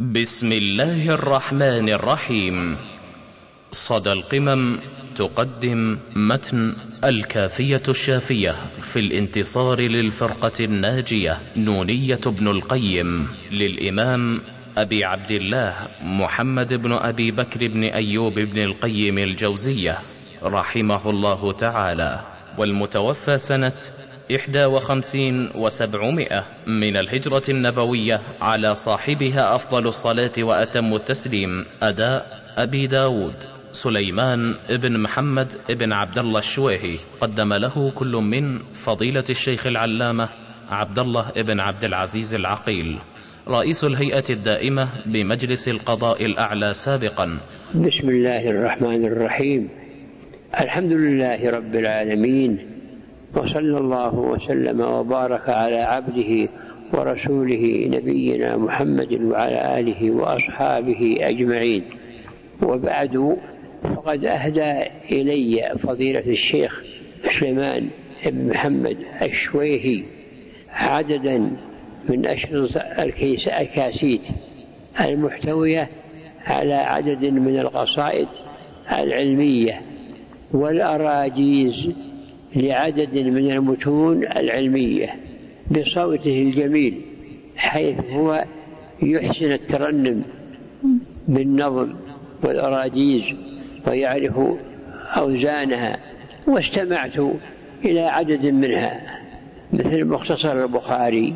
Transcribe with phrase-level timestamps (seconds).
[0.00, 2.76] بسم الله الرحمن الرحيم.
[3.72, 4.76] صدى القمم
[5.16, 6.72] تقدم متن
[7.04, 8.50] الكافية الشافية
[8.92, 14.40] في الانتصار للفرقة الناجية نونية ابن القيم للإمام
[14.78, 19.98] أبي عبد الله محمد بن أبي بكر بن أيوب بن القيم الجوزية
[20.42, 22.20] رحمه الله تعالى.
[22.58, 23.72] والمتوفى سنة
[24.34, 32.26] إحدى وخمسين وسبعمائة من الهجرة النبوية على صاحبها أفضل الصلاة وأتم التسليم أداء
[32.58, 33.34] أبي داود.
[33.72, 40.28] سليمان ابن محمد ابن عبد الله الشويهي قدم له كل من فضيلة الشيخ العلامة
[40.70, 42.98] عبد الله ابن عبد العزيز العقيل.
[43.48, 47.38] رئيس الهيئة الدائمة بمجلس القضاء الأعلى سابقا.
[47.74, 49.68] بسم الله الرحمن الرحيم.
[50.60, 52.69] الحمد لله رب العالمين.
[53.36, 56.48] وصلى الله وسلم وبارك على عبده
[56.92, 61.82] ورسوله نبينا محمد وعلى آله وأصحابه أجمعين.
[62.62, 63.36] وبعد
[63.82, 66.82] فقد أهدى إلي فضيلة الشيخ
[67.40, 67.88] سليمان
[68.26, 70.04] بن محمد الشويهي
[70.70, 71.50] عددا
[72.08, 72.80] من أشرطة
[73.60, 74.22] الكاسيت
[75.00, 75.88] المحتوية
[76.46, 78.28] على عدد من القصائد
[78.92, 79.80] العلمية
[80.52, 81.92] والأراجيز
[82.56, 85.16] لعدد من المتون العلمية
[85.70, 87.00] بصوته الجميل
[87.56, 88.44] حيث هو
[89.02, 90.22] يحسن الترنم
[91.28, 91.94] بالنظم
[92.44, 93.24] والأراجيز
[93.86, 94.40] ويعرف
[95.16, 95.98] أوزانها
[96.46, 97.18] واستمعت
[97.84, 99.20] إلى عدد منها
[99.72, 101.34] مثل مختصر البخاري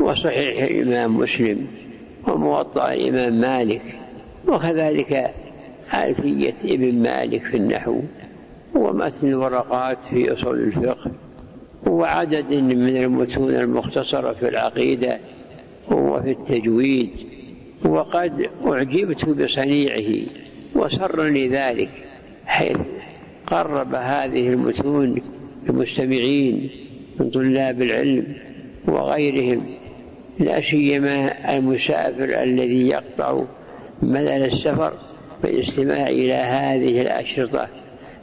[0.00, 1.66] وصحيح الإمام مسلم
[2.28, 3.82] وموطأ الإمام مالك
[4.48, 5.34] وكذلك
[5.94, 8.00] ألفية ابن مالك في النحو.
[8.74, 11.10] ومتن الورقات في أصول الفقه
[11.86, 15.18] وعدد من المتون المختصرة في العقيدة
[15.90, 17.10] وفي التجويد.
[17.84, 20.26] وقد أعجبت بصنيعه
[20.74, 21.90] وسرني ذلك
[22.46, 22.78] حيث
[23.46, 25.22] قرب هذه المتون
[25.66, 26.70] للمستمعين
[27.20, 28.34] من طلاب العلم
[28.88, 29.62] وغيرهم
[30.38, 33.42] لا سيما المسافر الذي يقطع
[34.02, 34.92] ملل السفر
[35.42, 37.68] بالاستماع إلى هذه الأشرطة.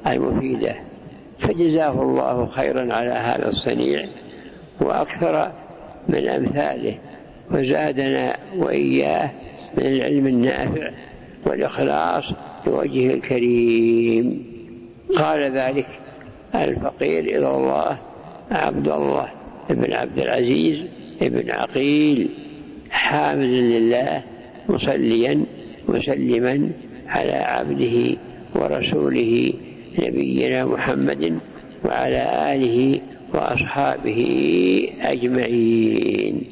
[0.08, 0.76] المفيدة.
[1.40, 4.06] فجزاه الله خيرا على هذا الصنيع
[4.82, 5.52] وأكثر
[6.10, 6.98] من أمثاله
[7.52, 9.32] وزادنا وإياه
[9.78, 10.92] من العلم النافع
[11.46, 12.24] والإخلاص
[12.68, 14.46] لوجهه الكريم.
[15.18, 15.88] قال ذلك
[16.56, 17.98] الفقير إلى الله
[18.52, 19.32] عبد الله
[19.70, 20.84] بن عبد العزيز
[21.22, 22.30] بن عقيل
[22.90, 24.24] حامد لله
[24.70, 25.46] مصليا
[25.90, 26.70] مسلما
[27.08, 28.18] على عبده
[28.56, 29.54] ورسوله
[30.00, 31.40] نبينا محمد
[31.86, 33.00] وعلى آله
[33.34, 34.20] وأصحابه
[35.02, 36.44] أجمعين.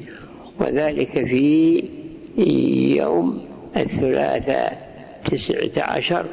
[0.59, 1.83] وذلك في
[2.97, 3.41] يوم
[3.77, 4.85] الثلاثاء
[5.25, 6.25] تسعة عشر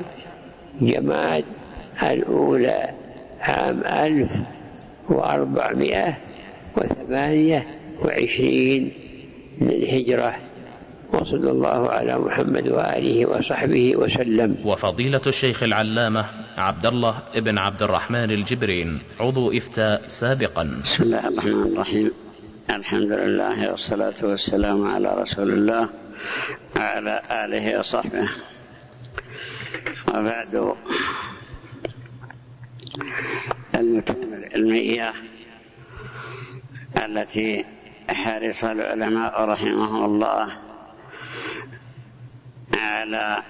[0.80, 1.44] جماد
[2.02, 2.88] الأولى
[3.40, 4.30] عام ألف
[5.08, 6.16] وأربعمائة
[6.76, 7.66] وثمانية
[8.04, 8.90] وعشرين
[9.60, 10.36] للهجرة
[11.12, 14.56] وصلى الله على محمد وآله وصحبه وسلم.
[14.64, 16.24] وفضيلة الشيخ العلامة
[16.56, 20.62] عبد الله بن عبد الرحمن الجبرين عضو إفتاء سابقا.
[20.84, 22.10] بسم الله الرحمن الرحيم.
[22.70, 25.88] الحمد لله والصلاة والسلام على رسول الله
[26.76, 28.28] وعلى آله وصحبه.
[30.08, 30.74] وبعد
[33.74, 35.12] المتون العلمية
[37.04, 37.64] التي
[38.08, 40.71] حرص العلماء رحمهم الله
[42.74, 43.42] على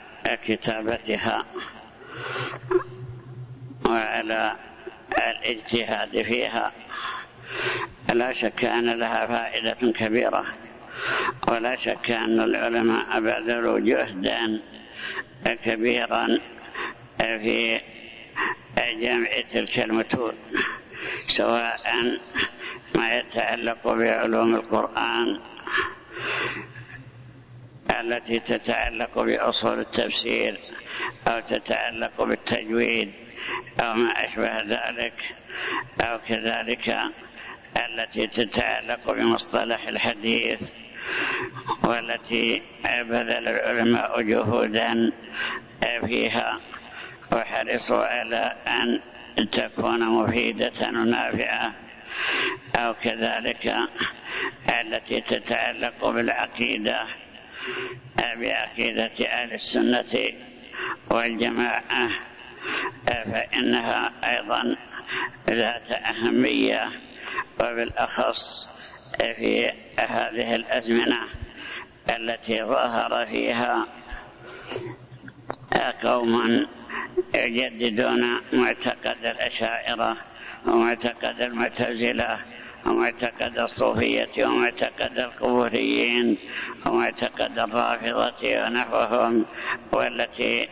[0.45, 1.45] كتابتها
[3.87, 4.57] وعلى
[5.19, 6.73] الاجتهاد فيها.
[8.13, 10.45] لا شك أن لها فائدة كبيرة
[11.49, 14.61] ولا شك أن العلماء بذلوا جهدا
[15.65, 16.39] كبيرا
[17.19, 17.81] في
[19.01, 20.33] جمع تلك المتون
[21.27, 21.81] سواء
[22.95, 25.41] ما يتعلق بعلوم القرآن
[27.91, 30.61] التي تتعلق بأصول التفسير
[31.29, 33.13] أو تتعلق بالتجويد
[33.81, 35.35] أو ما أشبه ذلك
[36.01, 36.97] أو كذلك
[37.77, 40.61] التي تتعلق بمصطلح الحديث
[41.85, 45.13] والتي بذل العلماء جهودا
[46.07, 46.61] فيها
[47.33, 49.01] وحرصوا على أن
[49.51, 51.73] تكون مفيدة ونافعة
[52.77, 53.75] أو كذلك
[54.81, 57.07] التي تتعلق بالعقيدة
[58.17, 60.33] بعقيدة أهل السنة
[61.11, 62.09] والجماعة
[63.07, 64.77] فإنها أيضا
[65.51, 66.91] ذات أهمية
[67.61, 68.69] وبالأخص
[69.19, 71.19] في هذه الأزمنة
[72.11, 73.87] التي ظهر فيها
[76.03, 76.67] قوم
[77.35, 80.17] يجددون معتقد الأشاعرة
[80.67, 82.39] ومعتقد المعتزلة
[82.87, 86.39] ومعتقد الصوفية ومعتقد القبوريين
[86.87, 89.45] ومعتقد الرافضة ونحوهم
[89.93, 90.69] والتي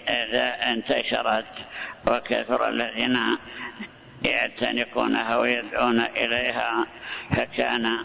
[0.71, 1.67] انتشرت
[2.09, 3.19] وكثر الذين
[4.25, 6.87] يعتنقونها ويدعون إليها
[7.31, 7.97] فكان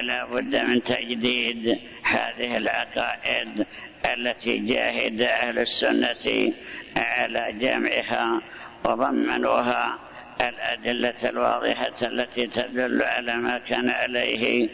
[0.00, 3.66] لا بد من تجديد هذه العقائد
[4.14, 6.52] التي جاهد أهل السنة
[6.96, 8.40] على جمعها
[8.84, 9.98] وضمنوها
[10.40, 14.68] الأدلة الواضحة التي تدل على ما كان عليه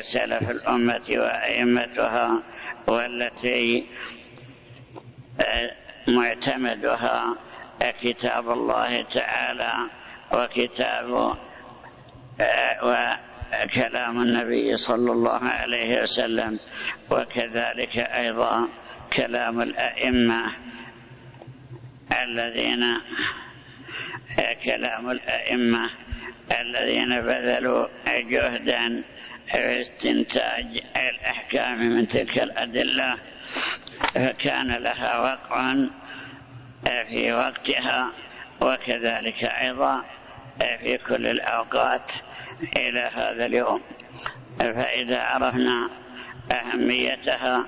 [0.00, 2.42] سلف الأمة وأئمتها
[2.86, 3.86] والتي
[6.08, 7.36] معتمدها
[8.00, 9.74] كتاب الله تعالى
[10.32, 11.36] وكتاب
[12.82, 16.58] وكلام النبي صلى الله عليه وسلم
[17.10, 18.68] وكذلك أيضا
[19.12, 20.52] كلام الأئمة
[22.22, 22.84] الذين
[24.64, 25.90] كلام الأئمة
[26.60, 29.02] الذين بذلوا جهدا
[29.46, 33.16] في استنتاج الأحكام من تلك الأدلة
[34.14, 35.74] فكان لها وقع
[37.08, 38.12] في وقتها
[38.60, 40.04] وكذلك أيضا
[40.58, 42.12] في كل الأوقات
[42.76, 43.82] إلى هذا اليوم.
[44.58, 45.90] فإذا عرفنا
[46.52, 47.66] أهميتها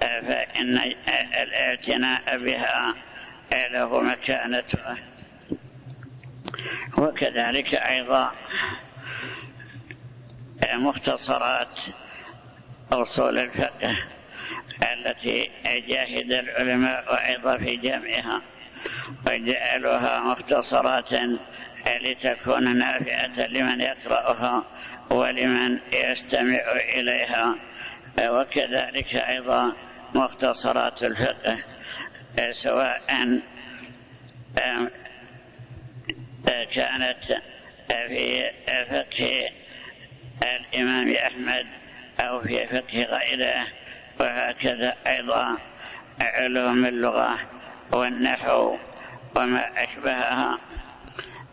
[0.00, 0.94] فإن
[1.42, 2.94] الاعتناء بها
[3.52, 4.96] له مكانته
[6.98, 8.32] وكذلك أيضا
[10.74, 11.78] مختصرات
[12.92, 13.96] أصول الفقه
[14.82, 18.42] التي جاهد العلماء أيضا في جمعها
[19.26, 21.12] وجعلوها مختصرات
[22.02, 24.64] لتكون نافعة لمن يقرأها
[25.10, 26.60] ولمن يستمع
[26.94, 27.54] إليها.
[28.20, 29.72] وكذلك أيضا
[30.14, 31.58] مختصرات الفقه
[32.50, 33.02] سواء
[36.74, 37.40] كانت
[37.88, 38.50] في
[38.90, 39.50] فقه
[40.42, 41.66] الإمام أحمد
[42.20, 43.66] أو في فقه غيره
[44.20, 45.56] وهكذا أيضا
[46.20, 47.38] علوم اللغة
[47.92, 48.76] والنحو
[49.36, 50.58] وما أشبهها.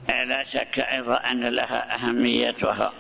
[0.07, 2.93] لا شك أيضا أن لها أهميتها.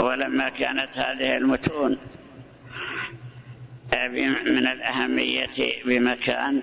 [0.00, 1.98] ولما كانت هذه المتون
[4.46, 6.62] من الأهمية بمكان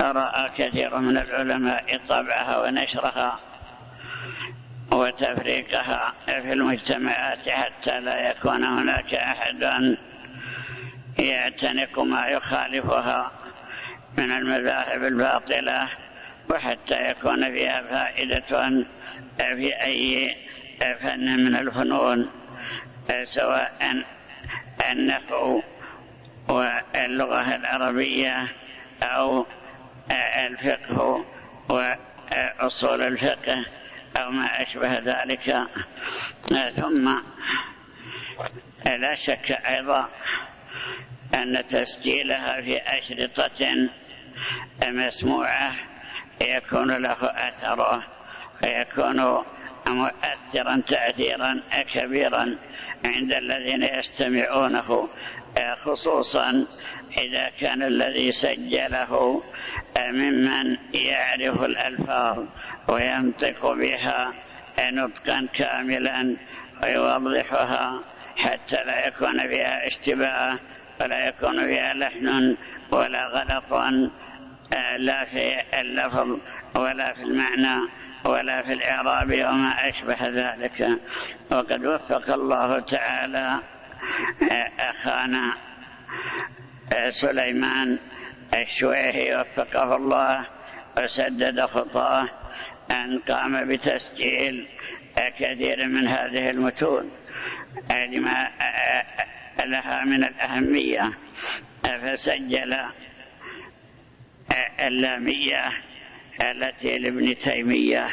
[0.00, 3.38] رأى كثير من العلماء طبعها ونشرها
[4.92, 9.96] وتفريقها في المجتمعات حتى لا يكون هناك أحد
[11.18, 13.30] يعتنق ما يخالفها
[14.18, 15.88] من المذاهب الباطلة
[16.50, 18.84] وحتى يكون فيها فائدة
[19.38, 20.36] في أي
[20.80, 22.30] فن من الفنون
[23.22, 24.04] سواء
[24.90, 25.62] النحو
[26.48, 28.48] واللغة العربية
[29.02, 29.46] أو
[30.10, 31.24] الفقه
[31.68, 33.64] وأصول الفقه
[34.16, 35.56] أو ما أشبه ذلك.
[36.76, 37.14] ثم
[38.86, 40.08] لا شك أيضا
[41.34, 43.88] أن تسجيلها في أشرطة
[44.82, 45.74] مسموعة
[46.40, 48.02] يكون له أثره
[48.62, 49.44] ويكون
[49.86, 51.62] مؤثرا تأثيرا
[51.92, 52.58] كبيرا
[53.04, 55.08] عند الذين يستمعونه
[55.84, 56.66] خصوصا
[57.18, 59.42] إذا كان الذي سجله
[59.98, 62.38] ممن يعرف الألفاظ
[62.88, 64.32] وينطق بها
[64.80, 66.36] نطقا كاملا
[66.82, 68.00] ويوضحها
[68.36, 70.58] حتى لا يكون فيها اشتباه
[71.00, 72.56] ولا يكون فيها لحن
[72.90, 73.72] ولا غلط
[74.96, 76.38] لا في اللفظ
[76.76, 77.88] ولا في المعنى
[78.24, 80.88] ولا في الإعراب وما أشبه ذلك.
[81.50, 83.60] وقد وفق الله تعالى
[84.78, 85.54] أخانا
[87.10, 87.98] سليمان
[88.54, 90.46] الشويهي وفقه الله
[90.98, 92.28] وسدد خطاه
[92.90, 94.66] أن قام بتسجيل
[95.38, 97.10] كثير من هذه المتون.
[97.90, 98.50] لما
[99.64, 101.12] لها من الأهمية
[101.84, 102.76] فسجل
[104.80, 105.70] اللامية
[106.40, 108.08] التي لابن تيمية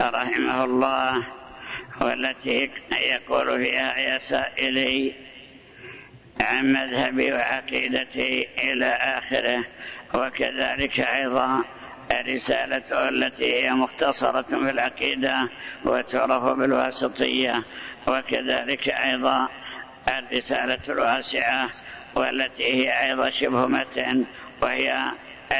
[0.00, 1.26] رحمه الله
[2.00, 5.14] والتي يقول فيها يا سائلي
[6.40, 9.64] عن مذهبي وعقيدتي إلى آخره
[10.14, 11.64] وكذلك أيضا
[12.28, 15.48] رسالته التي هي مختصرة في العقيدة
[15.84, 17.64] وتعرف بالواسطية
[18.06, 19.48] وكذلك أيضا
[20.08, 21.68] الرسالة الواسعة
[22.14, 24.24] والتي هي أيضا شبه متن
[24.62, 25.02] وهي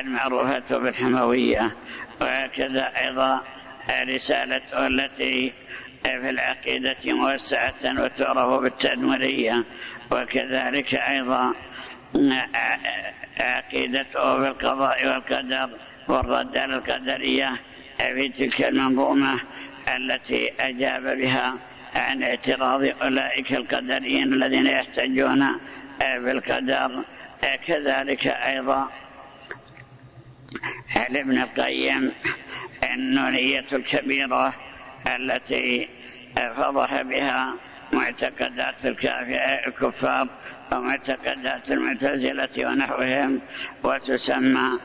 [0.00, 1.76] المعروفة بالحموية
[2.20, 3.42] وهكذا أيضا
[3.90, 5.52] رسالته التي
[6.04, 9.64] في العقيدة موسعة وتعرف بالتدمرية
[10.10, 11.54] وكذلك أيضا
[13.40, 15.70] عقيدته بالقضاء والقدر
[16.08, 17.56] والرد على القدرية
[17.98, 19.40] في تلك المنظومة
[19.96, 21.54] التي أجاب بها
[21.94, 25.46] عن اعتراض أولئك القدريين الذين يحتجون
[26.00, 27.04] بالقدر.
[27.66, 28.88] كذلك أيضا
[31.10, 32.12] لابن القيم
[32.94, 34.54] النونية الكبيرة
[35.06, 35.88] التي
[36.36, 37.54] فضح بها
[37.92, 38.74] معتقدات
[39.66, 40.28] الكفار
[40.72, 43.40] ومعتقدات المعتزلة ونحوهم
[43.84, 44.78] وتسمى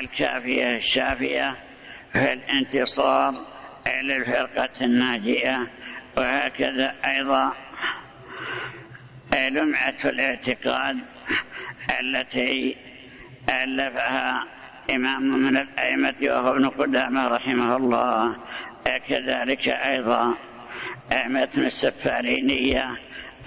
[0.00, 1.56] الكافية الشافية
[2.12, 3.34] في الانتصار
[4.02, 5.70] للفرقة الناجية
[6.16, 7.52] وهكذا أيضا
[9.50, 10.96] لمعة الاعتقاد
[12.00, 12.76] التي
[13.64, 14.44] ألفها
[14.90, 18.36] إمام من الأئمة وهو ابن قدامة رحمه الله
[19.08, 20.34] كذلك أيضا
[21.12, 22.96] متن السفارينية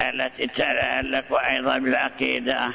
[0.01, 2.71] التي تتعلق أيضا بالعقيدة.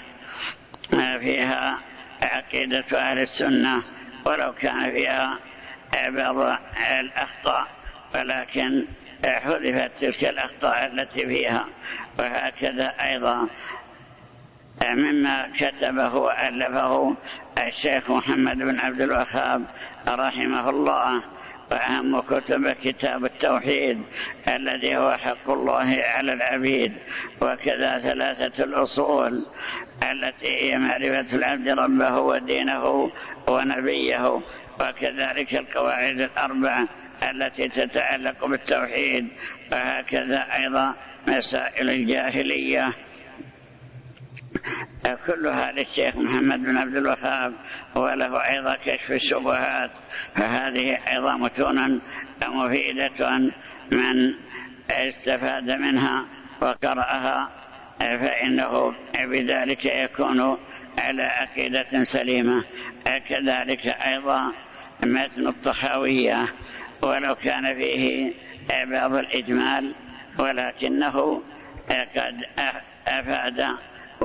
[1.20, 1.78] فيها
[2.22, 3.82] عقيدة أهل السنة
[4.24, 5.38] ولو كان فيها
[6.08, 6.58] بعض
[7.00, 7.66] الأخطاء
[8.14, 8.86] ولكن
[9.24, 11.66] حذفت تلك الأخطاء التي فيها.
[12.18, 13.48] وهكذا أيضا
[14.84, 17.16] مما كتبه وألفه
[17.58, 19.64] الشيخ محمد بن عبد الوهاب
[20.08, 21.22] رحمه الله.
[21.70, 24.02] وأهم كتب كتاب التوحيد
[24.48, 26.92] الذي هو حق الله على العبيد
[27.40, 29.46] وكذا ثلاثة الأصول
[30.12, 33.12] التي هي معرفة العبد ربه ودينه
[33.48, 34.40] ونبيه
[34.80, 36.84] وكذلك القواعد الأربع
[37.30, 39.28] التي تتعلق بالتوحيد
[39.72, 40.94] وهكذا أيضا
[41.26, 42.92] مسائل الجاهلية.
[45.26, 47.52] كلها للشيخ محمد بن عبد الوهاب
[47.94, 49.90] وله أيضا كشف الشبهات
[50.36, 52.00] فهذه أيضا متون
[52.48, 53.38] مفيدة
[53.92, 54.34] من
[54.90, 56.24] استفاد منها
[56.60, 57.50] وقرأها
[57.98, 58.94] فإنه
[59.24, 60.58] بذلك يكون
[60.98, 62.64] على عقيدة سليمة.
[63.28, 64.52] كذلك أيضا
[65.02, 66.46] متن الطحاوية
[67.02, 68.32] ولو كان فيه
[68.84, 69.94] بعض الإجمال
[70.38, 71.42] ولكنه
[71.90, 72.44] قد
[73.08, 73.66] أفاد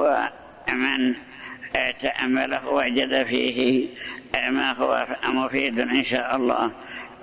[0.01, 1.15] ومن
[2.01, 3.87] تأمله وجد فيه
[4.49, 6.71] ما هو مفيد إن شاء الله.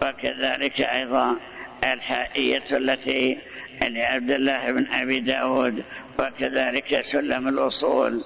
[0.03, 1.37] وكذلك أيضا
[1.85, 3.39] الحائية التي
[3.83, 5.85] لعبد الله بن أبي داود
[6.19, 8.25] وكذلك سلم الأصول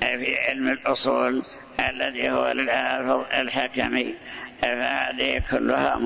[0.00, 1.42] في علم الأصول
[1.90, 4.14] الذي هو للحافظ الحكمي.
[4.62, 5.96] فهذه كلها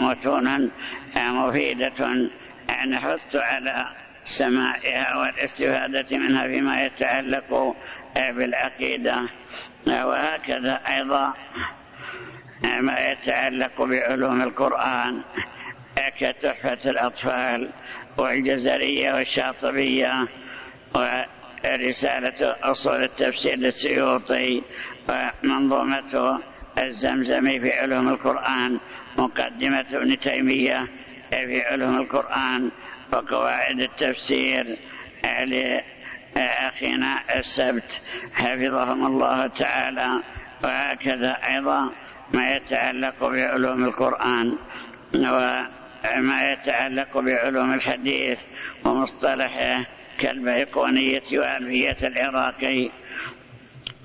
[0.00, 0.70] متونا
[1.16, 2.30] مفيدة.
[2.88, 3.86] نحث على
[4.24, 7.76] سماعها والاستفادة منها فيما يتعلق
[8.16, 9.28] بالعقيدة.
[9.86, 11.34] وهكذا أيضا
[12.80, 15.22] ما يتعلق بعلوم القرآن
[16.18, 17.70] كتحفة الأطفال
[18.18, 20.28] والجزرية والشاطبية
[20.94, 24.62] ورسالة أصول التفسير السيوطي
[25.08, 26.40] ومنظومة
[26.78, 28.78] الزمزمي في علوم القرآن
[29.18, 30.88] مقدمة ابن تيمية
[31.30, 32.70] في علوم القرآن
[33.14, 34.76] وقواعد التفسير.
[36.36, 38.00] لأخينا السبت.
[38.34, 40.20] حفظهم الله تعالى.
[40.64, 41.90] وهكذا أيضا
[42.32, 44.56] ما يتعلق بعلوم القرآن
[45.14, 48.38] وما يتعلق بعلوم الحديث
[48.84, 49.84] ومصطلحه
[50.18, 52.90] كالبيقونية وألفية العراقي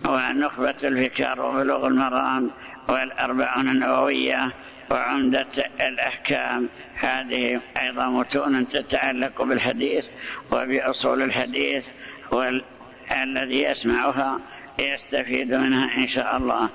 [0.07, 2.51] ونخبة الفكر وبلوغ المرام
[2.89, 4.51] والأربعون النووية
[4.91, 5.47] وعمدة
[5.81, 6.69] الأحكام.
[6.95, 10.05] هذه أيضا متون تتعلق بالحديث
[10.51, 11.85] وبأصول الحديث
[12.31, 14.39] والذي يسمعها
[14.79, 16.69] يستفيد منها إن شاء الله.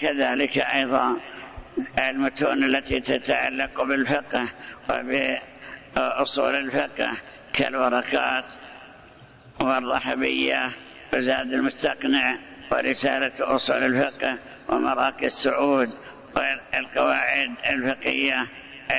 [0.00, 1.16] كذلك أيضا
[1.98, 4.48] المتون التي تتعلق بالفقه
[4.90, 7.16] وبأصول الفقه
[7.52, 8.44] كالورقات
[9.60, 10.70] والرحبية
[11.14, 12.38] وزاد المستقنع
[12.72, 14.38] ورسالة أصول الفقه
[14.68, 15.88] ومراكز السعود
[16.36, 18.46] والقواعد الفقهية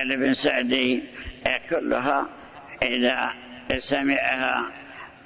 [0.04, 1.04] لابن سعدي
[1.70, 2.28] كلها
[2.84, 3.34] إذا
[3.78, 4.64] سمعها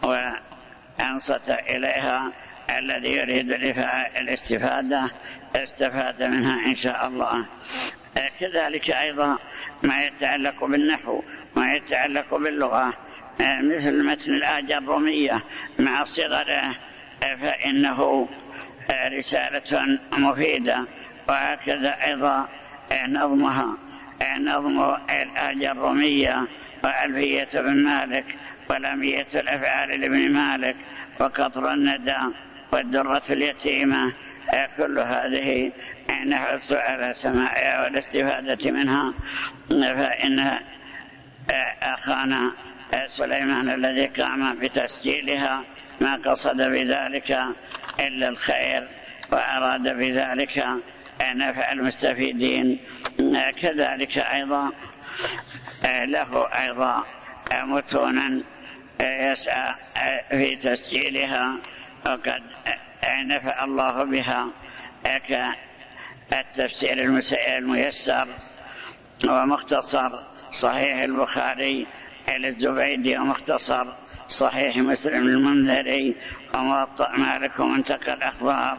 [0.04, 2.32] وأنصت إليها
[2.78, 3.52] الذي يريد
[4.18, 5.12] الاستفادة
[5.56, 7.46] استفاد منها إن شاء الله.
[8.40, 9.38] كذلك أيضا
[9.84, 11.24] ما يتعلق بالنحو
[11.56, 12.94] ما يتعلق باللغة.
[13.40, 15.44] مثل متن الآية الرومية
[15.80, 16.76] مع صغره
[17.22, 18.30] فإنه
[18.92, 20.88] رسالة مفيدة.
[21.28, 22.48] وهكذا أيضا
[23.08, 23.78] نظمها
[24.40, 26.48] نظم الآية الرومية
[26.84, 28.26] وألفية بن مالك
[28.70, 30.76] ولمية الأفعال لابن مالك
[31.20, 32.18] وقطر الندى
[32.72, 34.14] والدرة اليتيمة.
[34.78, 35.72] كل هذه
[36.28, 39.14] نحث على سماعها والاستفادة منها.
[39.70, 40.60] فإن
[41.84, 42.52] أخانا
[43.08, 45.64] سليمان الذي قام بتسجيلها
[46.02, 47.38] ما قصد بذلك
[48.00, 48.88] إلا الخير
[49.32, 50.66] وأراد بذلك
[51.22, 52.80] نفع المستفيدين
[53.62, 54.72] كذلك أيضا
[55.86, 57.04] له أيضا
[57.64, 58.44] متونا
[59.02, 59.74] يسعى
[60.30, 61.58] في تسجيلها
[62.06, 62.42] وقد
[63.06, 64.48] نفع الله بها
[66.30, 67.22] كالتفسير
[67.58, 68.28] الميسر
[69.26, 70.10] ومختصر
[70.52, 71.88] صحيح البخاري
[72.38, 73.88] للزبيدي ومختصر
[74.28, 76.16] صحيح مسلم المنذري
[76.54, 78.78] وموطأ مالك ومنتقى الأخبار.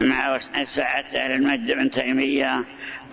[0.00, 2.64] مع سعة المجد بن تيمية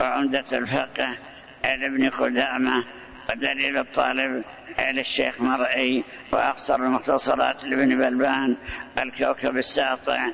[0.02, 1.18] وعمدة الفقه
[1.64, 2.86] لابن قدامة
[3.30, 4.44] ودليل الطالب
[4.92, 8.58] للشيخ مرعي وأقصر المختصرات لابن بلبان
[8.98, 10.28] الكوكب الساطع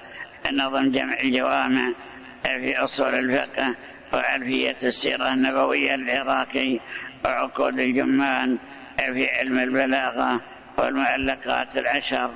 [0.51, 1.91] نظم جمع الجوامع
[2.43, 3.75] في أصول الفقه
[4.13, 6.79] وألفية السيرة النبوية العراقي
[7.25, 8.57] وعقود الجمان
[8.97, 10.41] في علم البلاغة
[10.77, 12.31] والمعلقات العشر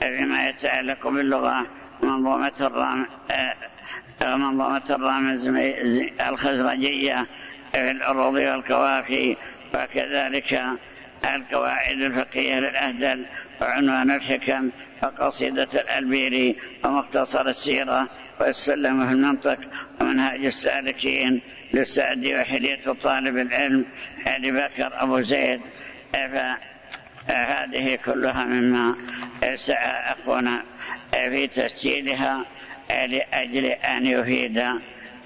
[0.00, 1.66] فيما يتعلق باللغة
[2.02, 3.06] منظومة الرام
[4.22, 5.28] منظومة الرام
[6.28, 7.26] الخزرجية
[7.72, 9.36] في العروض والكوافي
[9.74, 10.62] وكذلك
[11.34, 13.26] القواعد الفقهية للأهدل
[13.60, 14.70] وعنوان الحكم
[15.02, 18.08] وقصيدة الألبيري ومختصر السيرة
[18.40, 19.58] والسلم في المنطق
[20.00, 21.40] ومنهاج السالكين
[21.74, 23.84] للسعدي وحلية طالب العلم
[24.26, 25.60] أبي بكر أبو زيد.
[27.28, 28.96] فهذه كلها مما
[29.54, 30.62] سعى أخونا
[31.12, 32.44] في تسجيلها
[32.90, 34.64] لأجل أن يفيد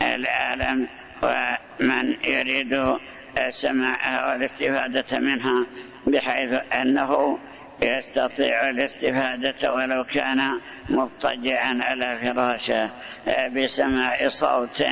[0.03, 0.89] العالم
[1.23, 2.97] ومن يريد
[3.49, 5.67] سماعها والاستفادة منها
[6.07, 7.39] بحيث أنه
[7.83, 12.91] يستطيع الاستفادة ولو كان مضطجعا على فراشه
[13.49, 14.85] بسماع صوت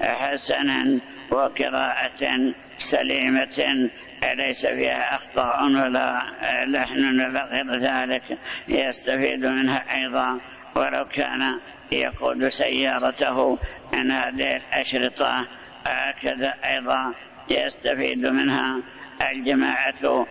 [0.00, 3.90] حسن وقراءة سليمة
[4.34, 6.22] ليس فيها أخطاء ولا
[6.66, 10.40] لحن ولا غير ذلك يستفيد منها أيضا.
[10.76, 11.60] ولو كان
[11.92, 13.58] يقود سيارته
[13.94, 15.46] عن هذه الأشرطة
[15.86, 17.14] هكذا أيضا
[17.50, 18.82] يستفيد منها
[19.30, 20.26] الجماعة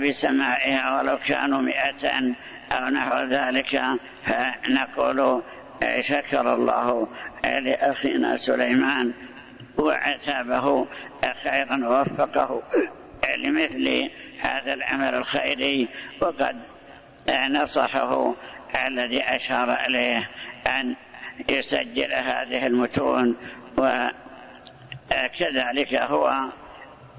[0.00, 2.34] بسماعها ولو كانوا مئة
[2.72, 3.82] أو نحو ذلك
[4.22, 5.42] فنقول
[6.00, 7.08] شكر الله
[7.44, 9.12] لأخينا سليمان
[9.78, 10.86] وعتابه
[11.42, 12.62] خيرا ووفقه.
[13.36, 15.88] لمثل هذا العمل الخيري
[16.20, 16.56] وقد
[17.50, 18.34] نصحه
[18.86, 20.30] الذي أشار إليه
[20.66, 20.96] أن
[21.50, 23.36] يسجل هذه المتون
[25.10, 26.48] وكذلك هو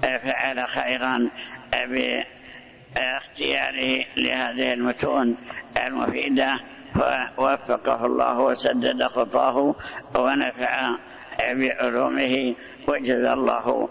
[0.02, 1.30] فعل خيرا
[2.94, 5.36] باختياره لهذه المتون
[5.86, 6.60] المفيدة
[6.94, 9.74] فوفقه الله وسدد خطاه
[10.18, 10.96] ونفع
[11.52, 12.54] بعلومه
[12.88, 13.88] وجزى الله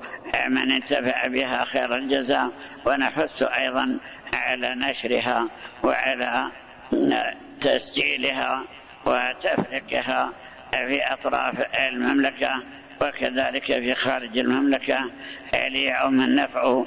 [0.48, 2.52] من انتفع بها خير الجزاء
[2.86, 4.00] ونحث أيضا
[4.34, 5.48] على نشرها
[5.84, 6.52] وعلى
[7.62, 8.64] تسجيلها
[9.06, 10.34] وتفريقها
[10.72, 11.56] في أطراف
[11.88, 12.64] المملكة
[13.02, 15.12] وكذلك في خارج المملكة
[15.54, 16.84] ليعم النفع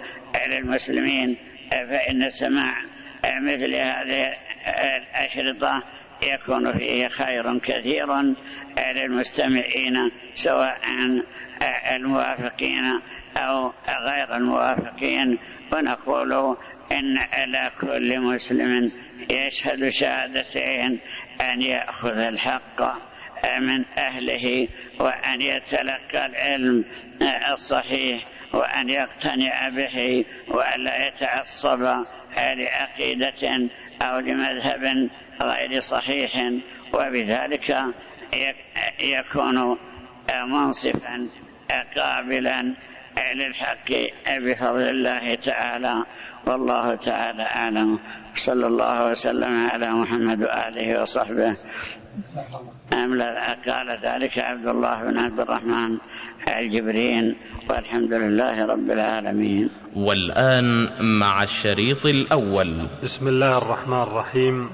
[0.46, 1.37] للمسلمين
[1.70, 2.75] فإن سماع
[3.25, 4.35] مثل هذه
[4.96, 5.83] الأشرطة
[6.22, 8.06] يكون فيه خير كثير
[8.94, 10.78] للمستمعين سواء
[11.96, 13.00] الموافقين
[13.37, 15.38] أو غير الموافقين.
[15.72, 16.56] ونقول
[16.92, 18.92] إن على كل مسلم
[19.30, 21.00] يشهد شهادتين
[21.40, 22.82] أن يأخذ الحق
[23.58, 24.68] من أهله
[25.00, 26.85] وأن يتلقى العلم
[27.52, 32.04] الصحيح وأن يقتنع به وأن لا يتعصب
[32.37, 33.68] لعقيدة
[34.02, 35.08] أو لمذهب
[35.42, 36.52] غير صحيح
[36.94, 37.76] وبذلك
[39.00, 39.78] يكون
[40.46, 41.26] منصفا
[41.96, 42.74] قابلا
[43.35, 43.90] للحق
[44.28, 46.05] بفضل الله تعالى.
[46.46, 47.98] والله تعالى أعلم.
[48.35, 51.57] صلى الله وسلم على محمد وآله وصحبه.
[52.92, 55.98] أملا قال ذلك عبد الله بن عبد الرحمن
[56.48, 57.37] الجبرين
[57.70, 59.70] والحمد لله رب العالمين.
[59.96, 62.88] والآن مع الشريط الأول.
[63.02, 64.70] بسم الله الرحمن الرحيم.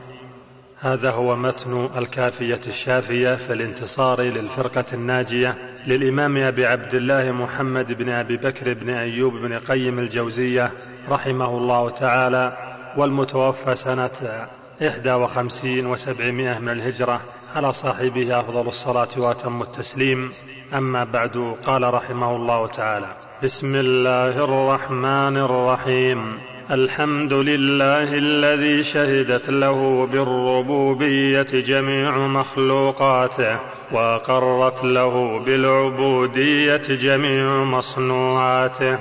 [0.81, 5.55] هذا هو متن الكافية الشافية في الانتصار للفرقة الناجية
[5.87, 10.73] للإمام أبي عبد الله محمد بن أبي بكر بن أيوب بن قيم الجوزية
[11.09, 12.57] رحمه الله تعالى
[12.97, 14.47] والمتوفى سنة
[14.88, 17.21] إحدى وخمسين وسبعمائة من الهجرة
[17.57, 20.31] على صاحبه أفضل الصلاة وأتم التسليم.
[20.75, 26.38] أما بعد قال رحمه الله تعالى بسم الله الرحمن الرحيم.
[26.70, 33.59] الحمد لله الذي شهدت له بالربوبية جميع مخلوقاته
[33.92, 38.98] واقرت له بالعبودية جميع مصنوعاته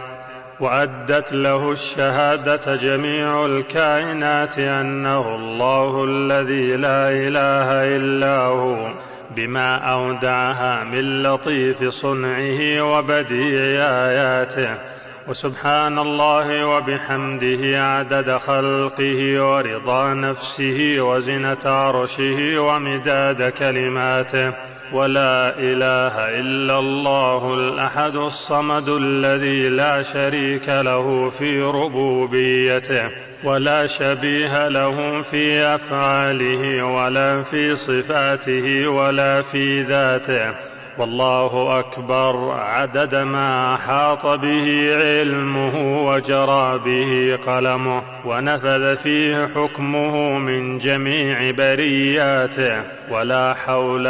[0.60, 8.93] وأدت له الشهادة جميع الكائنات أنه الله الذي لا إله إلا هو
[9.36, 14.96] بما أودعها من لطيف صنعه وبديع آياته
[15.28, 24.54] وسبحان الله وبحمده عدد خلقه ورضا نفسه وزنة عرشه ومداد كلماته.
[24.94, 33.10] ولا إله إلا الله الأحد الصمد الذي لا شريك له في ربوبيته.
[33.44, 40.77] ولا شبيه له في أفعاله ولا في صفاته ولا في ذاته.
[40.99, 42.51] والله أكبر.
[42.51, 52.83] عدد ما احاط به علمه وجرى به قلمه ونفذ فيه حكمه من جميع برياته.
[53.12, 54.07] ولا حول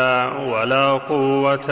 [0.48, 1.70] ولا قوة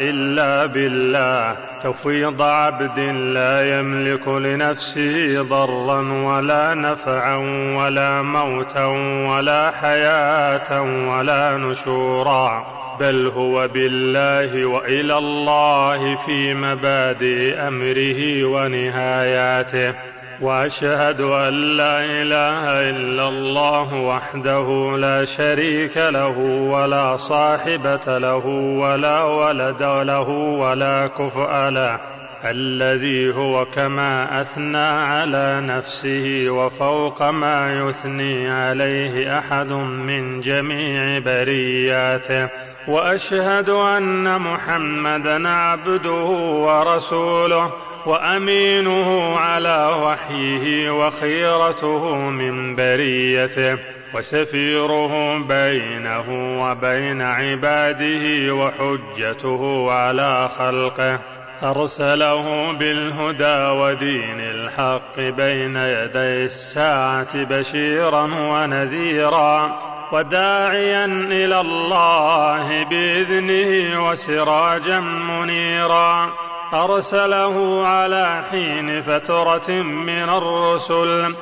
[0.00, 1.56] إلا بالله.
[1.82, 2.98] تفويض عبد
[3.34, 7.36] لا يملك لنفسه ضرا ولا نفعا
[7.78, 8.84] ولا موتا
[9.28, 12.66] ولا حياة ولا نشورا.
[13.00, 20.15] بل هو بالله وإلى الله في مبادئ أمره ونهاياته.
[20.40, 26.38] وأشهد أن لا إله إلا الله وحده لا شريك له
[26.70, 28.46] ولا صاحبة له
[28.80, 32.00] ولا ولد له ولا كفء له
[32.44, 42.48] الذي هو كما أثنى على نفسه وفوق ما يثني عليه أحد من جميع برياته
[42.88, 46.24] وأشهد أن محمدا عبده
[46.66, 47.72] ورسوله
[48.06, 53.78] وأمينه على وحيه وخيرته من بريته
[54.14, 56.24] وسفيره بينه
[56.62, 61.18] وبين عباده وحجته على خلقه.
[61.62, 69.80] أرسله بالهدى ودين الحق بين يدي الساعة بشيرا ونذيرا
[70.12, 76.32] وداعيا إلى الله بإذنه وسراجا منيرا.
[76.74, 81.34] ارسله على حين فترة من الرسل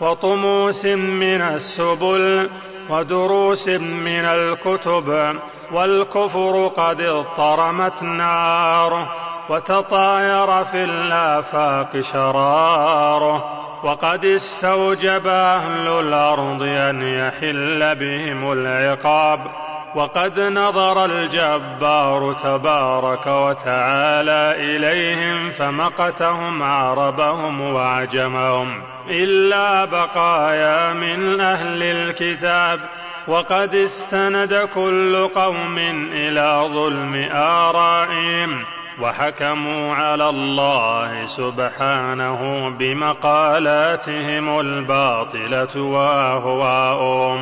[0.00, 2.50] وطموس من السبل
[2.90, 5.36] ودروس من الكتب
[5.72, 9.08] والكفر قد اضطرمت ناره
[9.50, 19.40] وتطاير في الآفاق شراره وقد استوجب أهل الأرض أن يحل بهم العقاب
[19.94, 28.82] وقد نظر الجبار تبارك وتعالى إليهم فمقتهم عربهم وعجمهم.
[29.10, 32.80] إلا بقايا من أهل الكتاب
[33.28, 35.78] وقد استند كل قوم
[36.12, 38.64] إلى ظلم آرائهم
[39.00, 47.40] وحكموا على الله سبحانه بمقالاتهم الباطلة واهواءهم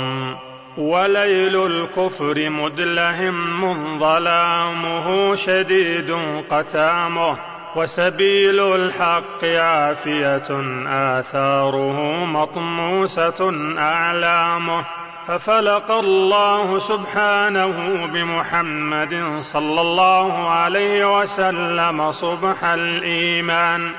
[0.79, 6.17] وليل الكفر مدلهم ظلامه شديد
[6.51, 7.37] قتامه
[7.77, 10.49] وسبيل الحق عافية
[10.87, 14.85] آثاره مطموسة أعلامه.
[15.29, 23.93] ففلق الله سبحانه بمحمد صلى الله عليه وسلم صبح الإيمان.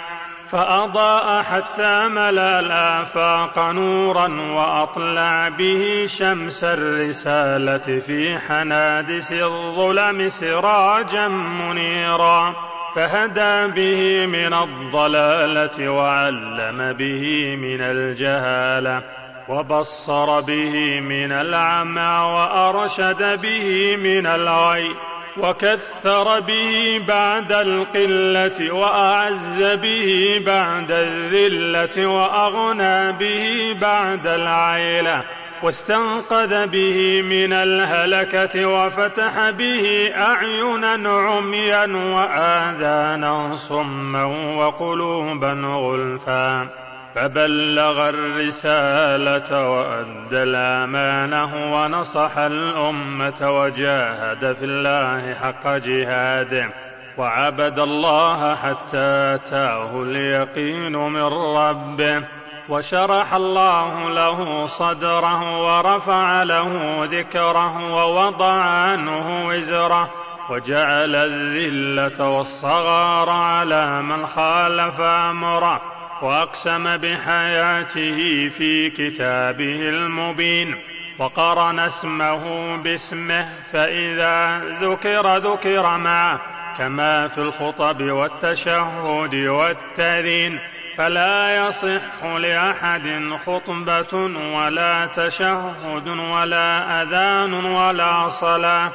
[0.52, 12.56] فأضاء حتى ملا الآفاق نورا وأطلع به شمس الرسالة في حنادس الظلم سراجا منيرا
[12.96, 19.02] فهدى به من الضلالة وعلم به من الجهاله
[19.50, 24.96] وبصر به من العمى وأرشد به من الغي
[25.38, 35.24] وكثر به بعد القلة وأعز به بعد الذلة وأغنى به بعد العيلة
[35.64, 44.26] واستنقذ به من الهلكة وفتح به أعينا عميا وآذانا صما
[44.58, 46.68] وقلوبا غلفا
[47.16, 56.70] فبلغ الرسالة وأدى الأمانة ونصح الأمة وجاهد في الله حق جهاده
[57.18, 61.24] وعبد الله حتى أتاه اليقين من
[61.58, 62.24] ربه
[62.70, 70.10] وشرح الله له صدره ورفع له ذكره ووضع عنه وزره
[70.50, 75.82] وجعل الذلة والصغار على من خالف أمره
[76.24, 80.76] وأقسم بحياته في كتابه المبين
[81.20, 86.40] وقرن اسمه باسمه فإذا ذكر ذكر معه
[86.78, 90.60] كما في الخطب والتشهد والتأذين
[90.98, 94.14] فلا يصح لأحد خطبة
[94.56, 98.92] ولا تشهد ولا أذان ولا صلاة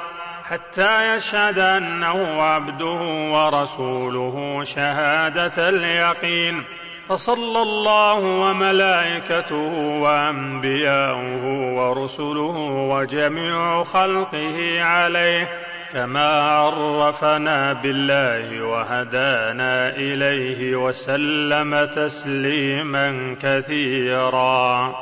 [0.51, 3.01] حتى يشهد أنه عبده
[3.33, 6.65] ورسوله شهادة اليقين
[7.09, 12.57] فصلى الله وملائكته وأنبياؤه ورسله
[12.91, 15.49] وجميع خلقه عليه
[15.93, 24.95] كما عرفنا بالله وهدانا إليه وسلم تسليما كثيرا.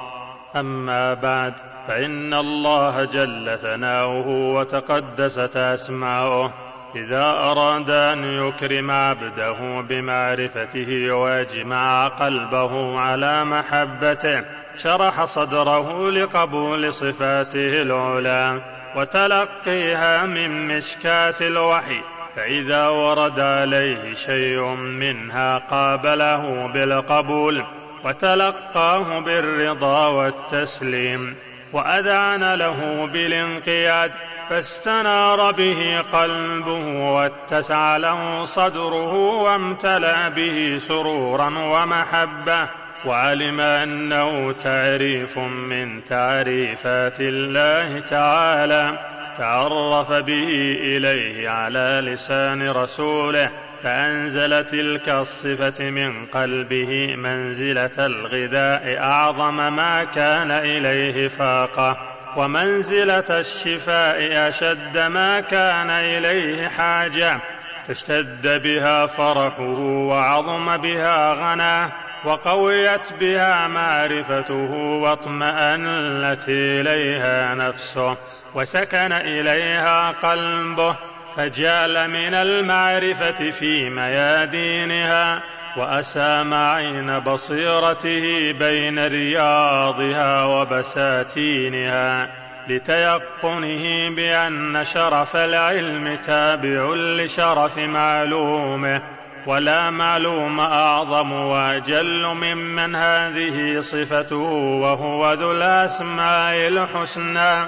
[0.56, 1.54] أما بعد
[1.88, 13.44] فإن الله جل ثناؤه وتقدست اسماؤه إذا أراد أن يكرم عبده بمعرفته ويجمع قلبه على
[13.44, 14.44] محبته
[14.76, 18.62] شرح صدره لقبول صفاته العلى
[18.96, 22.00] وتلقيها من مشكاة الوحي
[22.36, 27.64] فإذا ورد عليه شيء منها قابله بالقبول
[28.04, 31.36] وتلقاه بالرضا والتسليم
[31.72, 34.12] وأذعن له بالانقياد
[34.48, 42.68] فاستنار به قلبه واتسع له صدره وامتلأ به سرورا ومحبة
[43.04, 48.98] وعلم أنه تعريف من تعريفات الله تعالى.
[49.38, 53.50] تعرف به إليه على لسان رسوله
[53.82, 62.11] فأنزل تلك الصفة من قلبه منزلة الغذاء أعظم ما كان إليه فاقه.
[62.36, 67.40] ومنزلة الشفاء أشد ما كان إليه حاجة
[67.88, 69.70] فاشتد بها فرحه
[70.08, 71.92] وعظم بها غناه
[72.24, 74.70] وقويت بها معرفته
[75.02, 78.16] واطمأنت إليها نفسه
[78.54, 80.96] وسكن إليها قلبه
[81.36, 85.42] فجال من المعرفة في ميادينها.
[85.76, 92.28] وأسام عين بصيرته بين رياضها وبساتينها
[92.68, 99.02] لتيقنه بأن شرف العلم تابع لشرف معلومه
[99.46, 104.36] ولا معلوم أعظم وأجل ممن هذه صفته
[104.82, 107.66] وهو ذو الأسماء الحسنى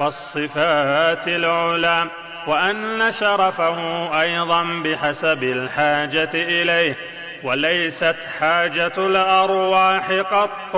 [0.00, 2.06] والصفات العلى
[2.46, 7.15] وأن شرفه أيضا بحسب الحاجة إليه
[7.46, 10.76] وليست حاجة الأرواح قط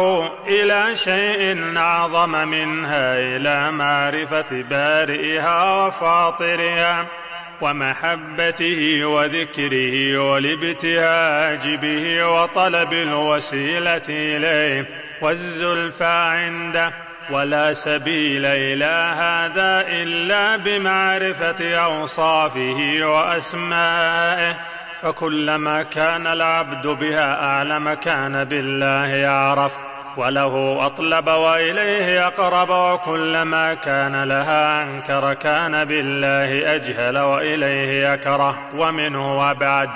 [0.48, 7.06] إلى شيء أعظم منها إلى معرفة بارئها وفاطرها
[7.60, 14.86] ومحبته وذكره والابتهاج به وطلب الوسيلة إليه
[15.22, 16.92] والزلفى عنده
[17.30, 24.56] ولا سبيل إلى هذا إلا بمعرفة أوصافه وأسمائه
[25.02, 29.72] فكلما كان العبد بها أعلم كان بالله أعرف
[30.16, 38.58] وله أطلب وإليه أقرب وكلما كان لها أنكر كان بالله أجهل وإليه أكره.
[38.74, 39.90] ومنه أبعد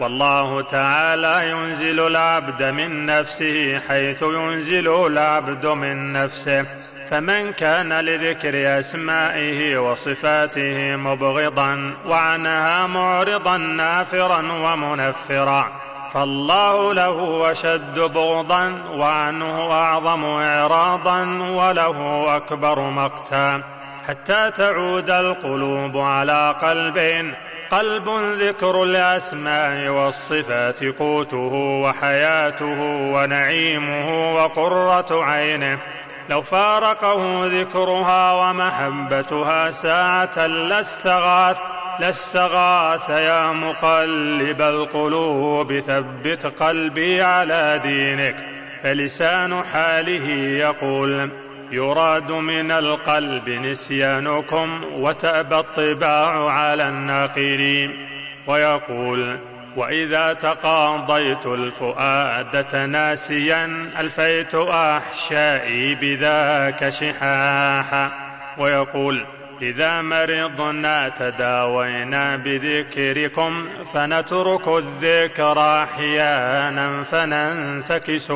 [0.00, 6.64] والله تعالى ينزل العبد من نفسه حيث ينزل العبد من نفسه.
[7.10, 15.72] فمن كان لذكر أسمائه وصفاته مبغضا وعنها معرضا نافرا ومنفرا
[16.12, 23.62] فالله له أشد بغضا وعنه أعظم إعراضا وله أكبر مقتا.
[24.08, 27.34] حتى تعود القلوب على قلبين
[27.70, 32.80] قلب ذكر الأسماء والصفات قوته وحياته
[33.12, 35.78] ونعيمه وقرة عينه.
[36.30, 41.58] لو فارقه ذكرها ومحبتها ساعة لاستغاث
[42.00, 48.36] لاستغاث يا مقلب القلوب ثبت قلبي على دينك
[48.82, 51.30] فلسان حاله يقول
[51.70, 58.06] يراد من القلب نسيانكم وتأبى الطباع على الناقلين
[58.46, 59.38] ويقول
[59.76, 68.10] وإذا تقاضيت الفؤاد تناسيا ألفيت أحشائي بذاك شحاحا
[68.58, 69.24] ويقول
[69.62, 78.32] إذا مرضنا تداوينا بذكركم فنترك الذكر أحيانا فننتكس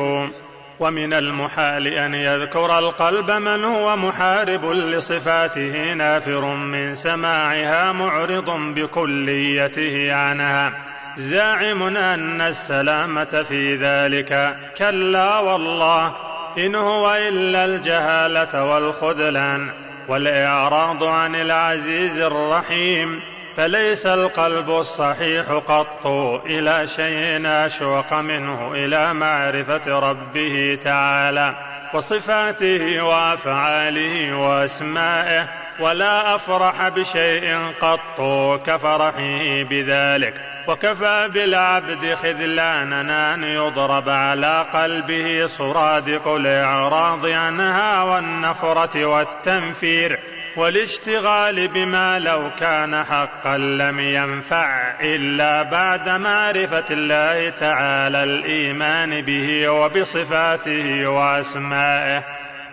[0.81, 10.73] ومن المحال أن يذكر القلب من هو محارب لصفاته نافر من سماعها معرض بكليته عنها.
[11.15, 14.57] زاعم أن السلامة في ذلك.
[14.77, 16.15] كلا والله
[16.57, 19.69] إن هو إلا الجهالة والخذلان.
[20.07, 23.19] والإعراض عن العزيز الرحيم.
[23.61, 26.07] فليس القلب الصحيح قط
[26.45, 31.55] إلى شيء أشوق منه إلى معرفة ربه تعالى
[31.93, 35.47] وصفاته وأفعاله وأسمائه
[35.79, 38.21] ولا أفرح بشيء قط
[38.65, 40.33] كفرحه بذلك
[40.67, 50.19] وكفى بالعبد خذلانا أن يضرب على قلبه صرادق الإعراض عنها والنفرة والتنفير
[50.57, 61.07] والاشتغال بما لو كان حقا لم ينفع إلا بعد معرفة الله تعالى الإيمان به وبصفاته
[61.07, 62.23] وأسمائه.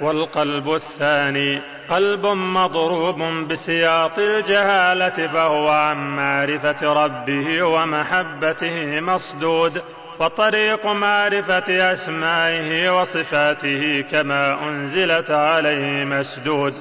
[0.01, 9.83] والقلب الثاني قلب مضروب بسياط الجهالة فهو عن معرفة ربه ومحبته مصدود
[10.19, 16.75] وطريق معرفة أسمائه وصفاته كما أنزلت عليه مسدود.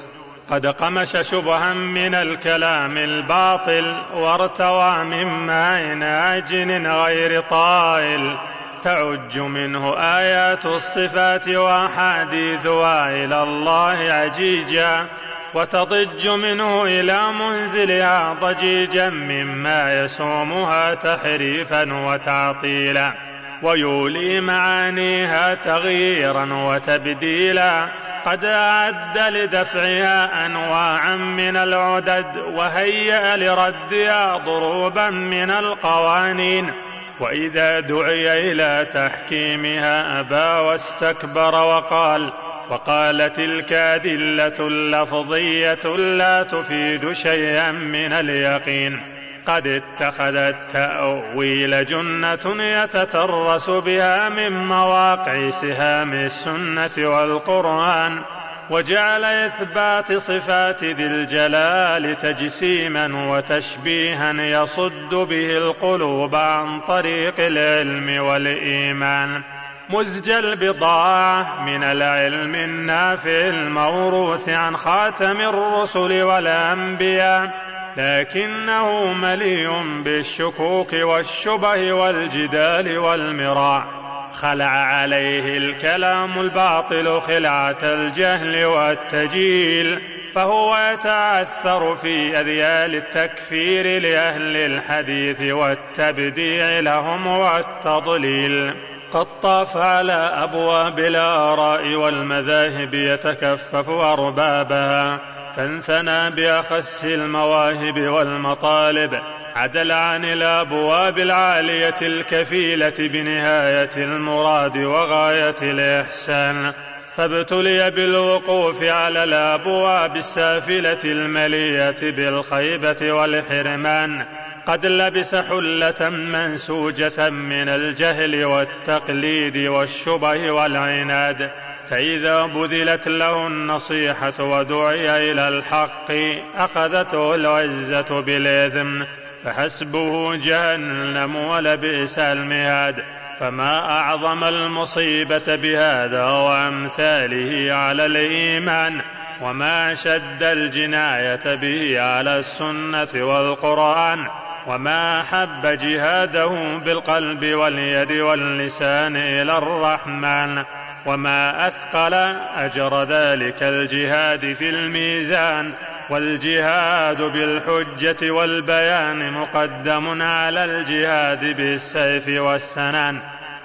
[0.50, 8.36] قد قمش شبها من الكلام الباطل وارتوى من ماء عجن غير طائل.
[8.82, 15.06] تعج منه آيات الصفات وأحاديثها إلى الله عجيجا
[15.54, 23.27] وتضج منه إلى منزلها ضجيجا مما يسومها تحريفا وتعطيلا.
[23.62, 27.88] ويولي معانيها تغييرا وتبديلا.
[28.26, 36.72] قد أعد لدفعها أنواعا من العدد وهيأ لردها ضروبا من القوانين.
[37.20, 42.32] وإذا دعي إلى تحكيمها أبى واستكبر وقال
[42.70, 49.17] وقالت الكادلة اللفظية لا تفيد شيئا من اليقين.
[49.48, 58.22] قد اتخذت تأويل جنة يتترس بها من مواقع سهام السنة والقرآن
[58.70, 69.42] وجعل إثبات صفات ذي الجلال تجسيما وتشبيها يصد به القلوب عن طريق العلم والإيمان.
[69.90, 77.67] مزج البضاعة من العلم النافع الموروث عن خاتم الرسل والأنبياء.
[77.98, 83.84] لكنه مليء بالشكوك والشبه والجدال والمراع.
[84.32, 90.00] خلع عليه الكلام الباطل خلعة الجهل والتجيل
[90.34, 98.74] فهو يتعثر في أذيال التكفير لأهل الحديث والتبديع لهم والتضليل.
[99.12, 105.37] قد طاف على أبواب الآراء والمذاهب يتكفف أربابها.
[105.58, 109.20] فانثنى بأخس المواهب والمطالب
[109.56, 116.72] عدل عن الأبواب العالية الكفيلة بنهاية المراد وغاية الإحسان.
[117.16, 124.24] فابتلي بالوقوف على الأبواب السافلة المليئة بالخيبة والحرمان.
[124.66, 131.50] قد لبس حلة منسوجة من الجهل والتقليد والشبه والعناد.
[131.90, 136.12] فإذا بذلت له النصيحة ودعي إلى الحق
[136.56, 139.04] أخذته العزة بالإثم
[139.44, 143.04] فحسبه جهنم ولبئس المهاد.
[143.40, 149.00] فما أعظم المصيبة بهذا وأمثاله على الإيمان
[149.40, 154.26] وما شد الجناية به على السنة والقرآن
[154.66, 160.64] وما أحب جهاده بالقلب واليد واللسان إلى الرحمن.
[161.06, 162.14] وما أثقل
[162.56, 165.72] أجر ذلك الجهاد في الميزان
[166.10, 173.18] والجهاد بالحجة والبيان مقدم على الجهاد بالسيف والسنان.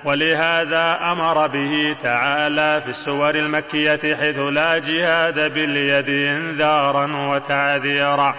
[0.03, 8.35] ولهذا أمر به تعالى في السور المكية حيث لا جهاد باليد إنذارا وتعذيرا.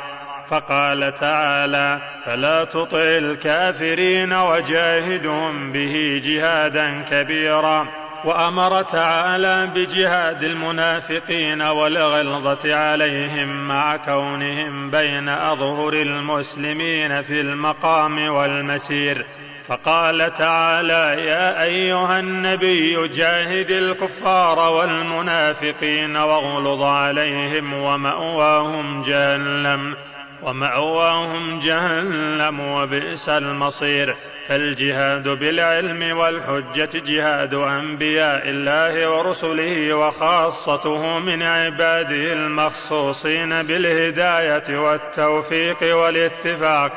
[0.49, 8.04] فقال تعالى فلا تطع الكافرين وجاهدهم به جهادا كبيرا.
[8.25, 19.27] وامر تعالى بجهاد المنافقين والغلظة عليهم مع كونهم بين أظهر المسلمين في المقام والمسير.
[19.67, 29.96] فقال تعالى يا أيها النبي جاهد الكفار والمنافقين واغلظ عليهم ومأواهم جهنم.
[30.45, 34.17] ومأواهم جهنم وبئس المصير.
[34.49, 46.92] فالجهاد بالعلم والحجة جهاد أنبياء الله ورسله وخاصته من عباده المخصوصين بالهداية والتوفيق والاتفاق.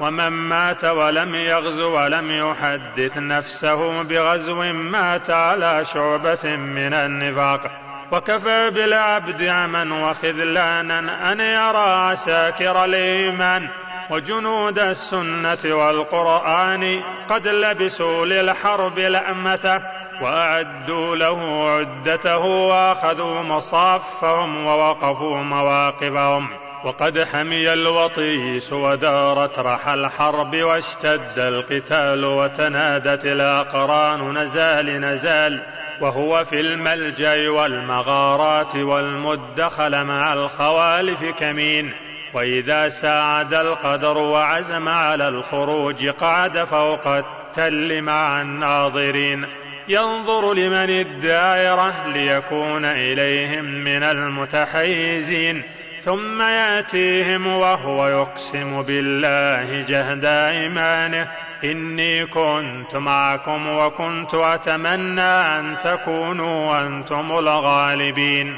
[0.00, 7.93] ومن مات ولم يغزو ولم يحدث نفسه بغزو مات على شعبة من النفاق.
[8.14, 13.68] وكفى بالعبد عما وخذلانا أن يرى عساكر الإيمان
[14.10, 19.80] وجنود السنة والقرآن قد لبسوا للحرب لأمته
[20.22, 26.48] وأعدوا له عدته وأخذوا مصافهم ووقفوا مواقفهم
[26.84, 35.62] وقد حمي الوطيس ودارت رحى الحرب واشتد القتال وتنادت الأقران نزال نزال
[36.00, 41.92] وهو في الملجأ والمغارات والمدخل مع الخوالف كمين.
[42.34, 49.46] وإذا ساعد القدر وعزم على الخروج قعد فوق التل مع الناظرين.
[49.88, 55.62] ينظر لمن الدائرة ليكون إليهم من المتحيزين.
[56.04, 61.28] ثم يأتيهم وهو يقسم بالله جهد إيمانه
[61.64, 68.56] إني كنت معكم وكنت أتمنى أن تكونوا أنتم الغالبين.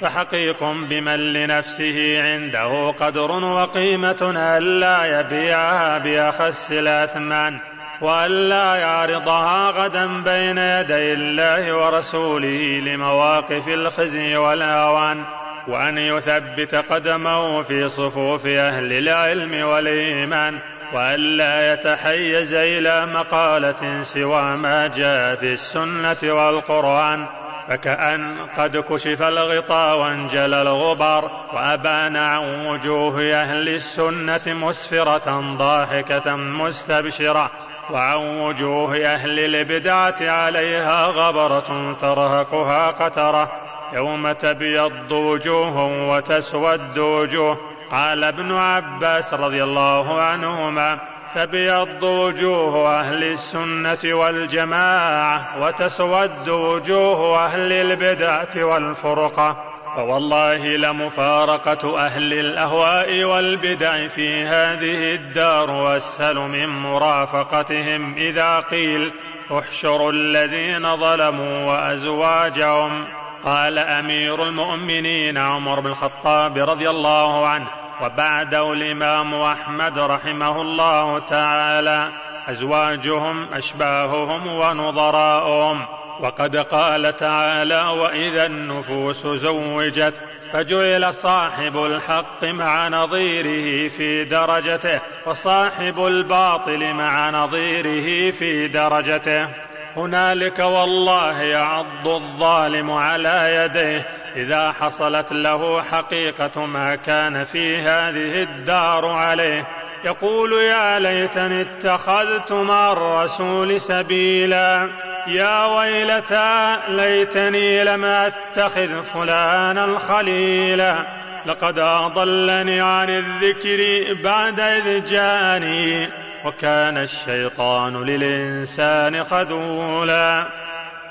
[0.00, 7.58] فحقيق بمن لنفسه عنده قدر وقيمة ألا يبيعها بأخس الأثمان
[8.00, 15.24] وألا يعرضها غدا بين يدي الله ورسوله لمواقف الخزي والهوان
[15.68, 20.58] وأن يثبت قدمه في صفوف أهل العلم والإيمان.
[20.92, 27.26] وألا يتحيز إلى مقالة سوى ما جاء في السنة والقرآن
[27.68, 37.50] فكأن قد كشف الغطاء وانجلى الغبار وأبان عن وجوه أهل السنة مسفرة ضاحكة مستبشرة
[37.90, 43.52] وعن وجوه أهل البدعة عليها غبرة ترهقها قترة
[43.92, 50.98] يوم تبيض وجوه وتسود وجوه قال ابن عباس رضي الله عنهما
[51.34, 59.64] تبيض وجوه أهل السنة والجماعة وتسود وجوه أهل البدعة والفرقة.
[59.96, 69.12] فوالله لمفارقة أهل الأهواء والبدع في هذه الدار أسهل من مرافقتهم إذا قيل
[69.50, 73.06] احشروا الذين ظلموا وأزواجهم.
[73.46, 77.66] قال أمير المؤمنين عمر بن الخطاب رضي الله عنه
[78.02, 82.08] وبعده الإمام أحمد رحمه الله تعالى
[82.48, 85.86] أزواجهم أشباههم ونظراؤهم.
[86.20, 90.22] وقد قال تعالى وإذا النفوس زوجت
[90.52, 99.65] فجعل صاحب الحق مع نظيره في درجته وصاحب الباطل مع نظيره في درجته.
[99.96, 109.06] هنالك والله يعض الظالم على يديه إذا حصلت له حقيقة ما كان في هذه الدار
[109.06, 109.66] عليه.
[110.04, 114.88] يقول يا ليتني اتخذت مع الرسول سبيلا.
[115.26, 121.06] يا ويلتى ليتني لم أتخذ فلانا خليلا
[121.46, 126.25] لقد أضلني عن الذكر بعد إذ جاني.
[126.44, 130.46] وكان الشيطان للإنسان خذولا.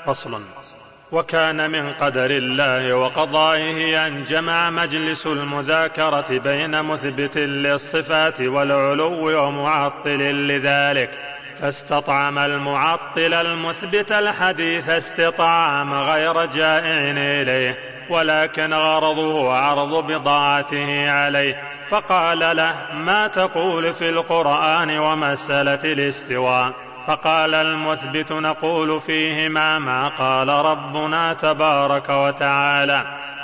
[0.06, 0.42] فصل.
[1.12, 11.10] وكان من قدر الله وقضائه أن جمع مجلس المذاكرة بين مثبت للصفات والعلو ومعطل لذلك.
[11.60, 17.95] فاستطعم المعطل المثبت الحديث استطعام غير جائع إليه.
[18.10, 26.72] ولكن غرضه عرض بضاعته عليه فقال له ما تقول في القرآن ومسألة الاستواء؟
[27.06, 33.02] فقال المثبت نقول فيهما ما قال ربنا تبارك وتعالى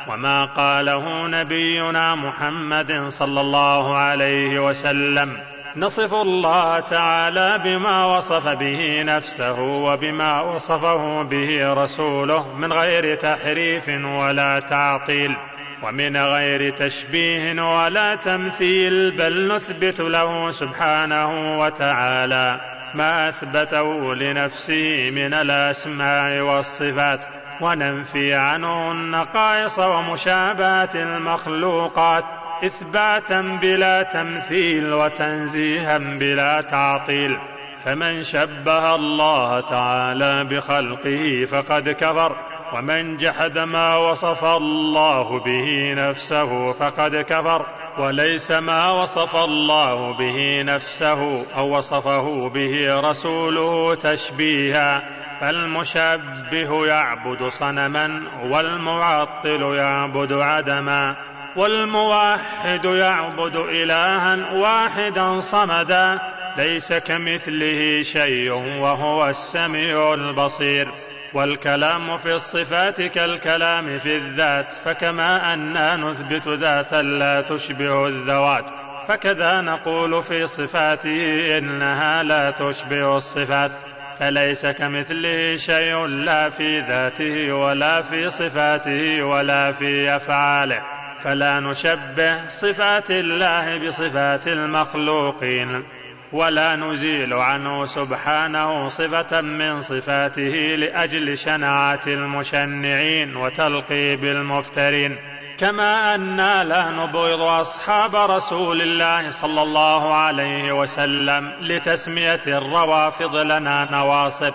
[0.08, 5.51] وما قاله نبينا محمد صلى الله عليه وسلم.
[5.77, 14.61] نصف الله تعالى بما وصف به نفسه وبما وصفه به رسوله من غير تحريف ولا
[14.61, 15.37] تعطيل
[15.83, 22.61] ومن غير تشبيه ولا تمثيل بل نثبت له سبحانه وتعالى
[22.95, 27.20] ما أثبته لنفسه من الأسماء والصفات
[27.61, 32.25] وننفي عنه النقائص ومشابهة المخلوقات
[32.64, 37.38] إثباتا بلا تمثيل وتنزيها بلا تعطيل
[37.84, 42.36] فمن شبه الله تعالى بخلقه فقد كفر
[42.72, 47.66] ومن جحد ما وصف الله به نفسه فقد كفر.
[47.98, 55.02] وليس ما وصف الله به نفسه أو وصفه به رسوله تشبيها.
[55.40, 61.32] فالمشبه يعبد صنما والمعطل يعبد عدما.
[61.57, 66.18] والموحد يعبد إلها واحدا صمدا
[66.57, 70.88] ليس كمثله شيء وهو السميع البصير.
[71.34, 78.70] والكلام في الصفات كالكلام في الذات فكما أنا نثبت ذاتا لا تشبه الذوات.
[79.09, 83.72] فكذا نقول في صفاته إنها لا تشبه الصفات.
[84.18, 90.82] فليس كمثله شيء لا في ذاته ولا في صفاته ولا في أفعاله.
[91.25, 95.85] فلا نشبه صفات الله بصفات المخلوقين
[96.33, 105.18] ولا نزيل عنه سبحانه صفة من صفاته لأجل شناعة المشنعين وتلقيب المفترين.
[105.59, 114.55] كما أنا لا نبغض أصحاب رسول الله صلى الله عليه وسلم لتسمية الروافض لنا نواصب.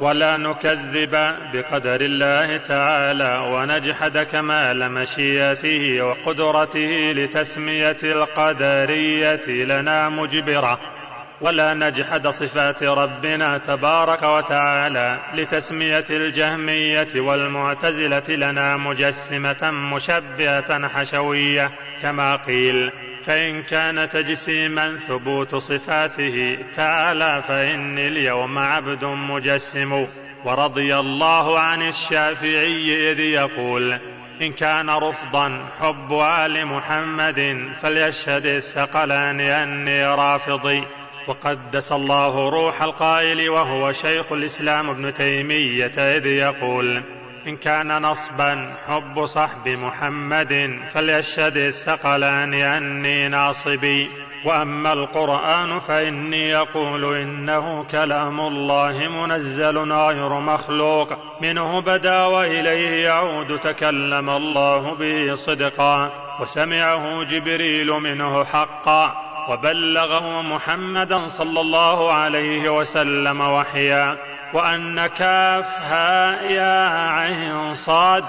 [0.00, 1.10] ولا نكذب
[1.52, 10.97] بقدر الله تعالى ونجحد كمال مشيئته وقدرته لتسمية القدرية لنا مجبرة.
[11.40, 21.70] ولا نجحد صفات ربنا تبارك وتعالى لتسمية الجهمية والمعتزلة لنا مجسمة مشبهة حشوية.
[22.02, 22.92] كما قيل
[23.24, 30.06] فإن كان تجسيما ثبوت صفاته تعالى فإني اليوم عبد مجسم.
[30.44, 33.98] ورضي الله عن الشافعي إذ يقول
[34.42, 40.84] إن كان رفضا حب آل محمد فليشهد الثقلان أني رافضي.
[41.28, 47.02] وقدس الله روح القائل وهو شيخ الإسلام ابن تيمية إذ يقول
[47.46, 54.08] إن كان نصبا حب صحب محمد فليشهد الثقلان أني ناصبي.
[54.44, 61.08] وأما القرآن فإني أقول إنه كلام الله منزل غير مخلوق.
[61.42, 66.10] منه بدا وإليه يعود تكلم الله به صدقا.
[66.40, 69.27] وسمعه جبريل منه حقا.
[69.48, 74.16] وبلغه محمدا صلى الله عليه وسلم وحيا
[74.52, 78.24] وأن كافها يا عين صاد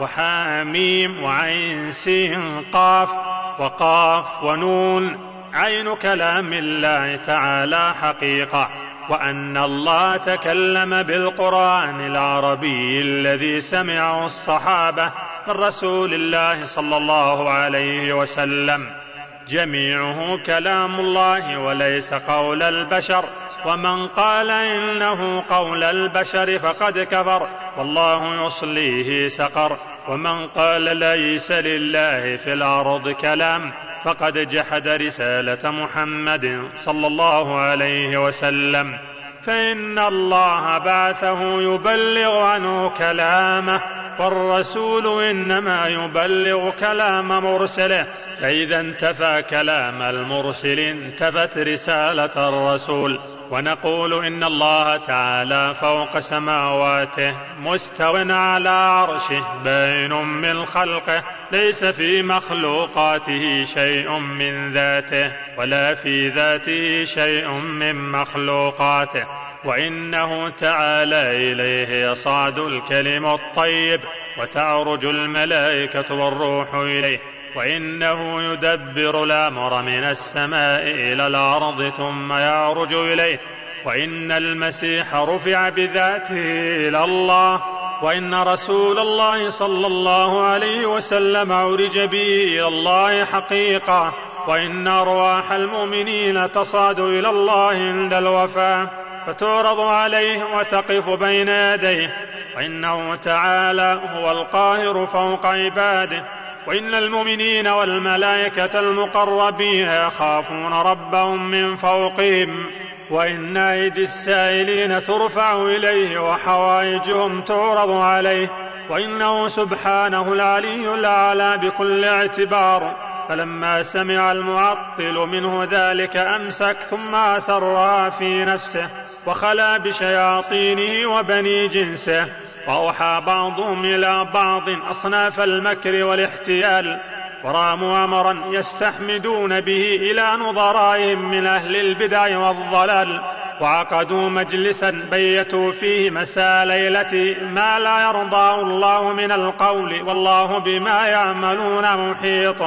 [0.00, 3.10] وحاميم وعين سين قاف
[3.58, 5.18] وقاف ونون
[5.54, 8.68] عين كلام الله تعالى حقيقة
[9.08, 15.12] وأن الله تكلم بالقرآن العربي الذي سمعه الصحابة
[15.48, 19.03] من رسول الله صلى الله عليه وسلم.
[19.48, 23.24] جميعه كلام الله وليس قول البشر.
[23.64, 29.76] ومن قال إنه قول البشر فقد كفر والله يصليه سقر.
[30.08, 33.72] ومن قال ليس لله في الأرض كلام
[34.04, 38.98] فقد جحد رسالة محمد صلى الله عليه وسلم.
[39.42, 43.80] فإن الله بعثه يبلغ عنه كلامه
[44.18, 48.06] والرسول إنما يبلغ كلام مرسله.
[48.40, 53.20] فإذا انتفى كلام المرسل انتفت رسالة الرسول.
[53.50, 61.22] ونقول إن الله تعالى فوق سماواته مستو على عرشه باين من خلقه.
[61.52, 69.53] ليس في مخلوقاته شيء من ذاته ولا في ذاته شيء من مخلوقاته.
[69.64, 74.00] وإنه تعالى إليه يصعد الكلم الطيب
[74.38, 77.20] وتعرج الملائكة والروح إليه.
[77.56, 83.40] وإنه يدبر الأمر من السماء إلى الأرض ثم يعرج إليه.
[83.86, 86.42] وإن المسيح رفع بذاته
[86.88, 87.62] إلى الله.
[88.02, 94.14] وإن رسول الله صلى الله عليه وسلم عرج به إلى الله حقيقة.
[94.48, 99.03] وإن أرواح المؤمنين تصعد إلى الله عند الوفاة.
[99.26, 102.14] فتعرض عليه وتقف بين يديه.
[102.56, 106.24] وإنه تعالى هو القاهر فوق عباده.
[106.66, 112.66] وإن المؤمنين والملائكة المقربين يخافون ربهم من فوقهم.
[113.10, 118.48] وإن أيدي السائلين ترفع إليه وحوائجهم تعرض عليه.
[118.90, 122.96] وإنه سبحانه العلي الأعلى بكل اعتبار.
[123.28, 129.03] فلما سمع المعطل منه ذلك أمسك ثم اسرها في نفسه.
[129.26, 132.26] وخلا بشياطينه وبني جنسه
[132.68, 137.00] وأوحى بعضهم إلى بعض أصناف المكر والاحتيال
[137.44, 143.20] وراموا امرا يستحمدون به إلى نظرائهم من أهل البدع والضلال
[143.60, 152.10] وعقدوا مجلسا بيتوا فيه مساء ليلة ما لا يرضاه الله من القول والله بما يعملون
[152.10, 152.62] محيط.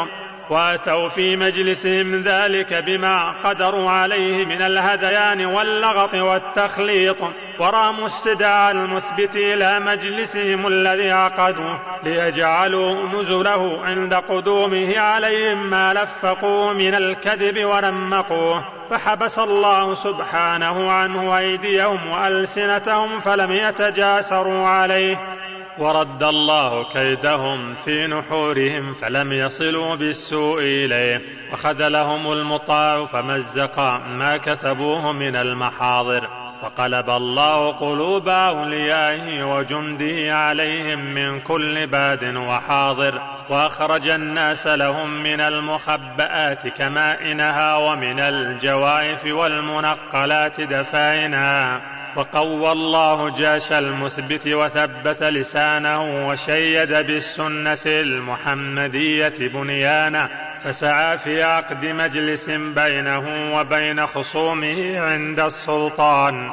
[0.49, 7.17] واتوا في مجلسهم ذلك بما قدروا عليه من الهذيان واللغط والتخليط
[7.59, 16.93] وراموا استدعاء المثبت إلى مجلسهم الذي عقدوه ليجعلوا نزله عند قدومه عليهم ما لفقوه من
[16.93, 18.63] الكذب ورمقوه.
[18.89, 25.36] فحبس الله سبحانه عنه أيديهم وألسنتهم فلم يتجاسروا عليه.
[25.79, 31.21] ورد الله كيدهم في نحورهم فلم يصلوا بالسوء إليه.
[31.53, 36.29] وخذلهم المطاع فمزق ما كتبوه من المحاضر.
[36.63, 43.21] وقلب الله قلوب أوليائه وجنده عليهم من كل باد وحاضر.
[43.49, 51.81] وأخرج الناس لهم من المخبات كمائنها ومن الجوائف والمنقلات دفائنها
[52.17, 63.53] وقوى الله جاش المثبت وثبت لسانه وشيد بالسنة المحمدية بنيانه فسعى في عقد مجلس بينه
[63.55, 66.51] وبين خصومه عند السلطان.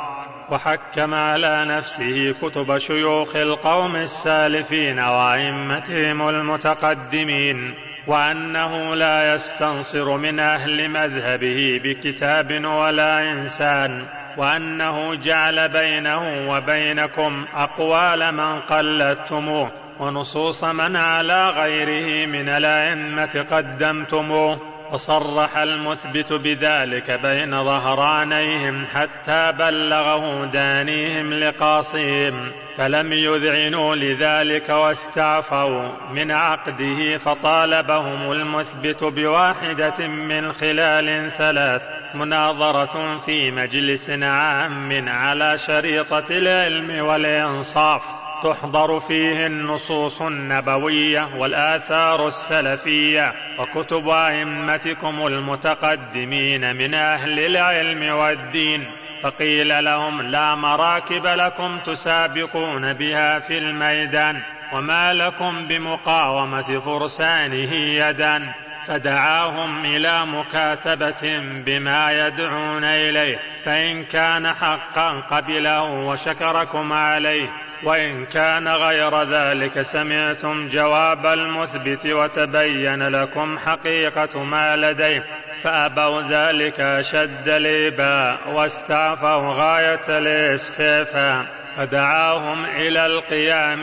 [0.50, 7.74] وحكم على نفسه كتب شيوخ القوم السالفين وأئمتهم المتقدمين
[8.06, 14.24] وأنه لا يستنصر من أهل مذهبه بكتاب ولا إنسان.
[14.37, 19.70] وأنه جعل بينه وبينكم أقوال من قلدتموه
[20.01, 24.59] ونصوص من على غيره من الأئمة قدمتموه
[24.93, 32.53] وصرح المثبت بذلك بين ظهرانيهم حتى بلغه دانيهم لقاصيهم.
[32.77, 41.83] فلم يذعنوا لذلك واستعفوا من عقده فطالبهم المثبت بواحدة من خلال ثلاث
[42.14, 48.24] مناظرة في مجلس عام على شريطة العلم والإنصاف.
[48.45, 58.90] تحضر فيه النصوص النبوية والآثار السلفية وكتب أئمتكم المتقدمين من أهل العلم والدين
[59.22, 64.42] فقيل لهم لا مراكب لكم تسابقون بها في الميدان
[64.72, 68.53] وما لكم بمقاومة فرسانه يدا
[68.86, 77.49] فدعاهم إلى مكاتبة بما يدعون إليه فإن كان حقا قبله وشكركم عليه
[77.83, 85.25] وإن كان غير ذلك سمعتم جواب المثبت وتبين لكم حقيقة ما لديه
[85.62, 91.47] فأبوا ذلك أشد الاباء واستعفوا غاية الاستعفاء
[91.77, 93.81] فدعاهم إلى القيام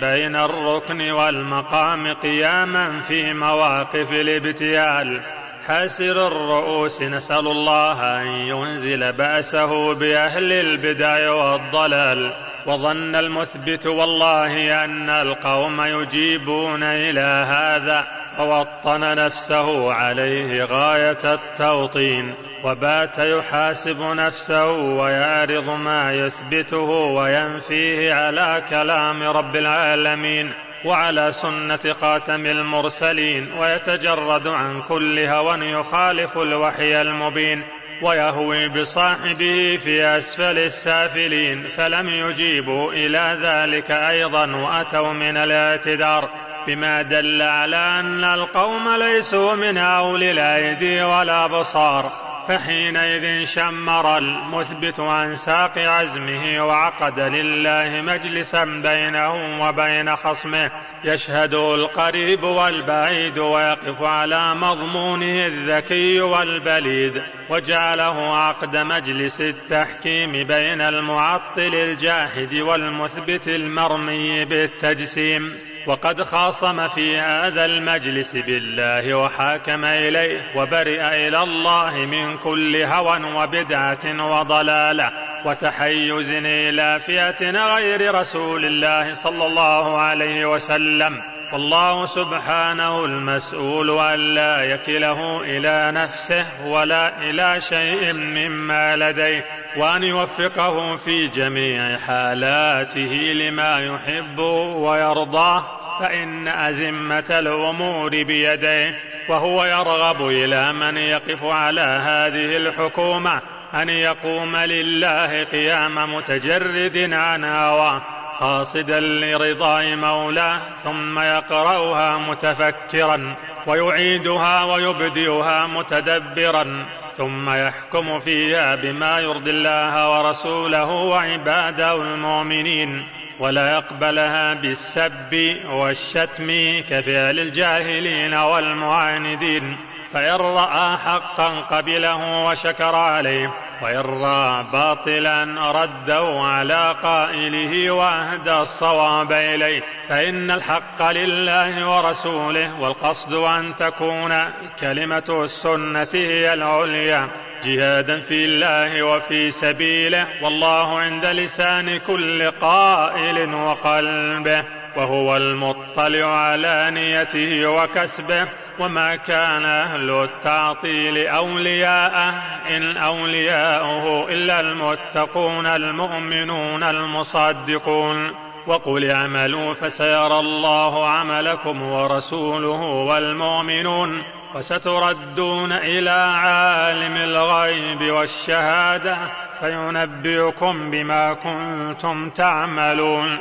[0.00, 5.20] بين الركن والمقام قياما في مواقف الابتيال.
[5.66, 12.32] حاسر الرؤوس نسأل الله أن ينزل بأسه بأهل البدع والضلال.
[12.68, 18.06] وظن المثبت والله أن القوم يجيبون إلى هذا
[18.36, 29.56] فوطن نفسه عليه غاية التوطين وبات يحاسب نفسه ويعرض ما يثبته وينفيه على كلام رب
[29.56, 30.52] العالمين
[30.84, 37.62] وعلى سنة خاتم المرسلين ويتجرد عن كل هوى يخالف الوحي المبين
[38.02, 46.30] ويهوي بصاحبه في أسفل السافلين فلم يجيبوا إلى ذلك أيضا وأتوا من الاعتذار
[46.66, 52.12] بما دل على أن القوم ليسوا من اولي الأيدي ولا بصار
[52.48, 60.70] فحينئذ شمر المثبت عن ساق عزمه وعقد لله مجلسا بينه وبين خصمه.
[61.04, 67.22] يشهده القريب والبعيد ويقف على مضمونه الذكي والبليد.
[67.50, 75.52] وجعله عقد مجلس التحكيم بين المعطل الجاحد والمثبت المرمي بالتجسيم.
[75.88, 84.30] وقد خاصم في هذا المجلس بالله وحاكم إليه وبرئ إلى الله من كل هوى وبدعة
[84.30, 85.10] وضلالة
[85.44, 91.22] وتحيز إلى فئه غير رسول الله صلى الله عليه وسلم.
[91.52, 99.44] والله سبحانه المسؤول ألا يكله إلى نفسه ولا إلى شيء مما لديه
[99.76, 105.77] وأن يوفقه في جميع حالاته لما يحب ويرضاه.
[106.00, 108.94] فإن أزمة الأمور بيديه
[109.28, 113.42] وهو يرغب إلى من يقف على هذه الحكومة
[113.74, 118.02] أن يقوم لله قيام متجرد عن هواه
[118.40, 123.36] قاصدا لرضاء مولاه ثم يقرأها متفكرا
[123.66, 133.06] ويعيدها ويبدئها متدبرا ثم يحكم فيها بما يرضي الله ورسوله وعباده المؤمنين.
[133.38, 136.46] ولا يقبلها بالسب والشتم
[136.90, 139.76] كفعل الجاهلين والمعاندين.
[140.12, 149.82] فإن رأى حقا قبله وشكر عليه وإن رأى باطلا رده على قائله وأهدى الصواب إليه.
[150.08, 154.44] فإن الحق لله ورسوله والقصد أن تكون
[154.80, 157.28] كلمة السنة هي العليا.
[157.64, 164.64] جهادا في الله وفي سبيله والله عند لسان كل قائل وقلبه
[164.96, 168.48] وهو المطلع على نيته وكسبه.
[168.78, 172.34] وما كان أهل التعطيل أولياءه
[172.70, 178.30] إن أولياؤه إلا المتقون المؤمنون المصدقون.
[178.66, 184.37] وقل اعملوا فسيرى الله عملكم ورسوله والمؤمنون.
[184.54, 189.16] وستردون إلى عالم الغيب والشهادة
[189.60, 193.38] فينبئكم بما كنتم تعملون.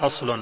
[0.00, 0.40] فصل.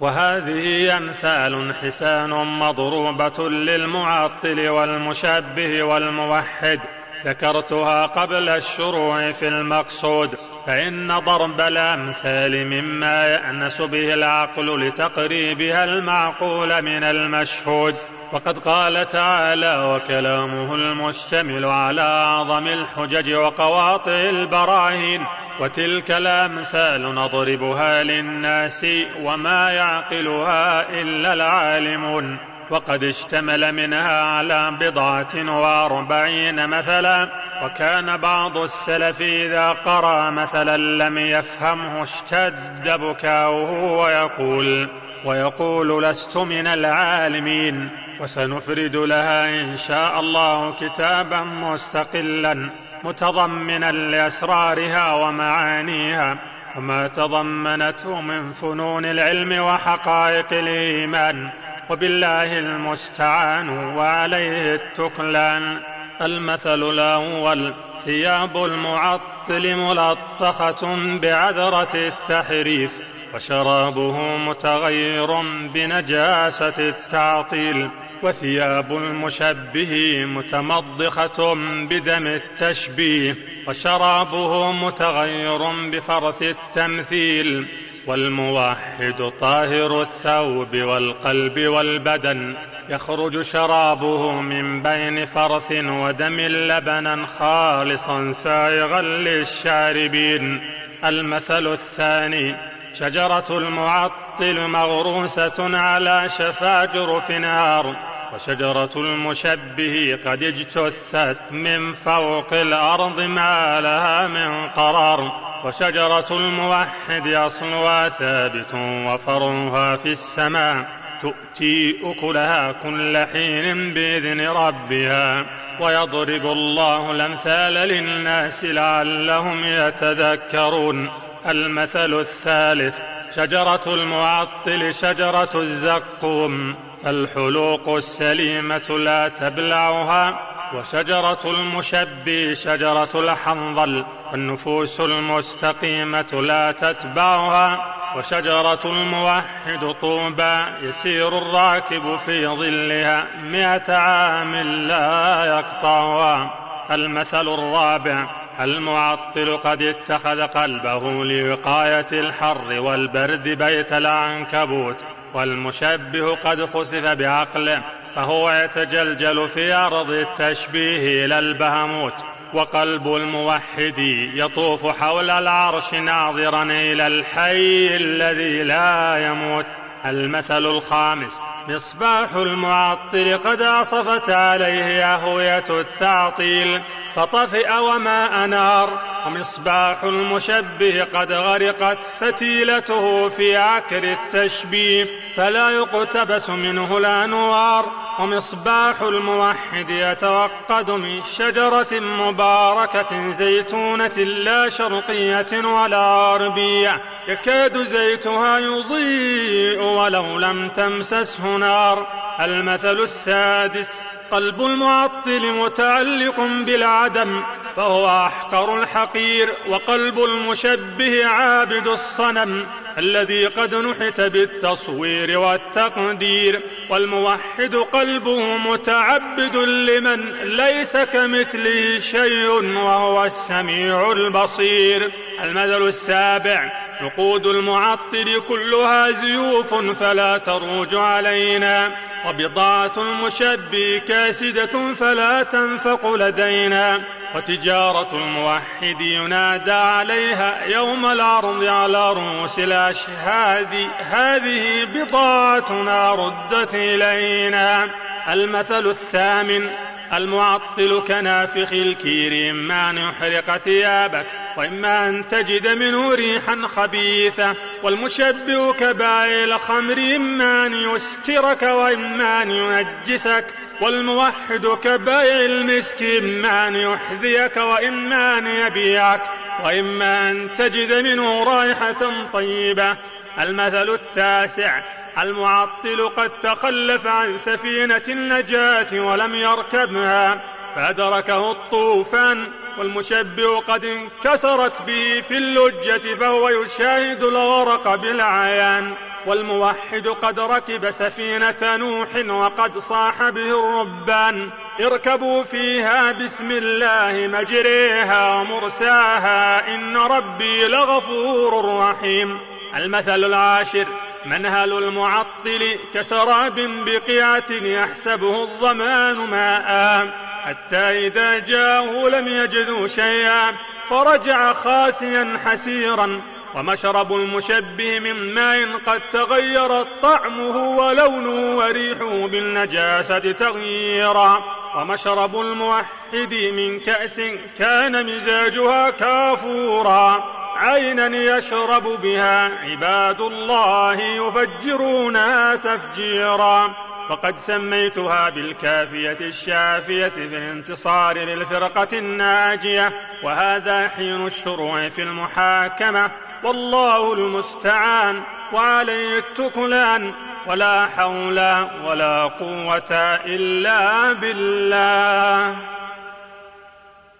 [0.00, 6.80] وهذه أمثال حسان مضروبة للمعطل والمشبه والموحد.
[7.26, 10.38] ذكرتها قبل الشروع في المقصود.
[10.66, 17.96] فإن ضرب الأمثال مما يأنس به العقل لتقريبها المعقول من المشهود.
[18.32, 25.26] وقد قال تعالى وكلامه المشتمل على أعظم الحجج وقواطع البراهين
[25.60, 28.86] وتلك الأمثال نضربها للناس
[29.20, 32.38] وما يعقلها إلا العالمون.
[32.70, 37.28] وقد اشتمل منها على بضعة وأربعين مثلا
[37.64, 44.88] وكان بعض السلف إذا قرأ مثلا لم يفهمه اشتد بكاؤه ويقول
[45.24, 47.88] ويقول لست من العالمين
[48.20, 52.70] وسنفرد لها إن شاء الله كتابا مستقلا
[53.04, 56.38] متضمنا لأسرارها ومعانيها
[56.76, 61.50] وما تضمنته من فنون العلم وحقائق الإيمان.
[61.90, 65.80] وبالله المستعان وعليه التكلان.
[66.22, 67.74] المثل الأول
[68.04, 73.15] ثياب المعطل ملطخة بعذرة التحريف.
[73.34, 75.40] وشرابه متغير
[75.74, 77.88] بنجاسة التعطيل
[78.22, 81.54] وثياب المشبه متمضخة
[81.90, 83.36] بدم التشبيه
[83.68, 87.66] وشرابه متغير بفرث التمثيل
[88.06, 92.56] والموحد طاهر الثوب والقلب والبدن
[92.88, 100.60] يخرج شرابه من بين فرث ودم لبنا خالصا سائغا للشاربين.
[101.04, 102.54] المثل الثاني
[102.98, 107.96] شجرة المعطل مغروسة على شفا جرف نار
[108.34, 115.32] وشجرة المشبه قد اجتثت من فوق الأرض ما لها من قرار
[115.64, 120.88] وشجرة الموحد أصلها ثابت وفرها في السماء
[121.22, 125.46] تؤتي أكلها كل حين بإذن ربها
[125.80, 131.10] ويضرب الله الأمثال للناس لعلهم يتذكرون.
[131.46, 132.98] المثل الثالث
[133.36, 136.74] شجرة المعطل شجرة الزقوم
[137.06, 140.40] الحلوق السليمة لا تبلعها
[140.74, 153.26] وشجرة المشبي شجرة الحنظل والنفوس المستقيمة لا تتبعها وشجرة الموحد طوبى يسير الراكب في ظلها
[153.42, 154.54] مئة عام
[154.88, 156.66] لا يقطعها.
[156.90, 165.04] المثل الرابع المعطل قد اتخذ قلبه لوقاية الحر والبرد بيت العنكبوت
[165.34, 167.82] والمشبه قد خسف بعقله
[168.14, 173.98] فهو يتجلجل في أرض التشبيه إلى البهموت وقلب الموحد
[174.34, 179.66] يطوف حول العرش ناظرا إلى الحي الذي لا يموت.
[180.10, 181.40] المثل الخامس.
[181.68, 186.82] مصباح المعطل قد عصفت عليه أهوية التعطيل
[187.14, 197.92] فطفئ وما أنار ومصباح المشبه قد غرقت فتيلته في عكر التشبيه فلا يقتبس منه الأنوار
[198.18, 210.38] ومصباح الموحد يتوقد من شجرة مباركة زيتونة لا شرقية ولا غربية يكاد زيتها يضيء ولو
[210.38, 212.06] لم تمسسه نار.
[212.40, 217.42] المثل السادس قلب المعطل متعلق بالعدم
[217.76, 222.66] فهو أحقر الحقير وقلب المشبه عابد الصنم.
[222.98, 235.10] الذي قد نحت بالتصوير والتقدير والموحد قلبه متعبد لمن ليس كمثله شيء وهو السميع البصير.
[235.42, 236.72] المثل السابع
[237.02, 241.96] نقود المعطل كلها زيوف فلا تروج علينا.
[242.26, 247.00] وبضاعة المشبي كاسدة فلا تنفق لدينا
[247.34, 253.88] وتجارة الموحد ينادى عليها يوم العرض على رؤوس الأشهاد.
[253.98, 257.88] هذه بضاعتنا ردت إلينا.
[258.28, 259.70] المثل الثامن
[260.12, 269.44] المعطل كنافخ الكير إما أن يحرق ثيابك وإما أن تجد منه ريحا خبيثة والمشبه كبائع
[269.44, 272.05] الخمر إما أن يسكرك وإما
[272.42, 273.44] أن ينجسك
[273.80, 279.22] والموحد كبائع المسك إما أن يحذيك وإما أن يبيعك
[279.64, 282.96] وإما أن تجد منه رائحة طيبة.
[283.38, 284.82] المثل التاسع
[285.22, 290.55] المعطل قد تخلف عن سفينة النجاة ولم يركبها.
[290.76, 292.46] فأدركه الطوفان
[292.78, 298.94] والمشبه قد انكسرت به في اللجة فهو يشاهد الغرق بالعيان.
[299.26, 304.50] والموحد قد ركب سفينة نوح وقد صاح به الربان.
[304.80, 312.40] اركبوا فيها بسم الله مجريها ومرساها إن ربي لغفور رحيم.
[312.76, 313.86] المثل العاشر
[314.26, 316.54] منهل المعطل كسراب
[316.86, 320.08] بقيعة يحسبه الظمان ماء؟
[320.44, 323.52] حتى إذا جاءه لم يجدوا شيئا
[323.90, 326.20] فرجع خاسيا حسيرا.
[326.54, 334.44] ومشرب المشبه من ماء قد تغيرت طعمه ولونه وريحه بالنجاسة تغييرا.
[334.76, 337.20] ومشرب الموحد من كأس
[337.58, 340.24] كان مزاجها كافورا.
[340.56, 346.74] عينا يشرب بها عباد الله يفجرونها تفجيرا.
[347.08, 352.92] فقد سميتها بالكافية الشافية في الانتصار للفرقة الناجية.
[353.22, 356.10] وهذا حين الشروع في المحاكمة.
[356.44, 358.22] والله المستعان
[358.52, 360.12] وعليه التكلان
[360.46, 361.38] ولا حول
[361.84, 362.92] ولا قوة
[363.26, 364.65] إلا بالله.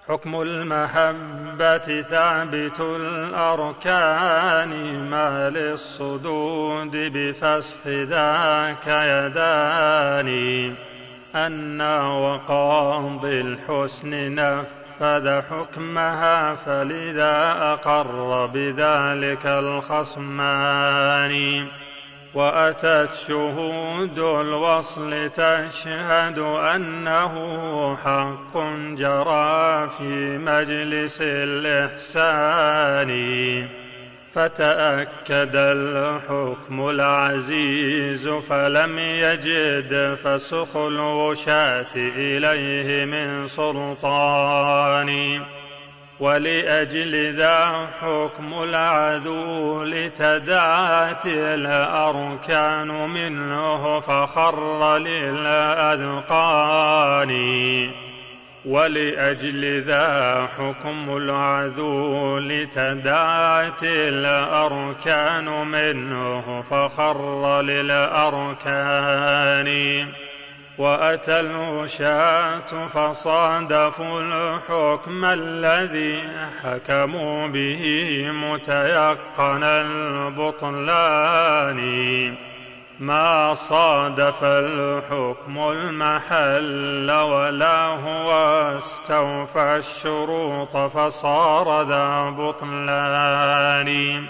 [0.08, 4.70] حكم المحبة ثابت الأركان
[5.10, 10.74] ما للصدود بفسخ ذاك يداني
[11.34, 11.80] أن
[12.22, 20.86] وقاضي الحسن نفذ حكمها فلذا أقر بذلك الخصمان.
[22.36, 27.34] وأتت شهود الوصل تشهد أنه
[27.96, 28.58] حق
[28.96, 33.10] جرى في مجلس الإحسان.
[34.32, 45.40] فتأكد الحكم العزيز فلم يجد فسخ الوشاة إليه من سلطان.
[46.20, 56.16] ولأجل ذا حكم العدو لتدعت الأركان منه فخر للأذقان.
[58.66, 68.86] ولأجل ذا حكم العدو لتدعت الأركان منه فخر للأركان.
[70.78, 76.22] وأتى الوشاة فصادفوا الحكم الذي
[76.62, 77.84] حكموا به
[78.32, 81.06] متيقن البطلان.
[83.00, 88.32] ما صادف الحكم المحل ولا هو
[88.76, 94.26] استوفى الشروط فصار ذا بطلان.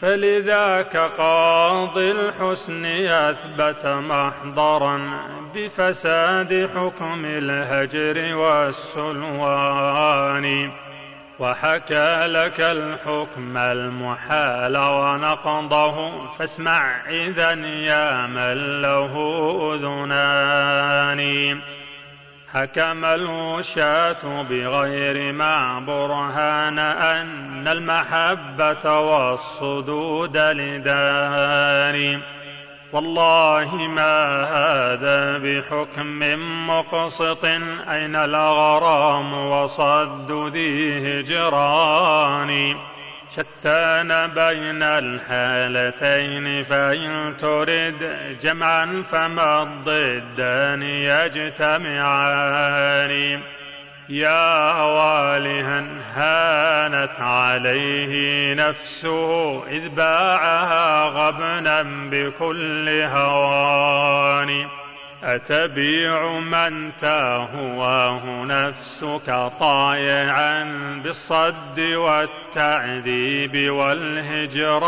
[0.00, 5.00] فلذاك قاضي الحسن أثبت محضرا
[5.54, 9.60] بفساد حكم الهجر والسلوان.
[11.38, 19.14] وحكى لك الحكم المحال ونقضه فاسمع إذا يا من له
[19.74, 21.60] أذنان.
[22.54, 32.20] حكم الوشاة بغير ما برهان أن المحبة والصدود لدار.
[32.92, 36.18] والله ما هذا بحكم
[36.70, 37.44] مقسط
[37.88, 42.76] أين الغرام وصد ذي هجران؟
[43.36, 52.10] شتان بين الحالتين فإن ترد جمعا فما الضدان يجتمعان.
[54.08, 64.79] يا والها هانت عليه نفسه إذ باعها غبنا بكل هوان.
[65.22, 70.64] أتبيع من تهواه نفسك طايعا
[71.04, 74.80] بالصد والتعذيب والهجران.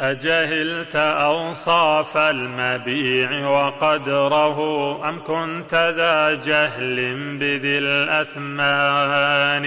[0.00, 4.58] أجهلت أوصاف المبيع وقدره
[5.08, 9.66] أم كنت ذا جهل بذي الأثمان؟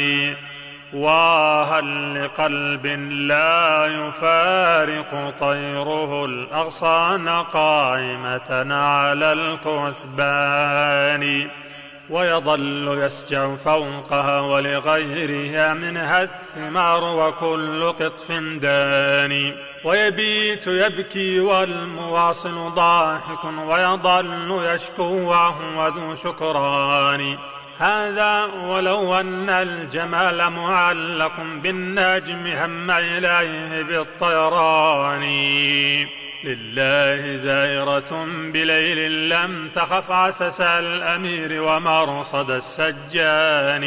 [0.94, 10.76] واهل لقلب لا يفارق طيره الأغصان قائمة على الكثبان
[12.10, 18.32] ويظل يسجع فوقها ولغيرها منها الثمار وكل قطف
[18.62, 19.54] داني
[19.86, 27.38] ويبيت يبكي والمواصل ضاحك ويظل يشكو وهو ذو شكران
[27.80, 35.24] هذا ولو أن الجمال معلق بالنجم هم إليه بالطيران.
[36.44, 43.86] لله زائرة بليل لم تخف عسس الأمير ومرصد السجان.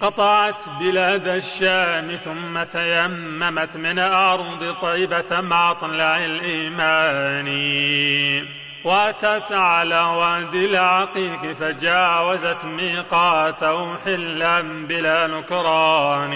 [0.00, 7.46] قطعت بلاد الشام ثم تيممت من أرض طيبة مع طلع الإيمان.
[8.86, 16.34] واتت على وادي العقيق فجاوزت ميقاته حلا بلا نكران.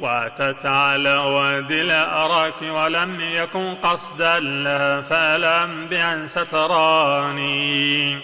[0.00, 8.18] واتت على وادي الأراك ولم يكن قصدا لها فلم بأن ستراني.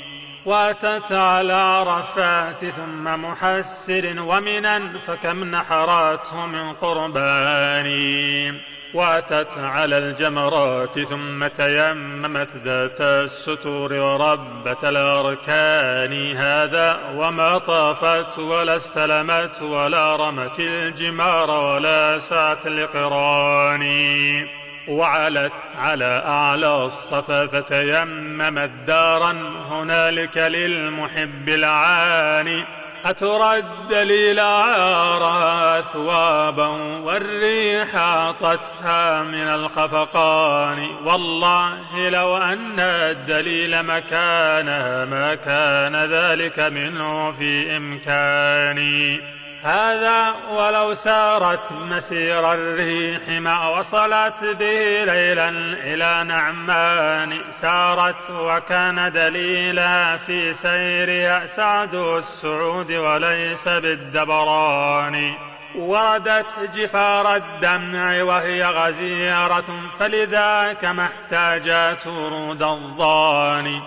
[0.46, 8.52] واتت على عرفات ثم محسر ومنا فكم نحراته من قرباني
[8.94, 16.36] واتت على الجمرات ثم تيممت ذات الستور وربة الأركان.
[16.36, 24.61] هذا وما طافت ولا استلمت ولا رمت الجمار ولا سعت لقراني.
[24.88, 29.32] وعلت على أعلى الصفا فتيممت دارا
[29.70, 32.64] هنالك للمحب العاني.
[33.04, 36.66] أترى الدليل عارها أثوابا
[37.02, 40.86] والريح أعطتها من الخفقان.
[41.04, 49.20] والله لو أن الدليل مكانها ما كان ذلك منه في إمكاني.
[49.64, 55.48] هذا ولو سارت مسير الريح ما وصلت به ليلا
[55.84, 57.52] إلى نعمان.
[57.52, 65.34] سارت وكان دليلا في سيرها سعد السعود وليس بالدبران.
[65.76, 73.82] وردت جفار الدمع وهي غزيرة فلذاك ما احتاجت ورود الضان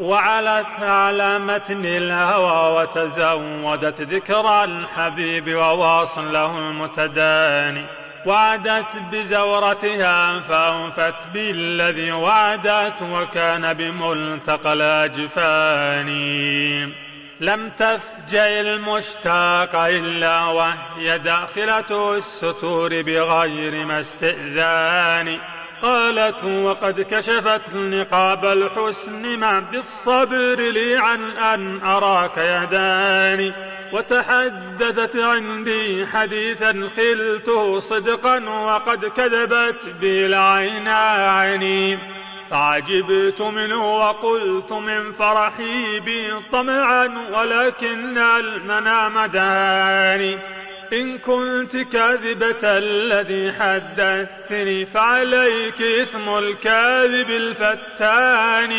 [0.00, 7.84] وعلت على متن الهوى وتزودت ذكرى الحبيب وواصله المتداني.
[8.26, 16.08] وعدت بزورتها فأوفت بالذي وعدت وكان بملتقى الأجفان
[17.40, 25.38] لم تفجأ المشتاق إلا وهي داخلة الستور بغير ما استئذان
[25.82, 33.52] قالت وقد كشفت نقاب الحسن ما بالصبر لي عن أن أراك يداني
[33.92, 41.98] وتحدثت عندي حديثا خلته صدقا وقد كذبت به العينان
[42.50, 50.38] فعجبت منه وقلت من فرحي بي طمعا ولكن المنام داني.
[50.92, 58.72] إن كنت كاذبة الذي حدثتني فعليك إثم الكاذب الفتان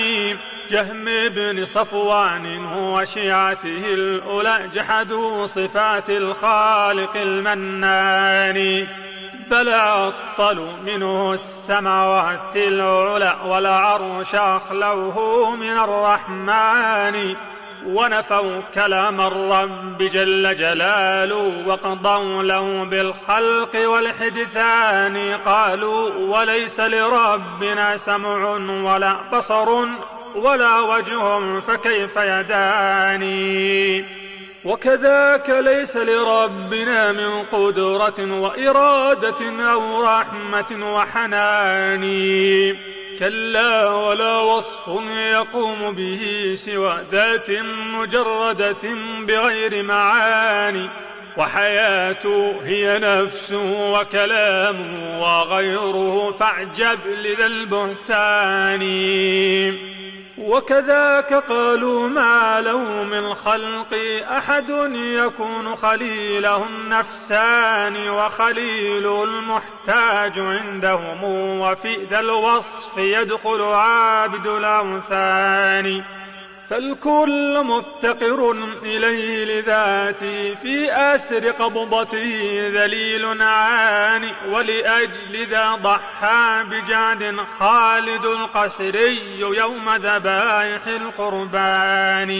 [0.71, 8.87] جهم بن صفوان هو شيعته الأولى جحدوا صفات الخالق المنان.
[9.51, 17.35] بل عطلوا منه السماوات العلى والعرش أخلوه من الرحمن.
[17.85, 25.37] ونفوا كلام الرب جل جلاله وقضوا له بالخلق والحدثان.
[25.45, 28.49] قالوا وليس لربنا سمع
[28.93, 29.69] ولا بصر
[30.35, 34.05] ولا وجه فكيف يداني؟
[34.65, 42.03] وكذاك ليس لربنا من قدرة وإرادة أو رحمة وحنان.
[43.19, 44.87] كلا ولا وصف
[45.17, 47.51] يقوم به سوى ذات
[47.93, 48.95] مجردة
[49.27, 50.89] بغير معاني.
[51.37, 58.81] وحياته هي نفسه وكلامه وغيره فاعجب لذا البهتان.
[60.37, 63.93] وكذاك قالوا ما له من خلق
[64.37, 71.23] أحد يكون خليله النفسان وخليل المحتاج عندهم
[71.59, 76.03] وفي ذا الوصف يدخل عابد الأوثان.
[76.71, 78.51] فالكل مفتقر
[78.83, 90.87] إليه لذاته في أسر قبضته ذليل عاني ولأجل ذا ضحى بجعد خالد القسري يوم ذبائح
[90.87, 92.31] القربان.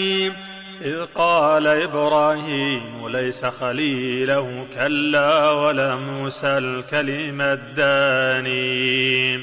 [0.82, 9.38] إذ قال إبراهيم ليس خليله كلا ولا موسى الكلم الداني.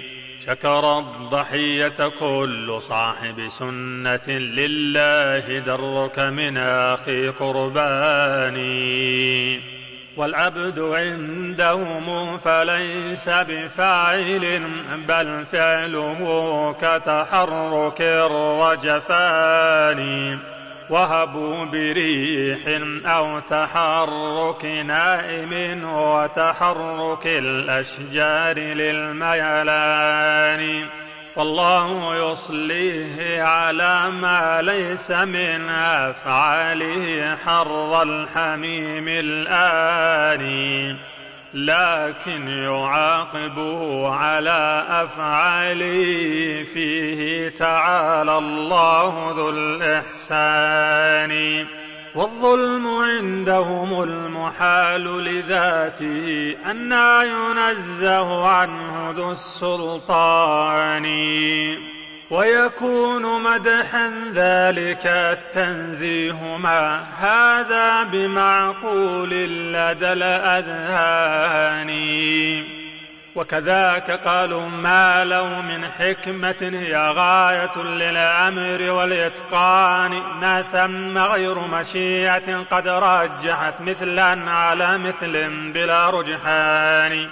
[0.48, 8.58] شكر الضحية كل صاحب سنة لله درك من أخي قرباني.
[10.16, 14.62] والعبد عندهم فليس بفاعل
[15.08, 19.18] بل فعله كتحرك الرجفان.
[20.90, 22.58] وهبوا بريح
[23.06, 30.08] أو تحرك نائم وتحرك الأشجار للميلان.
[31.36, 40.96] والله يصليه على ما ليس من أفعاله حر الحميم الآن
[41.54, 46.04] لكن يعاقبه على أفعاله
[46.74, 51.28] فيه تعالى الله ذو الإحسان.
[52.14, 61.06] والظلم عندهم المحال لذاته أنا ينزه عنه ذو السلطان.
[62.30, 69.30] ويكون مدحا ذلك التنزيه ما هذا بمعقول
[69.72, 71.90] لدى الأذهان.
[73.36, 80.10] وكذاك قالوا ما لو من حكمة هي غاية للأمر والإتقان.
[80.40, 87.28] ما ثم غير مشيئة قد رجحت مثلا على مثل بلا رجحان.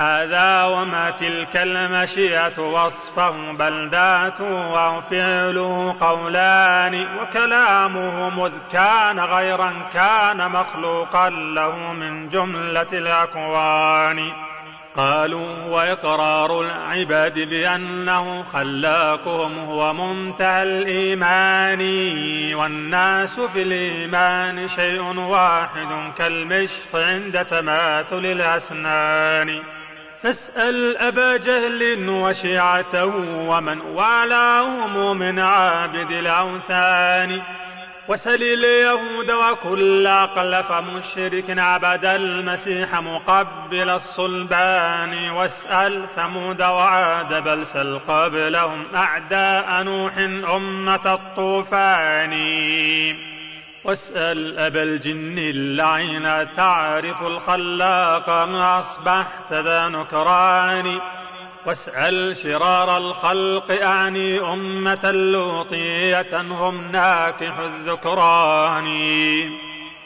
[0.00, 11.92] هذا وما تلك المشيئة وصفه بلدات وفعله قولان وكلامه مذ كان غيرا كان مخلوقا له
[11.92, 14.32] من جملة الأكوان.
[14.96, 21.80] قالوا وإقرار العباد بأنه خلاقهم هو منتهى الإيمان
[22.54, 29.79] والناس في الإيمان شيء واحد كالمشط عند تماثل الأسنان.
[30.22, 33.16] فاسأل أبا جهل وشيعته
[33.48, 37.42] ومن والاهم من عابد الأوثان.
[38.08, 45.30] وسل اليهود وكل أقلف مشرك عبد المسيح مقبل الصلبان.
[45.30, 50.18] واسأل ثمود وعاد بل سل قبلهم أعداء نوح
[50.56, 52.32] أمة الطوفان.
[53.84, 61.00] واسأل أبا الجن اللعين تعرف الخلاق ما أصبحت ذا نكران؟
[61.66, 68.86] واسأل شرار الخلق أعني أمة لوطية هم ناكح الذكران؟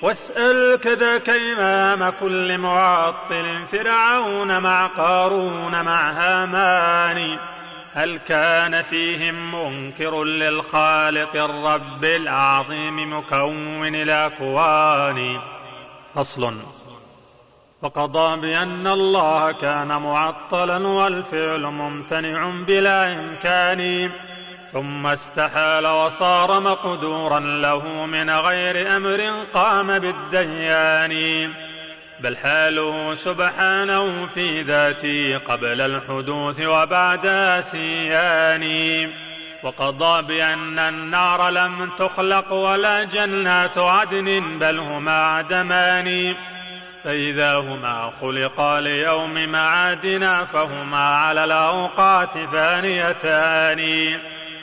[0.02, 7.38] واسأل كذاك إمام كل معطل فرعون مع قارون مع هامان؟
[7.94, 15.40] هل كان فيهم منكر للخالق الرب العظيم مكون الأكوان؟
[16.14, 16.54] فصل.
[17.82, 24.10] وقضى بأن الله كان معطلا والفعل ممتنع بلا إمكان
[24.72, 31.14] ثم استحال وصار مقدورا له من غير أمر قام بالديان.
[32.24, 38.64] بل حاله سبحانه في ذاته قبل الحدوث وبعد سيان
[39.62, 46.34] وقضى بأن النار لم تخلق ولا جنات عدن بل هما عدمان.
[47.04, 54.14] فإذا هما خلقا ليوم معادنا فهما على الأوقات فانيتان.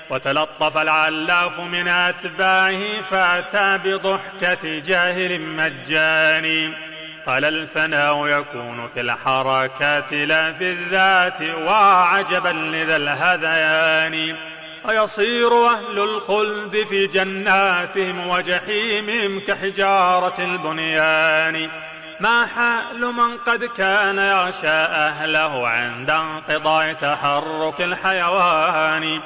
[0.10, 6.91] وتلطف العلاف من أتباعه فأتى بضحكة جاهل مجاني
[7.26, 14.36] قال الفناء يكون في الحركات لا في الذات وعجبا لذا الهذيان.
[14.86, 21.70] ويصير أهل الخلد في جناتهم وجحيمهم كحجارة البنيان.
[22.20, 29.22] ما حال من قد كان يغشى أهله عند انقضاء تحرك الحيوان؟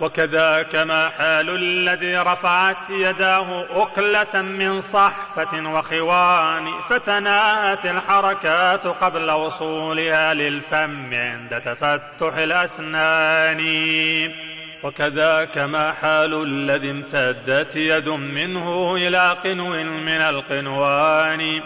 [0.00, 11.14] وكذاك ما حال الذي رفعت يداه أكلة من صحفة وخوان فتناهت الحركات قبل وصولها للفم
[11.14, 13.60] عند تفتح الأسنان.
[14.84, 21.60] وكذاك ما حال الذي امتدت يد منه إلى قنو من القنوان.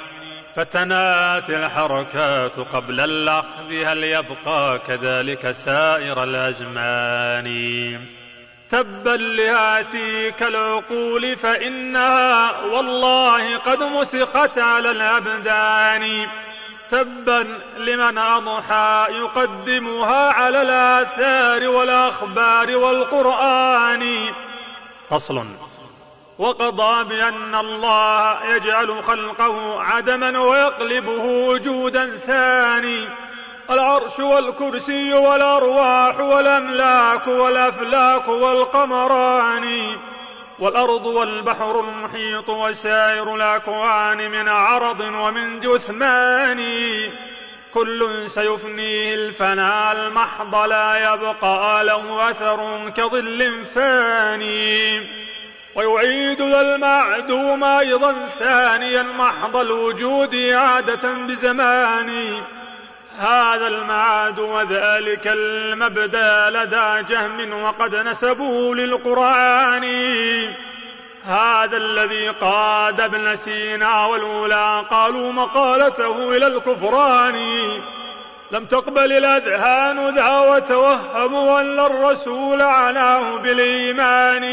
[0.57, 7.45] فتنات الحركات قبل الأخذ هل يبقى كذلك سائر الأزمان؟
[8.75, 16.27] تبا لهاتيك العقول فإنها والله قد مسخت على الأبدان.
[16.91, 24.33] تبا لمن أضحى يقدمها على الآثار والأخبار والقرآن.
[25.11, 25.45] فصل.
[26.39, 33.24] وقضى بأن الله يجعل خلقه عدما ويقلبه وجودا ثاني.
[33.71, 39.97] العرش والكرسي والأرواح والأملاك والأفلاك والقمران
[40.59, 46.61] والأرض والبحر المحيط وسائر الأكوان من عرض ومن جثمان
[47.75, 55.01] كل سيفنيه الفناء المحض لا يبقى له أثر كظل فاني
[55.77, 62.41] ويعيد ذا المعدوم أيضا ثانيا محض الوجود إعادة بزمان
[63.19, 69.85] هذا المعاد وذلك المبدأ لدى جهم وقد نسبوه للقرآن.
[71.25, 77.37] هذا الذي قاد ابن سينا والأولى قالوا مقالته إلى الكفران.
[78.53, 84.45] لم تقبل الأذهان ذا وتوهموا أن الرسول عناه بالإيمان.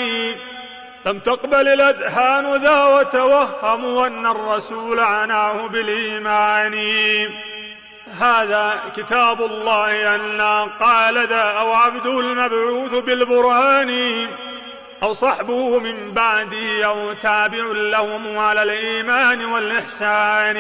[1.06, 6.76] لم تقبل الأذهان ذا وتوهموا أن الرسول عناه بالإيمان.
[8.20, 10.42] هذا كتاب الله أن
[10.80, 14.28] قال ذا أو عبده المبعوث بالبرهان
[15.04, 20.58] أو صحبه من بعده أو تابع لهم على الإيمان والإحسان.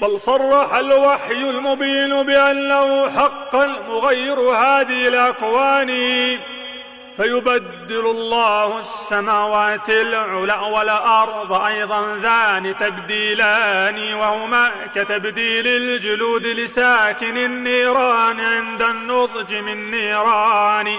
[0.00, 5.90] بل صرح الوحي المبين بأنه حقا مغير هذه الأكوان.
[7.16, 19.54] فيبدل الله السماوات العلى والأرض أيضا ذان تبديلان وهما كتبديل الجلود لساكن النيران عند النضج
[19.54, 20.98] من نيران.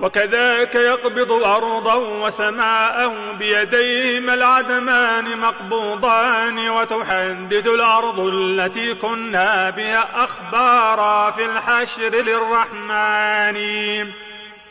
[0.00, 12.08] وكذاك يقبض أرضا وسماء بيديهما العدمان مقبوضان وتحدد الأرض التي كنا بها أخبارا في الحشر
[12.08, 13.58] للرحمن.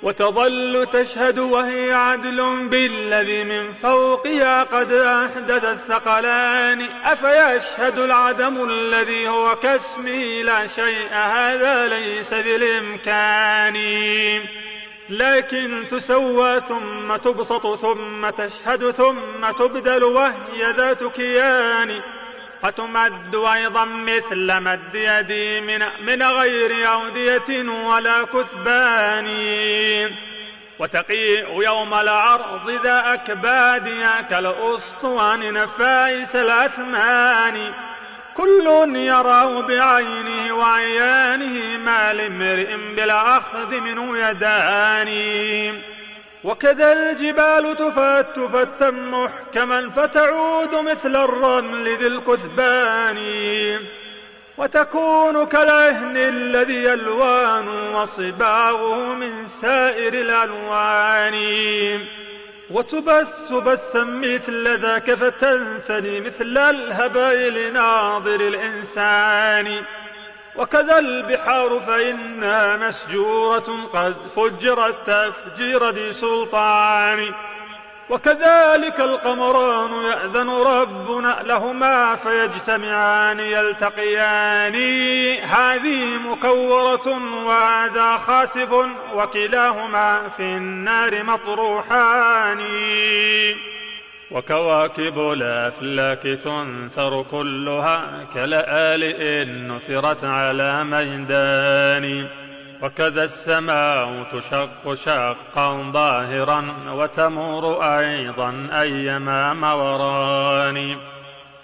[0.03, 6.89] وتظل تشهد وهي عدل بالذي من فوقها قد أحدث الثقلان.
[7.03, 13.77] أفيشهد العدم الذي هو كاسمه لا شيء هذا ليس بالإمكان.
[15.09, 22.01] لكن تسوى ثم تبسط ثم تشهد ثم تبدل وهي ذات كيان.
[22.63, 29.27] وتمد أيضا مثل مد يدي من, من غير أودية ولا كثبان.
[30.79, 37.73] وتقيء يوم العرض ذا أكبادها كالأسطوان نفائس الأثمان.
[38.37, 45.07] كل يراه بعينه وعيانه ما لامرئ بالأخذ منه يدان.
[46.43, 53.17] وكذا الجبال تفت فتا محكما فتعود مثل الرمل ذي الكثبان
[54.57, 61.37] وتكون كالعهن الذي ألوان وصباغه من سائر الألوان
[62.71, 69.81] وتبس بسا مثل ذاك فتنثني مثل الهباء لناظر الإنسان
[70.57, 77.33] وكذا البحار فإنها مسجورة قد فجرت تفجير ذي سلطان.
[78.09, 84.75] وكذلك القمران يأذن ربنا لهما فيجتمعان يلتقيان.
[85.41, 87.07] هذه مكورة
[87.45, 88.73] وهذا خاسف
[89.13, 92.61] وكلاهما في النار مطروحان.
[94.31, 102.27] وكواكب الأفلاك تنثر كلها كلآلئ نثرت على ميدان
[102.81, 110.97] وكذا السماء تشق شقا ظاهرا وتمور أيضا أيما موران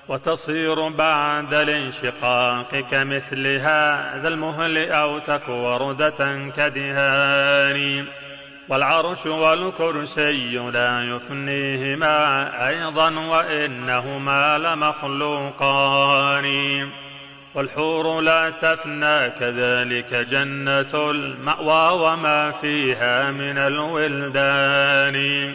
[0.08, 8.06] وتصير بعد الانشقاق كمثل هذا المهل أو تكو وردة كدهان
[8.70, 16.48] والعرش والكرسي لا يفنيهما أيضا وإنهما لمخلوقان.
[17.56, 25.54] والحور لا تفنى كذلك جنة المأوى وما فيها من الولدان.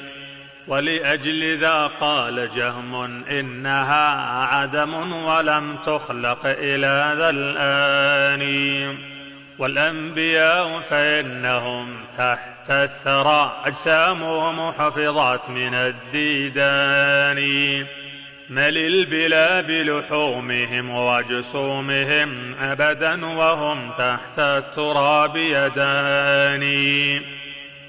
[0.68, 4.09] ولأجل ذا قال جهم إنها
[4.44, 9.17] عدم ولم تخلق إلى ذا الآن.
[9.59, 17.39] والأنبياء فإنهم تحت الثرى أجسامهم حفظت من الديدان.
[18.51, 27.20] مل البلا بلحومهم وجسومهم أبدا وهم تحت التراب يداني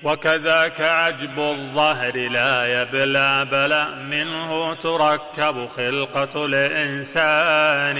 [0.04, 7.98] وكذاك عجب الظهر لا يبلى بلا منه تركب خلقة الإنسان.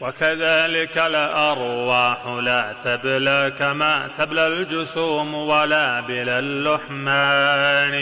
[0.00, 7.96] وكذلك الأرواح لا تبلى كما تبلى الجسوم ولا بلا اللحمان.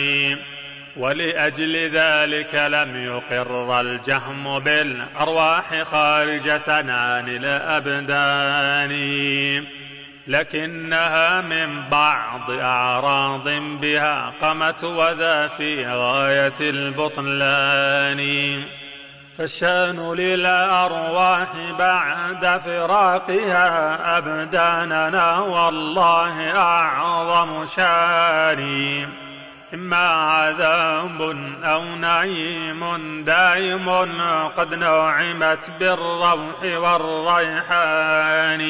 [0.96, 8.92] ولأجل ذلك لم يقر الجهم بالأرواح خارجة عن الأبدان
[10.26, 13.48] لكنها من بعض أعراض
[13.80, 18.20] بها قمت وذا في غاية البطلان.
[19.38, 21.48] فالشان للأرواح
[21.78, 28.62] بعد فراقها أبداننا والله أعظم شان
[29.74, 31.20] إما عذاب
[31.64, 33.88] أو نعيم دائم
[34.56, 38.60] قد نعمت بالروح والريحان.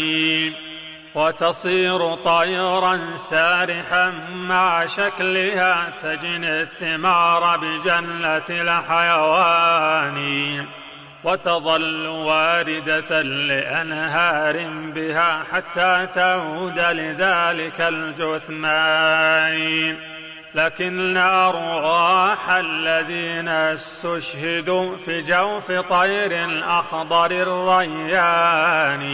[1.14, 10.18] وتصير طيرا سارحا مع شكلها تجني الثمار بجنة الحيوان.
[11.24, 19.14] وتظل واردة لأنهار بها حتى تعود لذلك الجثمان.
[20.54, 29.04] لكن أرواح الذين استشهدوا في جوف طير الأخضر الريان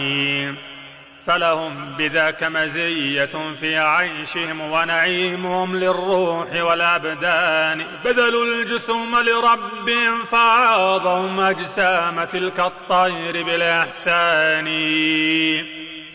[1.31, 7.85] فلهم بذاك مزية في عيشهم ونعيمهم للروح والأبدان.
[8.05, 14.67] بذلوا الجسوم لربهم فعاضهم أجسام تلك الطير بالإحسان.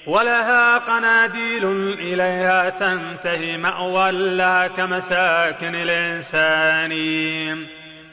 [0.06, 6.92] ولها قناديل إليها تنتهي مأوى لا كمساكن الإنسان.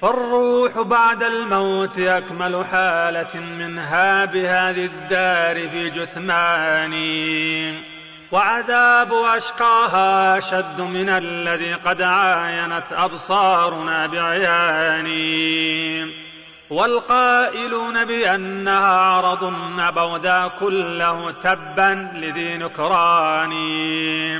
[0.03, 7.79] فالروح بعد الموت أكمل حالة منها بهذه الدار في جثماني.
[8.31, 15.53] وعذاب أشقاها أشد من الذي قد عاينت أبصارنا بعياني.
[16.69, 24.39] والقائلون بأنها عرض أبودا كله تبا لذي نكراني.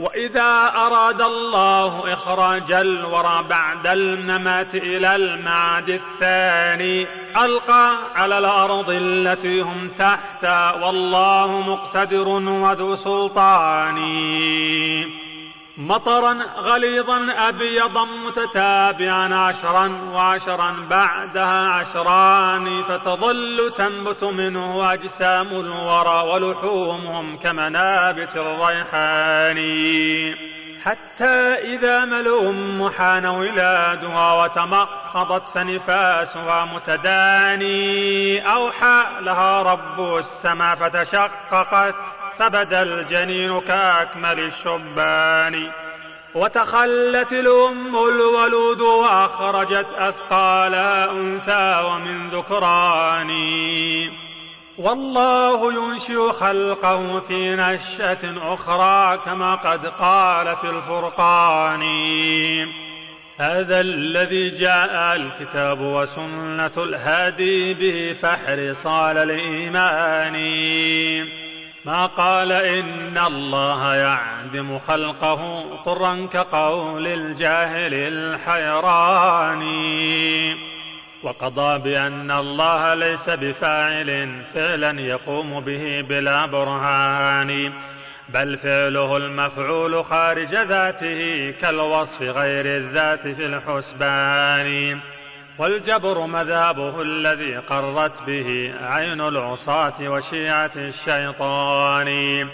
[0.00, 7.06] وإذا أراد الله إخراج الورى بعد الممات إلى المعاد الثاني
[7.44, 13.98] ألقى على الأرض التي هم تحتها والله مقتدر وذو سلطان.
[15.80, 28.36] مطرا غليظا أبيضا متتابعا عشرا وعشرا بعدها عشران فتظل تنبت منه أجسام الورى ولحومهم كمنابت
[28.36, 29.60] الريحان.
[30.84, 41.94] حتى إذا ملؤم حان ولادها وتمخضت فنفاسها متداني أوحى لها رب السماء فتشققت.
[42.40, 45.70] فبدا الجنين كأكمل الشبان.
[46.34, 53.30] وتخلت الأم الولود وأخرجت أثقالها أنثى ومن ذكران.
[54.78, 61.82] والله ينشئ خلقه في نشأة أخرى كما قد قال في الفرقان.
[63.38, 70.36] هذا الذي جاء الكتاب وسنة الهادي به فاحرص على الإيمان.
[71.84, 79.62] ما قال إن الله يعدم خلقه طرا كقول الجاهل الحيران.
[81.22, 87.72] وقضى بأن الله ليس بفاعل فعلا يقوم به بلا برهان
[88.28, 95.00] بل فعله المفعول خارج ذاته كالوصف غير الذات في الحسبان.
[95.60, 102.48] والجبر مذهبه الذي قرت به عين العصاة وشيعة الشيطان.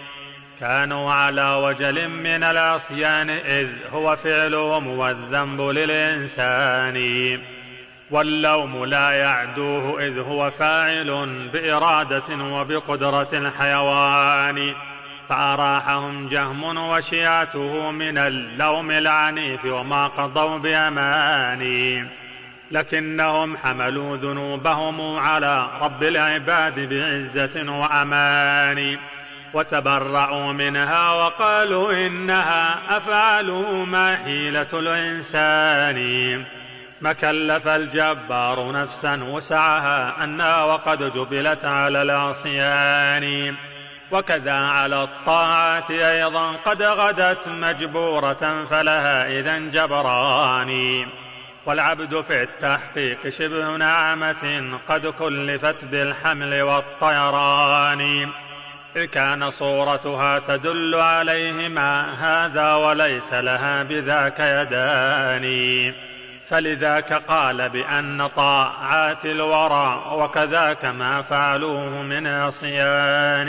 [0.61, 7.39] كانوا على وجل من العصيان إذ هو فعلهم والذنب للإنسان.
[8.11, 14.74] واللوم لا يعدوه إذ هو فاعل بإرادة وبقدرة الحيوان.
[15.28, 22.26] فأراحهم جهم وشيعته من اللوم العنيف وما قضوا بأماني.
[22.70, 28.98] لكنهم حملوا ذنوبهم على رب العباد بعزة وأمان
[29.55, 36.44] وتبرعوا منها وقالوا إنها أفعاله ما حيلة الإنسان.
[37.01, 43.55] ما كلف الجبار نفسا وسعها أنا وقد جبلت على العصيان.
[44.12, 51.06] وكذا على الطاعات أيضا قد غدت مجبورة فلها إذا جبران.
[51.66, 58.30] والعبد في التحقيق شبه نعمة قد كلفت بالحمل والطيران.
[58.97, 65.47] إذ كان صورتها تدل عليهما هذا وليس لها بذاك يدان.
[66.47, 73.48] فلذاك قال بأن طاعات الورى وكذاك ما فعلوه من عصيان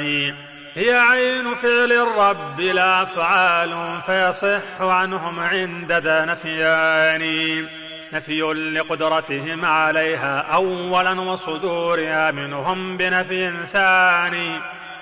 [0.74, 7.68] هي عين فعل الرب لا أفعال فيصح عنهم عند ذا نفيان.
[8.14, 8.42] نفي
[8.76, 14.60] لقدرتهم عليها أولا وصدورها منهم بنفي ثاني.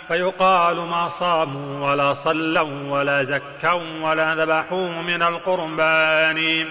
[0.07, 6.65] فيقال ما صاموا ولا صلوا ولا زكوا ولا ذبحوا من القربان.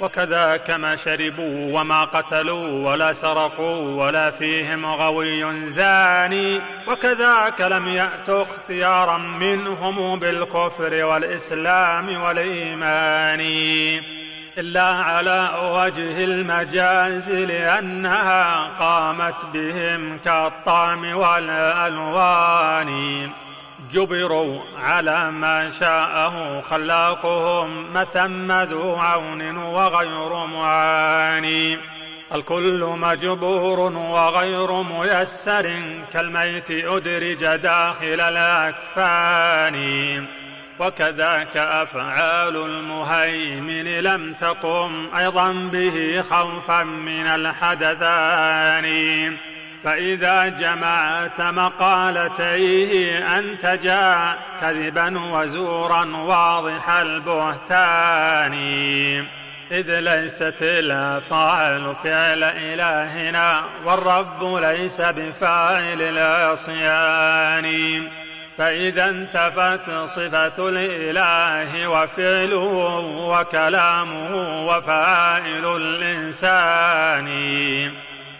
[0.00, 6.60] وكذاك ما شربوا وما قتلوا ولا سرقوا ولا فيهم غوي زاني.
[6.88, 13.40] وكذاك لم يأت اختيارا منهم بالكفر والإسلام والإيمان.
[14.60, 22.90] إلا على وجه المجاز لأنها قامت بهم كالطعم والألوان.
[23.90, 31.78] جبروا على ما شاءه خلاقهم ما ثم ذو عون وغير معاني
[32.34, 35.72] الكل مجبور وغير ميسر
[36.12, 39.76] كالميت أدرج داخل الأكفان.
[40.80, 48.86] وكذاك أفعال المهيمن لم تقم أيضا به خوفا من الحدثان.
[49.84, 58.54] فإذا جمعت مقالتيه أنتجا كذبا وزورا واضح البهتان.
[59.72, 67.66] إذ ليست الأفعال فعل إلهنا والرب ليس بفاعل العصيان.
[68.60, 72.64] فإذا انتفت صفة الإله وفعله
[73.30, 77.28] وكلامه وفاعل الإنسان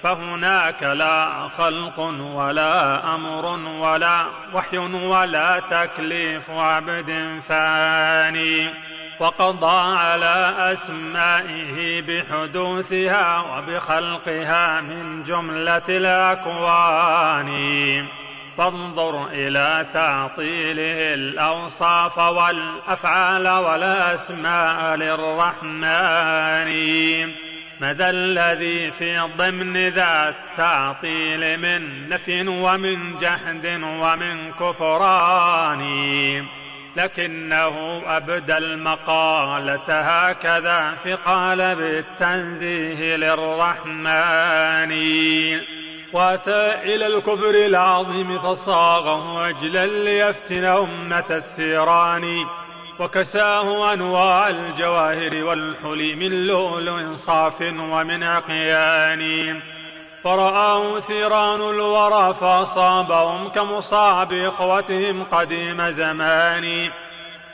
[0.03, 8.71] فهناك لا خلق ولا أمر ولا وحي ولا تكليف عبد فاني
[9.21, 17.51] وقضى على أسمائه بحدوثها وبخلقها من جملة الأكوان.
[18.59, 26.71] فانظر إلى تعطيله الأوصاف والأفعال والأسماء للرحمن.
[27.81, 35.83] مدى الذي في ضمن ذا التعطيل من نفي ومن جحد ومن كفران.
[36.97, 44.91] لكنه أبدى المقالة هكذا في قالب التنزيه للرحمن.
[46.13, 52.47] واتى إلى الكفر العظيم فصاغه أجلا ليفتن أمة الثيران
[52.99, 59.61] وكساه أنواع الجواهر والحلي من لؤلؤ صاف ومن عقيان
[60.25, 66.91] فرآه ثيران الورى فأصابهم كمصاب إخوتهم قديم زمان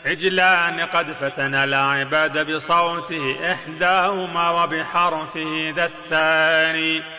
[0.07, 7.16] عجلان قد فتن العباد بصوته إحداهما وبحرفه ذا الثاني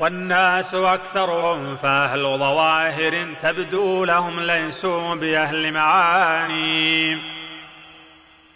[0.00, 7.16] والناس أكثرهم فأهل ظواهر تبدو لهم ليسوا بأهل معاني.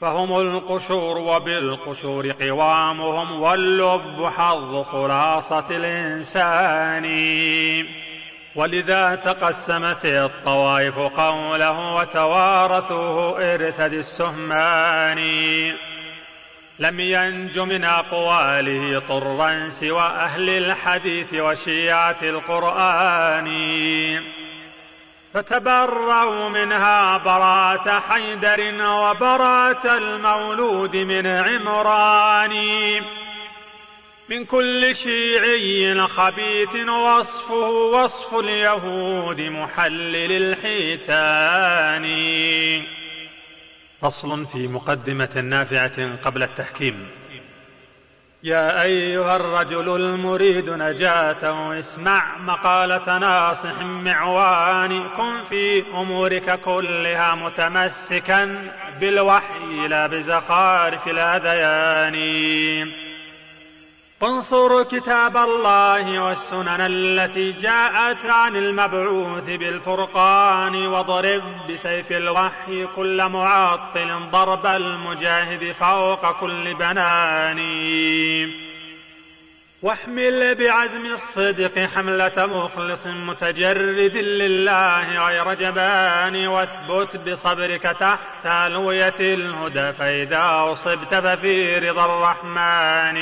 [0.01, 7.07] فهم القشور وبالقشور قوامهم واللب حظ خلاصة الإنسان.
[8.57, 15.19] ولذا تقسمت الطوائف قوله وتوارثوه إرث السهمان.
[16.81, 23.49] لم ينج من أقواله طرا سوى أهل الحديث وشيعة القرآن.
[25.35, 32.55] فتبرأوا منها براءة حيدر وبراءة المولود من عمران.
[34.29, 42.05] من كل شيعي خبيث وصفه وصف اليهود محلل الحيتان.
[44.01, 47.07] فصل في مقدمة نافعة قبل التحكيم.
[48.43, 58.71] يا أيها الرجل المريد نجاته اسمع مقالة ناصح معوان كن في أمورك كلها متمسكا
[59.01, 62.15] بالوحي لا بزخارف الأذيان
[64.23, 74.67] انصر كتاب الله والسنن التي جاءت عن المبعوث بالفرقان واضرب بسيف الوحي كل معطل ضرب
[74.67, 77.59] المجاهد فوق كل بنان
[79.83, 90.39] واحمل بعزم الصدق حملة مخلص متجرد لله غير جبان واثبت بصبرك تحت ألوية الهدى فإذا
[90.73, 93.19] أصبت ففي رضا الرحمن.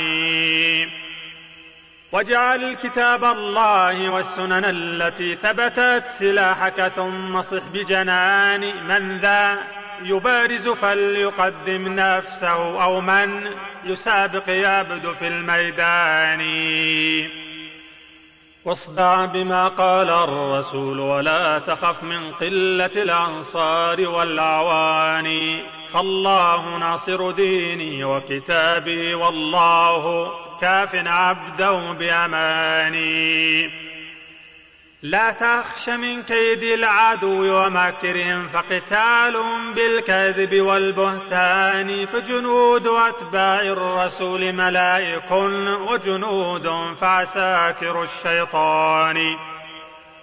[2.11, 9.57] واجعل كتاب الله والسنن التي ثبتت سلاحك ثم صح بجنان من ذا
[10.03, 13.47] يبارز فليقدم نفسه أو من
[13.83, 16.41] يسابق يبدو في الميدان.
[18.65, 25.59] واصدع بما قال الرسول ولا تخف من قلة الأنصار والأعوان
[25.93, 30.31] فالله ناصر ديني وكتابي والله
[30.61, 33.88] كاف عبده بأماني.
[35.03, 39.33] لا تخش من كيد العدو ومكرهم فقتال
[39.75, 45.31] بالكذب والبهتان فجنود أتباع الرسول ملائك
[45.91, 49.17] وجنود فعساكر الشيطان.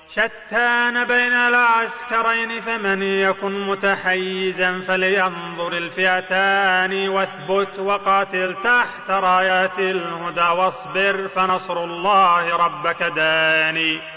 [0.08, 11.84] شتان بين العسكرين فمن يكن متحيزا فلينظر الفئتان واثبت وقاتل تحت رايات الهدى واصبر فنصر
[11.84, 14.15] الله ربك داني.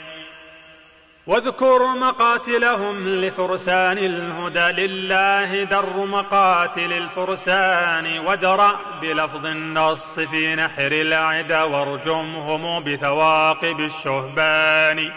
[1.30, 12.84] واذكر مقاتلهم لفرسان الهدى لله در مقاتل الفرسان ودرأ بلفظ النص في نحر العدا وارجمهم
[12.84, 15.12] بثواقب الشهبان.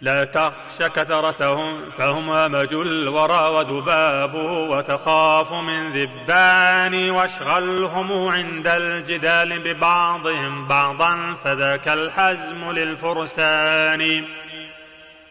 [0.00, 4.34] لا تخش كثرتهم فهم همج الورى وذباب
[4.70, 14.24] وتخاف من ذبان واشغلهم عند الجدال ببعضهم بعضا فذاك الحزم للفرسان.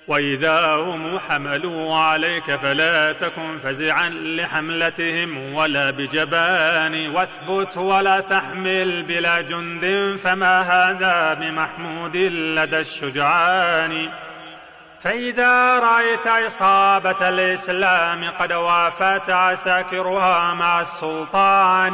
[0.07, 10.15] وإذا هم حملوا عليك فلا تكن فزعا لحملتهم ولا بجبان واثبت ولا تحمل بلا جند
[10.23, 14.09] فما هذا بمحمود لدى الشجعان
[15.01, 21.93] فإذا رأيت إصابة الإسلام قد وافت عساكرها مع السلطان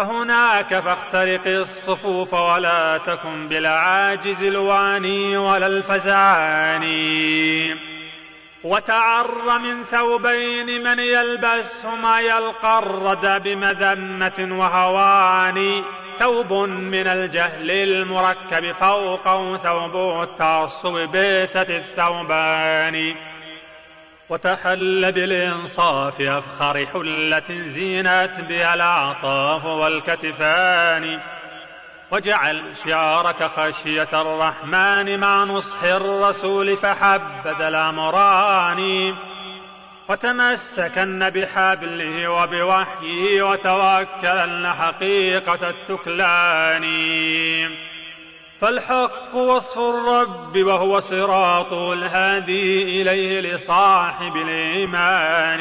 [0.00, 6.84] فهناك فاخترق الصفوف ولا تكن بالعاجز الواني ولا الفزعان
[8.64, 15.82] وتعر من ثوبين من يلبسهما يلقى الردى بمذمة وهوان.
[16.18, 23.14] ثوب من الجهل المركب فوقه ثوب التعصب بيسة الثوبان.
[24.30, 31.20] وتحل بالإنصاف أفخر حلة زينت بها الأعطاف والكتفان.
[32.10, 39.14] واجعل شعارك خشية الرحمن مع نصح الرسول فحبذ الأمران.
[40.08, 46.84] وتمسكن بحبله وبوحيه وتوكلن حقيقة التكلان.
[48.60, 55.60] فالحق وصف الرب وهو صراط الهادي إليه لصاحب الإيمان.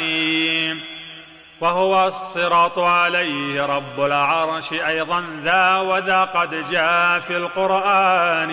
[1.61, 8.51] وهو الصراط عليه رب العرش أيضا ذا وذا قد جاء في القرآن.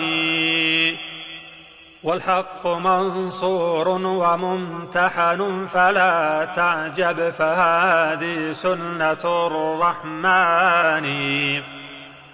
[2.03, 11.07] والحق منصور وممتحن فلا تعجب فهذه سنة الرحمن.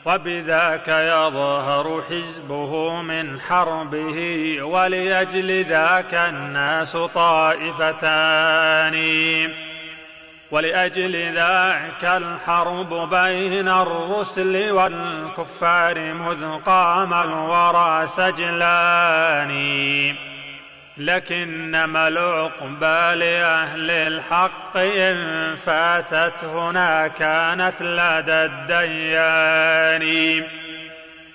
[0.06, 8.98] وبذاك يظهر حزبه من حربه ولأجل ذاك الناس طائفتان.
[10.52, 19.54] ولأجل ذاك الحرب بين الرسل والكفار مذ قام الورى سجلان.
[20.98, 30.44] لكنما العقبى لأهل الحق إن فاتت هنا كانت لدى الديان.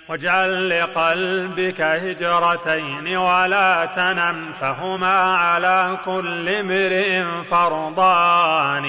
[0.09, 8.85] واجعل لقلبك هجرتين ولا تنم فهما على كل امرئ فرضان.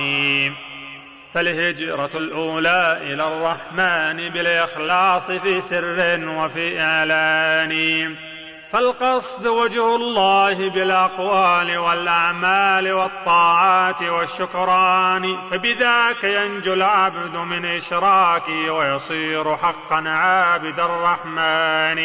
[1.34, 8.29] فالهجرة الأولى إلى الرحمن بالإخلاص في سر وفي إعلان.
[8.72, 20.80] فالقصد وجه الله بالأقوال والأعمال والطاعات والشكران فبذاك ينجو العبد من إشراكه ويصير حقا عابد
[20.80, 22.00] الرحمن.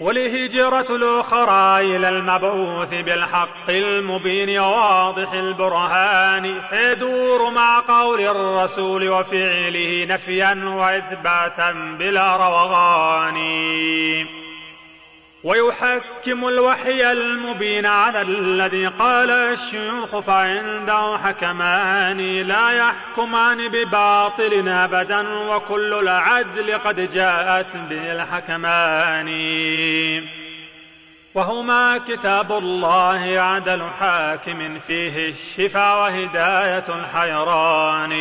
[0.00, 11.96] ولهجرة الأخرى إلى المبعوث بالحق المبين واضح البرهان فيدور مع قول الرسول وفعله نفيا وإثباتا
[11.98, 13.36] بلا روغان.
[15.44, 26.78] ويحكم الوحي المبين على الذي قال الشيوخ فعنده حكمان لا يحكمان بباطل ابدا وكل العدل
[26.78, 29.28] قد جاءت به الحكمان
[31.34, 38.12] وهما كتاب الله عدل حاكم فيه الشفاء وهداية الحيران.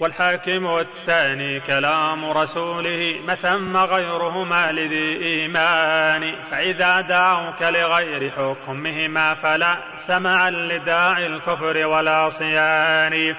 [0.00, 6.34] والحاكم الثاني كلام رسوله ما ثم غيرهما لذي إيمان.
[6.50, 13.34] فإذا دعوك لغير حكمهما فلا سمعا لداعي الكفر ولا صيان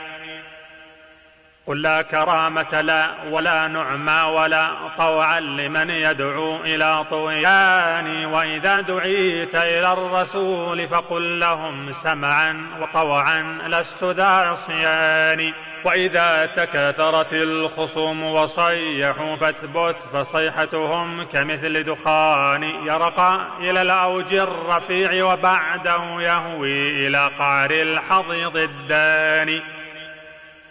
[1.71, 8.25] قل لا كرامة لا ولا نعمى ولا طوعا لمن يدعو إلى طغيان.
[8.25, 15.53] وإذا دعيت إلى الرسول فقل لهم سمعا وطوعا لست ذا عصيان
[15.85, 27.31] وإذا تكاثرت الخصوم وصيحوا فاثبت فصيحتهم كمثل دخان يرقى إلى الأوج الرفيع وبعده يهوي إلى
[27.39, 29.80] قعر الحضيض الداني.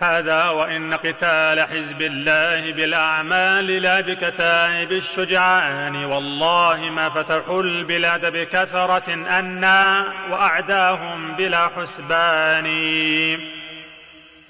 [0.03, 10.07] هذا وإن قتال حزب الله بالأعمال لا بكتائب الشجعان والله ما فتحوا البلاد بكثرة أنا
[10.31, 12.67] وأعداهم بلا حسبان.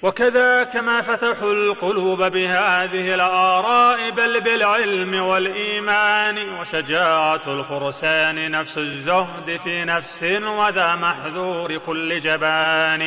[0.01, 10.23] وكذا كما فتحوا القلوب بهذه الآراء بل بالعلم والإيمان وشجاعة الفرسان نفس الزهد في نفس
[10.43, 13.01] وذا محذور كل جبان.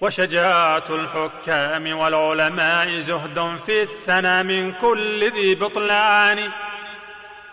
[0.00, 6.50] وشجاعة الحكام والعلماء زهد في الثنى من كل ذي بطلان.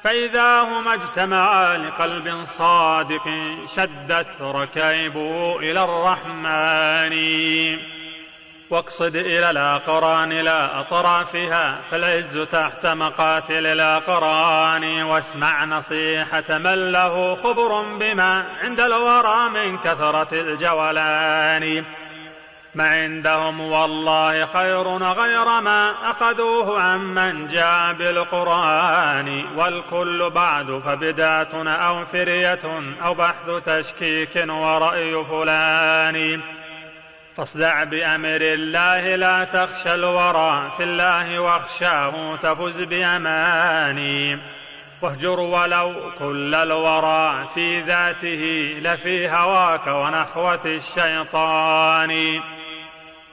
[0.04, 3.24] فإذا هما اجتمعا لقلب صادق
[3.76, 7.18] شدت ركائبه إلى الرحمن.
[8.70, 15.04] واقصد إلى الأقران لا أطرافها فالعز تحت مقاتل الأقران.
[15.04, 21.86] واسمع نصيحة من له خبر بما عند الورى من كثرة الجولان.
[22.78, 32.60] ما عندهم والله خير غير ما أخذوه عمن جاء بالقرآن والكل بعد فبدعة أو فرية
[33.04, 36.42] أو بحث تشكيك ورأي فلان.
[37.38, 44.40] فاصدع بأمر الله لا تخشى الورى في الله واخشاه تفز بأماني.
[45.02, 52.42] واهجر ولو كل الورى في ذاته لفي هواك ونحوة الشيطان.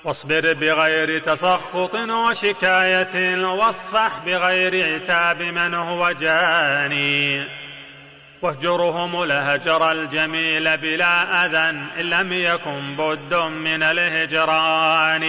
[0.05, 7.47] واصبر بغير تسخط وشكاية واصفح بغير عتاب من هو جاني.
[8.43, 15.24] واهجرهم الهجر الجميل بلا أذى إن لم يكن بد من الهجران.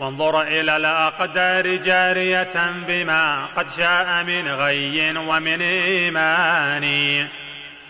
[0.00, 6.84] وانظر إلى الأقدار جارية بما قد شاء من غي ومن إيمان.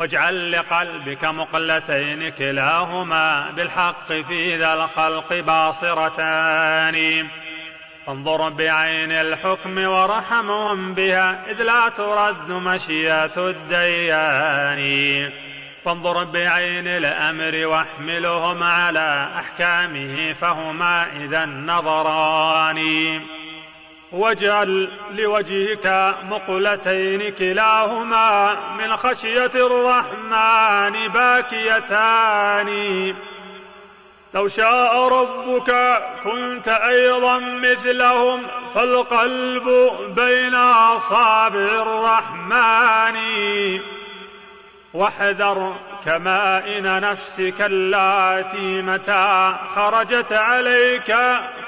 [0.01, 7.29] واجعل لقلبك مقلتين كلاهما بالحق في ذا الخلق باصرتان
[8.07, 14.83] فانظر بعين الحكم ورحمهم بها إذ لا ترد مشيات الديان.
[15.85, 22.81] فانظر بعين الأمر واحملهم على أحكامه فهما إذا نظران.
[24.13, 32.69] واجعل لوجهك مقلتين كلاهما من خشية الرحمن باكيتان.
[34.35, 38.43] لو شاء ربك كنت أيضا مثلهم
[38.75, 43.17] فالقلب بين أصابع الرحمن.
[44.95, 45.75] واحذر
[46.05, 51.17] كمائن نفسك اللاتي متى خرجت عليك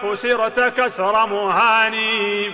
[0.02, 2.52] كسرت كسر مهاني.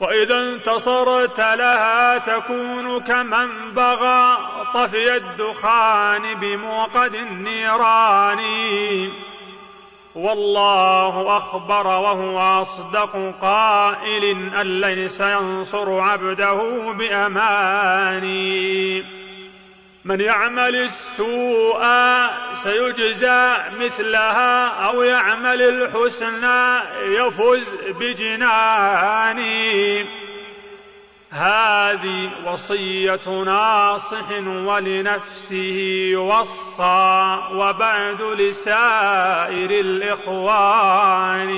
[0.00, 4.38] وإذا انتصرت لها تكون كمن بغى
[4.74, 8.40] طفي الدخان بموقد النيران.
[10.14, 18.32] والله أخبر وهو أصدق قائل أن ليس ينصر عبده بأماني.
[20.04, 21.82] من يعمل السوء
[22.54, 27.66] سيجزى مثلها أو يعمل الحسنى يفز
[28.00, 29.42] بجنانه
[31.30, 41.52] هذه وصية ناصح ولنفسه يوصى وبعد لسائر الإخوان.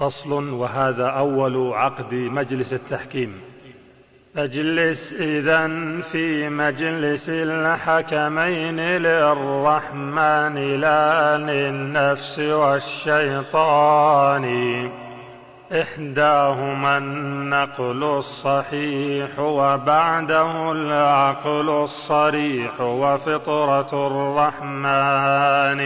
[0.00, 3.57] فصل وهذا أول عقد مجلس التحكيم.
[4.38, 5.68] أجلس إذا
[6.12, 14.44] في مجلس الحكمين للرحمن لا للنفس والشيطان.
[15.72, 25.80] إحداهما النقل الصحيح وبعده العقل الصريح وفطرة الرحمن.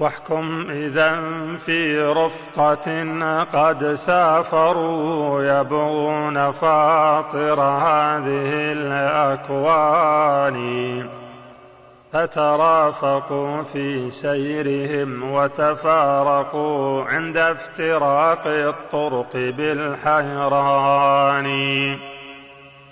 [0.00, 1.20] واحكم إذا
[1.56, 3.04] في رفقة
[3.44, 10.60] قد سافروا يبغون فاطر هذه الأكوان.
[12.12, 21.10] فترافقوا في سيرهم وتفارقوا عند افتراق الطرق بالحيران.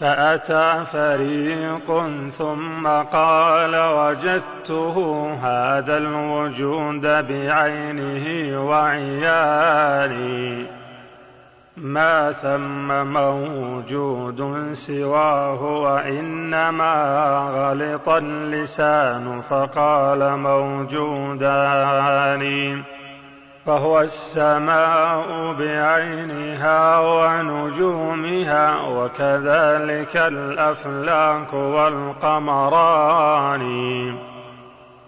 [0.00, 1.86] فأتى فريق
[2.30, 4.96] ثم قال وجدته
[5.42, 8.26] هذا الوجود بعينه
[8.68, 10.66] وعياني
[11.76, 16.94] ما ثم موجود سواه وإنما
[17.54, 21.98] غلط اللسان فقال موجودان.
[23.68, 33.64] فهو السماء بعينها ونجومها وكذلك الأفلاك والقمران.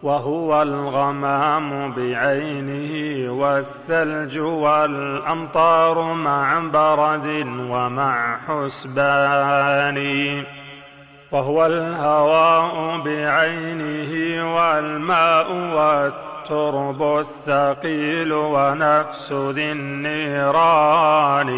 [0.03, 9.99] وهو الغمام بعينه والثلج والأمطار مع برد ومع حسبان.
[11.33, 21.51] وهو الهواء بعينه والماء والتراب الترب الثقيل ونفس ذي النيران.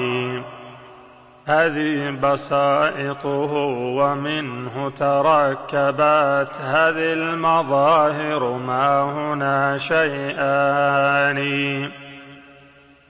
[1.46, 3.52] هذه بسائطه
[3.96, 6.56] ومنه تركبت.
[6.60, 11.38] هذه المظاهر ما هنا شيئان.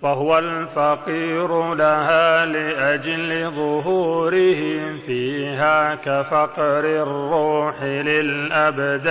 [0.03, 9.03] وهو الفقير لها لأجل ظهوره فيها كفقر الروح للأبدان.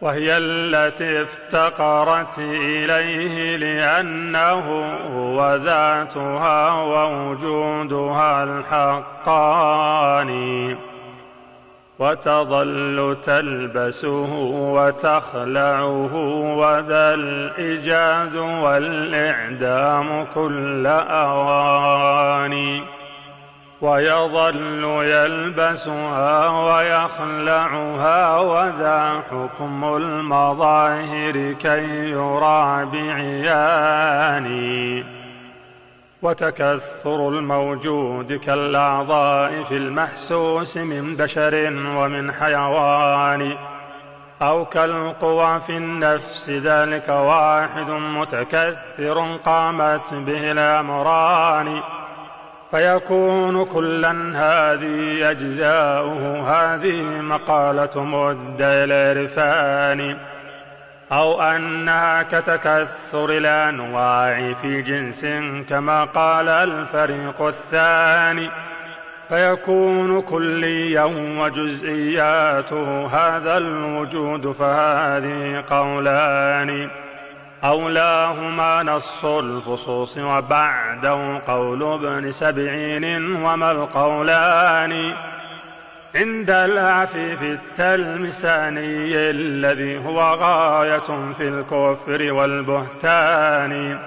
[0.00, 4.86] وهي التي افتقرت إليه لأنه
[5.16, 10.76] هو ذاتها ووجودها الحقاني.
[11.98, 16.16] وتظل تلبسه وتخلعه
[16.56, 22.82] وذا الإيجاد والإعدام كل أواني.
[23.80, 33.96] ويظل يلبسها ويخلعها وذا حكم المظاهر كي يرى بعياني.
[36.22, 43.56] وتكثر الموجود كالأعضاء في المحسوس من بشر ومن حيوان.
[44.42, 51.80] أو كالقوى في النفس ذلك واحد متكثر قامت به الأمران.
[52.70, 56.50] فيكون كلا هذه أجزاؤه.
[56.50, 60.16] هذه مقالة مد العرفان.
[61.12, 65.26] أو أنها كتكثر الأنواع في جنس
[65.70, 68.48] كما قال الفريق الثاني.
[69.28, 71.04] فيكون كليا
[71.40, 73.06] وجزئياته.
[73.06, 77.05] هذا الوجود فهذه قولان.
[77.66, 85.12] أولاهما نص الفصوص وبعده قول ابن سبعين وما القولان.
[86.14, 93.98] عند العفيف التلمساني الذي هو غاية في الكفر والبهتان.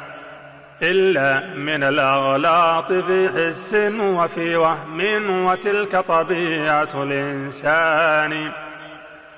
[0.81, 8.51] إلا من الأغلاط في حس وفي وهم وتلك طبيعة الإنسان.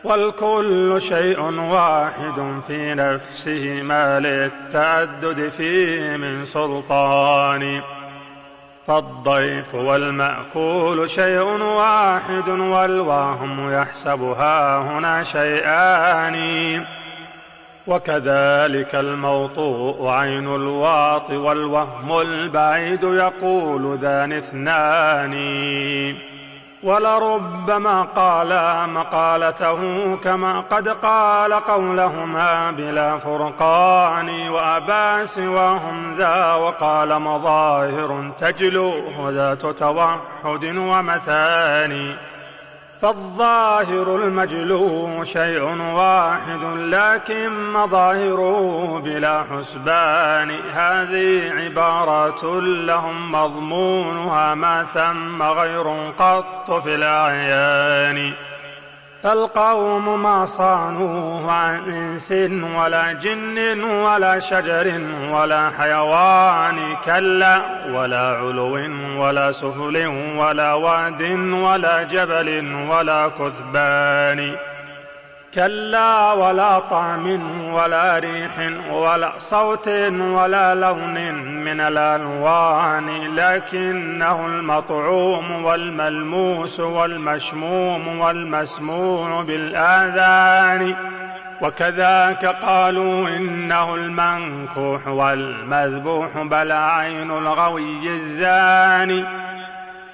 [0.04, 7.82] والكل شيء واحد في نفسه ما للتعدد فيه من سلطان.
[8.88, 16.86] فالضيف والمأكول شيء واحد والوهم يحسبها هنا شيئان.
[17.88, 25.34] وكذلك الموطوء عين الواط والوهم البعيد يقول ذان اثنان.
[26.84, 38.92] ولربما قالا مقالته كما قد قال قولهما بلا فرقان وأبى سواهم ذا وقال مظاهر تجلو
[39.30, 42.31] ذات توحد ومثاني.
[43.02, 45.62] فالظاهر المجلو شيء
[45.94, 50.50] واحد لكن مظاهره بلا حسبان.
[50.74, 58.34] هذه عبارة لهم مضمونها ما ثم غير قط في الأعيان.
[59.24, 62.32] فالقوم ما صانوه عن إنس
[62.78, 65.02] ولا جن ولا شجر
[65.34, 67.62] ولا حيوان كلا
[67.94, 68.74] ولا علو
[69.22, 70.08] ولا سفل
[70.38, 71.22] ولا واد
[71.52, 74.56] ولا جبل ولا كثبان
[75.54, 77.28] كلا ولا طعم
[77.74, 78.60] ولا ريح
[78.92, 79.88] ولا صوت
[80.20, 81.34] ولا لون
[81.64, 90.96] من الألوان لكنه المطعوم والملموس والمشموم والمسموع بالآذان.
[91.62, 99.26] وكذاك قالوا إنه المنكوح والمذبوح بل عين الغوي الزاني.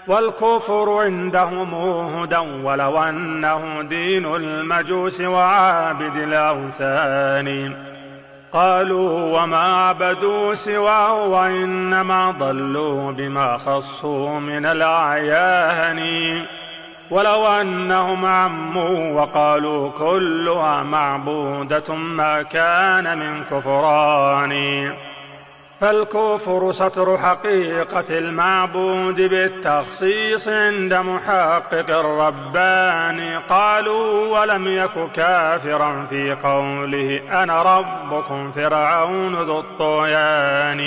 [0.08, 7.76] والكفر عندهم هدى ولو أنه دين المجوس وعابد الأوثان.
[8.54, 16.00] قالوا وما عبدوا سواه وإنما ضلوا بما خصوا من الأعيان.
[17.12, 24.94] ولو أنهم عموا وقالوا كلها معبودة ما كان من كفران.
[25.82, 37.80] فالكفر ستر حقيقة المعبود بالتخصيص عند محقق الرباني قالوا ولم يك كافرا في قوله أنا
[37.80, 40.82] ربكم فرعون ذو الطغيان.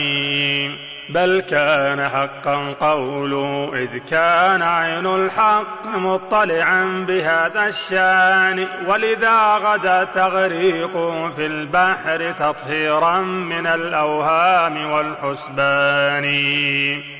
[1.15, 10.93] بل كان حقا قوله إذ كان عين الحق مطلعا بهذا الشان ولذا غدا تغريق
[11.37, 16.27] في البحر تطهيرا من الأوهام والحسبان.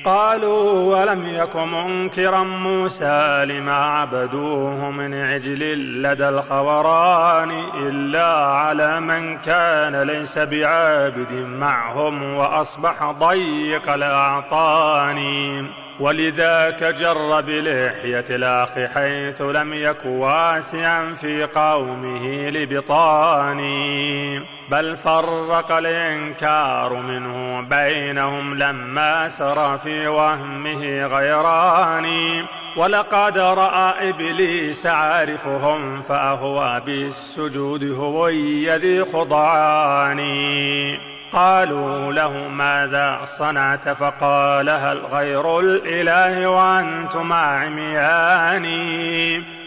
[0.05, 5.61] قالوا ولم يك منكرا موسى لما عبدوه من عجل
[6.01, 7.51] لدى الخوران
[7.81, 15.65] إلا على من كان ليس بعابد معهم وأصبح ضيق ذلك الأعطاني.
[15.99, 24.39] ولذاك جر بلحية الأخ حيث لم يك واسعا في قومه لبطاني.
[24.71, 32.43] بل فرق الإنكار منه بينهم لما سرى في وهمه غيراني.
[32.77, 40.31] ولقد رأى إبليس عارفهم فأهوى بالسجود هوي ذي خضعاني.
[41.33, 48.65] قالوا له ماذا صنعت فقال هل غير الإله وأنتم عميان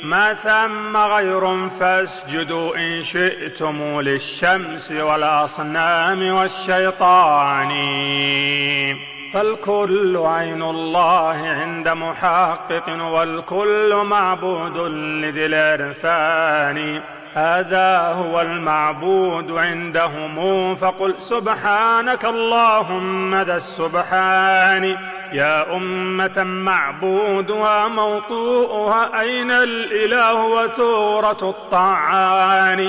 [0.04, 7.70] ما ثم غير فاسجدوا إن شئتم للشمس والأصنام والشيطان.
[9.34, 14.76] فالكل عين الله عند محقق والكل معبود
[15.22, 17.00] لذي العرفان.
[17.34, 24.96] هذا هو المعبود عندهم فقل سبحانك اللهم ذا السبحان.
[25.32, 32.80] يا أمة معبودها موطوءها أين الإله وثورة الطعان؟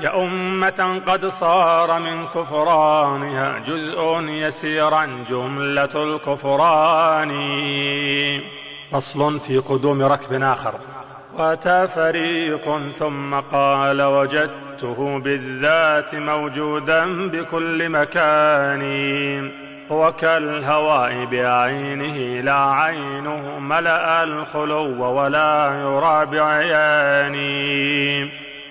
[0.00, 7.30] يا أمة قد صار من كفرانها جزء يسيرا جملة الكفران.
[8.92, 10.74] فصل في قدوم ركب آخر.
[11.38, 18.82] واتى فريق ثم قال وجدته بالذات موجودا بكل مكان.
[19.92, 28.22] هو كالهواء بعينه لا عينه ملأ الخلو ولا يرى بعياني.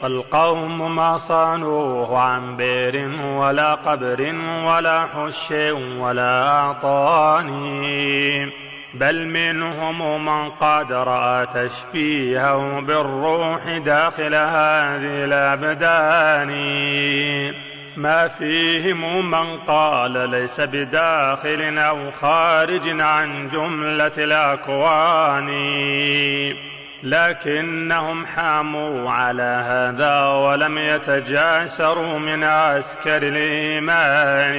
[0.04, 4.36] القوم ما صانوه عن بير ولا قبر
[4.66, 5.52] ولا حش
[6.00, 7.86] ولا أعطاني.
[9.00, 16.52] بل منهم من قد رأى تشبيهه بالروح داخل هذه الأبدان.
[17.98, 25.50] ما فيهم من قال ليس بداخل أو خارج عن جملة الأكوان.
[27.04, 34.56] لكنهم حاموا على هذا ولم يتجاسروا من عسكر الإيمان.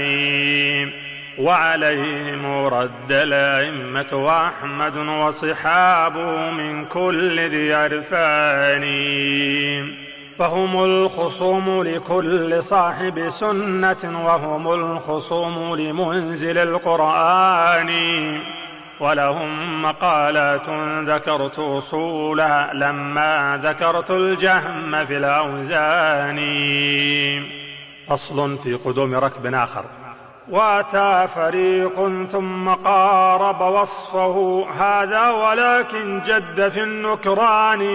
[1.38, 8.84] وعليهم رد الأئمة وأحمد وصحابه من كل ذي عرفان.
[10.38, 17.90] فهم الخصوم لكل صاحب سنة وهم الخصوم لمنزل القرآن.
[19.00, 20.68] ولهم مقالات
[21.08, 26.38] ذكرت أصولها لما ذكرت الجهم في الأوزان.
[28.08, 30.05] فصل في قدوم ركب آخر.
[30.50, 34.66] واتى فريق ثم قارب وصفه.
[34.78, 37.86] هذا ولكن جد في النكران.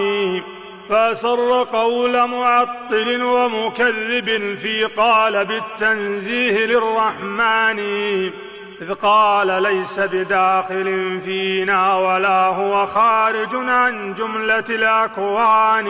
[0.88, 7.78] فسر قول معطل ومكذب في قال بالتنزيه للرحمن.
[8.82, 15.86] إذ قال ليس بداخل فينا ولا هو خارج عن جملة الأكوان.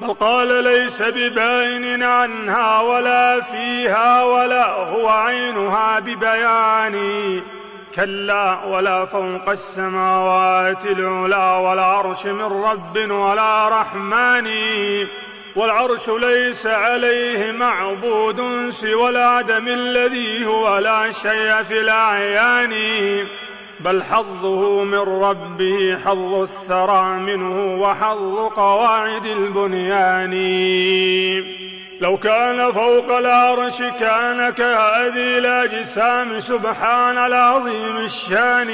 [0.00, 7.40] بل قال ليس بباين عنها ولا فيها ولا هو عينها ببيان.
[7.94, 14.48] كلا ولا فوق السماوات العلا ولا عرش من رب ولا رحمن.
[15.56, 22.74] والعرش ليس عليه معبود سوى العدم الذي هو لا شيء في الأعيان.
[23.80, 30.34] بل حظه من ربه حظ الثرى منه وحظ قواعد البنيان.
[32.00, 38.68] لو كان فوق العرش كان كهذه الأجسام سبحان العظيم الشان.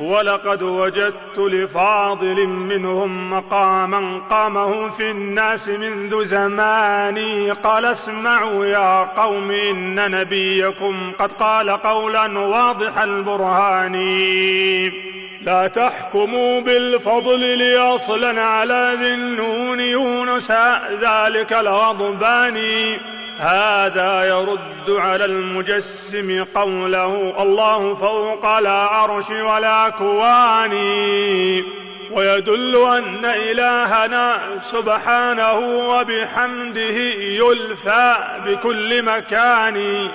[0.00, 7.50] ولقد وجدت لفاضل منهم مقاما قامه في الناس منذ زماني.
[7.50, 13.94] قال اسمعوا يا قوم إن نبيكم قد قال قولا واضح البرهان.
[15.42, 20.52] لا تحكموا بالفضل ليصلا على ذي النون يونس
[20.90, 22.56] ذلك الغضبان
[23.44, 30.72] هذا يرد على المجسم قوله الله فوق العرش والأكوان
[32.10, 34.38] ويدل أن إلهنا
[34.72, 35.58] سبحانه
[35.88, 36.98] وبحمده
[37.40, 38.14] يلفى
[38.46, 40.08] بكل مكان.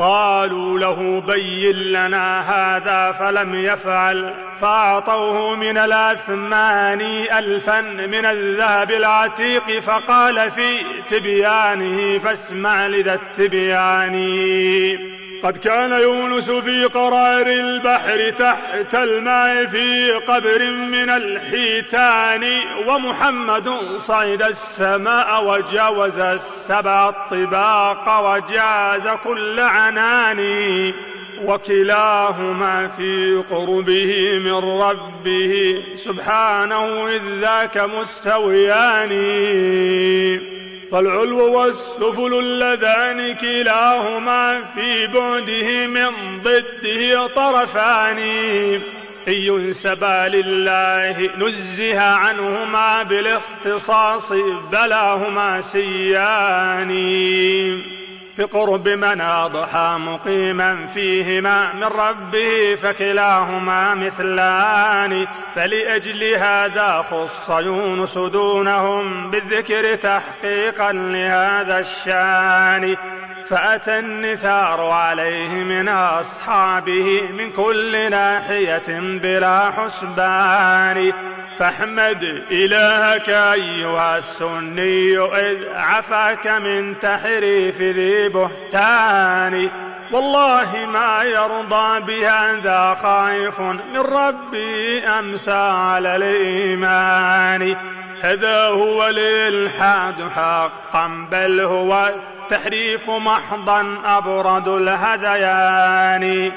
[0.00, 7.00] قالوا له بين لنا هذا فلم يفعل فأعطوه من الأثمان
[7.38, 14.14] ألفا من الذهب العتيق فقال في تبيانه فاسمع لذا التبيان.
[15.42, 22.44] قد كان يونس في قرار البحر تحت الماء في قبر من الحيتان
[22.86, 30.40] ومحمد صعد السماء وجاوز السبع الطباق وجاز كل عنان.
[31.44, 35.74] وكلاهما في قربه من ربه.
[35.96, 39.08] سبحانه إذ ذاك مستويان.
[40.92, 48.18] فالعلو والسفل اللذان كلاهما في بعده من ضده طرفان.
[49.28, 54.32] إن ينسبا لله نزه عنهما بالاختصاص
[54.72, 56.90] بلاهما سيان.
[58.40, 69.94] بقرب من أضحى مقيما فيهما من ربه فكلاهما مثلان فلأجل هذا خص يونس دونهم بالذكر
[69.94, 72.96] تحقيقا لهذا الشان.
[73.48, 81.12] فأتى النثار عليه من أصحابه من كل ناحية بلا حسبان.
[81.60, 82.22] فاحمد
[82.52, 89.70] إلهك أيها السني إذ عفاك من تحريف ذي بهتان.
[90.12, 97.76] والله ما يرضى بها ذا خائف من ربي أمسى على الإيمان.
[98.22, 102.12] هذا هو الإلحاد حقا بل هو
[102.50, 106.52] التحريف محضا أبرد الهذيان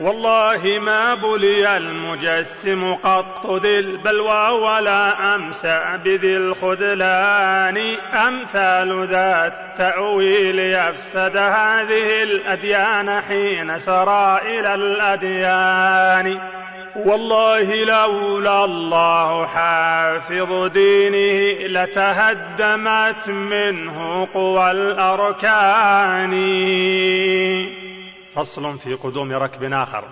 [0.00, 7.78] والله ما بلي المجسم قط ذي البلوى ولا أمسى بذي الخذلان
[8.14, 16.40] أمثال ذا التأويل يفسد هذه الأديان حين سرى إلى الأديان.
[16.96, 26.32] والله لولا الله حافظ دينه لتهدمت منه قوى الأركان.
[28.36, 30.04] فصل في قدوم ركب آخر.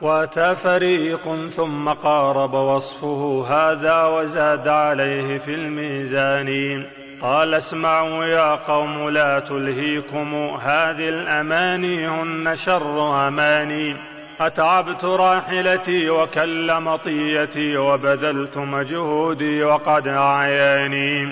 [0.00, 6.84] وأتى فريق ثم قارب وصفه هذا وزاد عليه في الميزان
[7.22, 10.34] قال اسمعوا يا قوم لا تلهيكم.
[10.62, 13.96] هذه الأماني هن شر أماني.
[14.40, 21.28] أتعبت راحلتي وكل مطيتي وبذلت مجهودي وقد أعياني.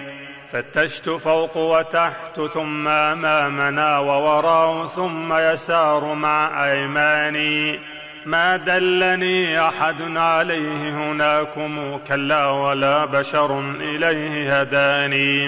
[0.53, 7.79] فتشت فوق وتحت ثم امامنا ووراء ثم يسار مع أيماني.
[8.27, 15.47] ما دلني أحد عليه هناكم كلا ولا بشر إليه هداني.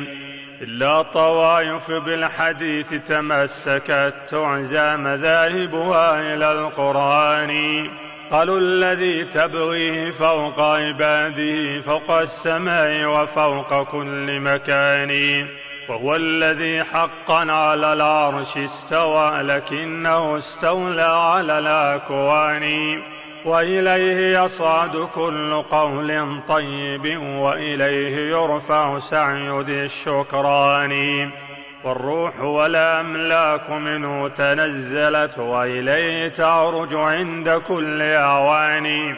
[0.63, 7.51] إلا طوائف بالحديث تمسكت تعزى مذاهبها إلى القرآن.
[8.31, 15.47] قالوا الذي تبغيه فوق عباده فوق السماء وفوق كل مكان.
[15.89, 22.97] وهو الذي حقا على العرش استوى لكنه استولى على الأكوان.
[23.44, 31.31] وإليه يصعد كل قول طيب وإليه يرفع سعي ذي الشكران.
[31.85, 39.16] والروح والأملاك منه تنزلت وإليه تعرج عند كل أوان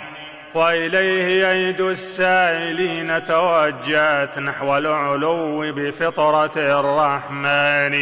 [0.55, 7.97] وإليه أيد السائلين توجهت نحو العلو بفطرة الرحمن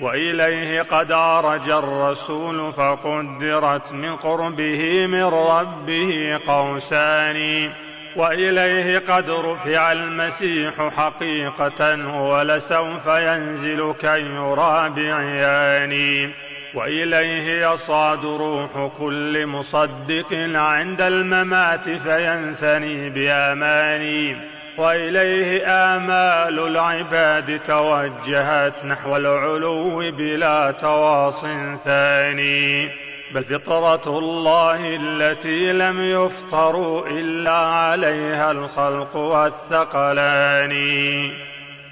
[0.00, 7.70] وإليه قد عرج الرسول فقدرت من قربه من ربه قوسان
[8.18, 16.30] وإليه قد رفع المسيح حقيقة ولسوف ينزل كي يرى بعياني.
[16.74, 24.36] وإليه يصعد روح كل مصدق عند الممات فينثني بآماني.
[24.78, 31.44] وإليه آمال العباد توجهت نحو العلو بلا تواص
[31.84, 33.07] ثاني.
[33.34, 40.72] بل فطرة الله التي لم يفطروا إلا عليها الخلق والثقلان.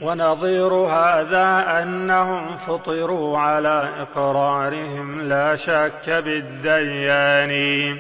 [0.00, 7.96] ونظير هذا أنهم فطروا على إقرارهم لا شك بالديان.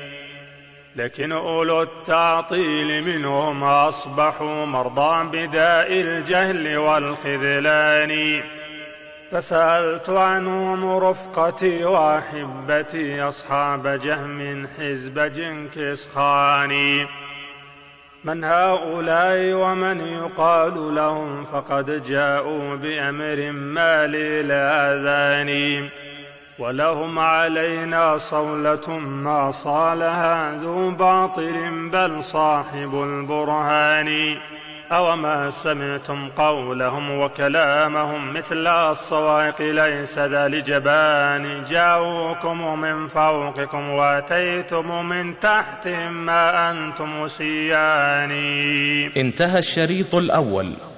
[0.96, 8.42] لكن أولو التعطيل منهم أصبحوا مرضى بداء الجهل والخذلان.
[9.32, 17.06] فسألت عنهم رفقتي وأحبتي أصحاب جهم حزب جنكس خاني
[18.24, 24.92] من هؤلاء ومن يقال لهم فقد جاءوا بأمر ما لي لا
[26.58, 34.36] ولهم علينا صولة ما صالها ذو باطل بل صاحب البرهان.
[34.92, 41.64] أوما سمعتم قولهم وكلامهم مثل الصواعق ليس ذا لجبان.
[41.64, 48.30] جاءوكم من فوقكم وأتيتم من تحت ما أنتم سيان
[49.16, 50.95] انتهى الشريط الأول.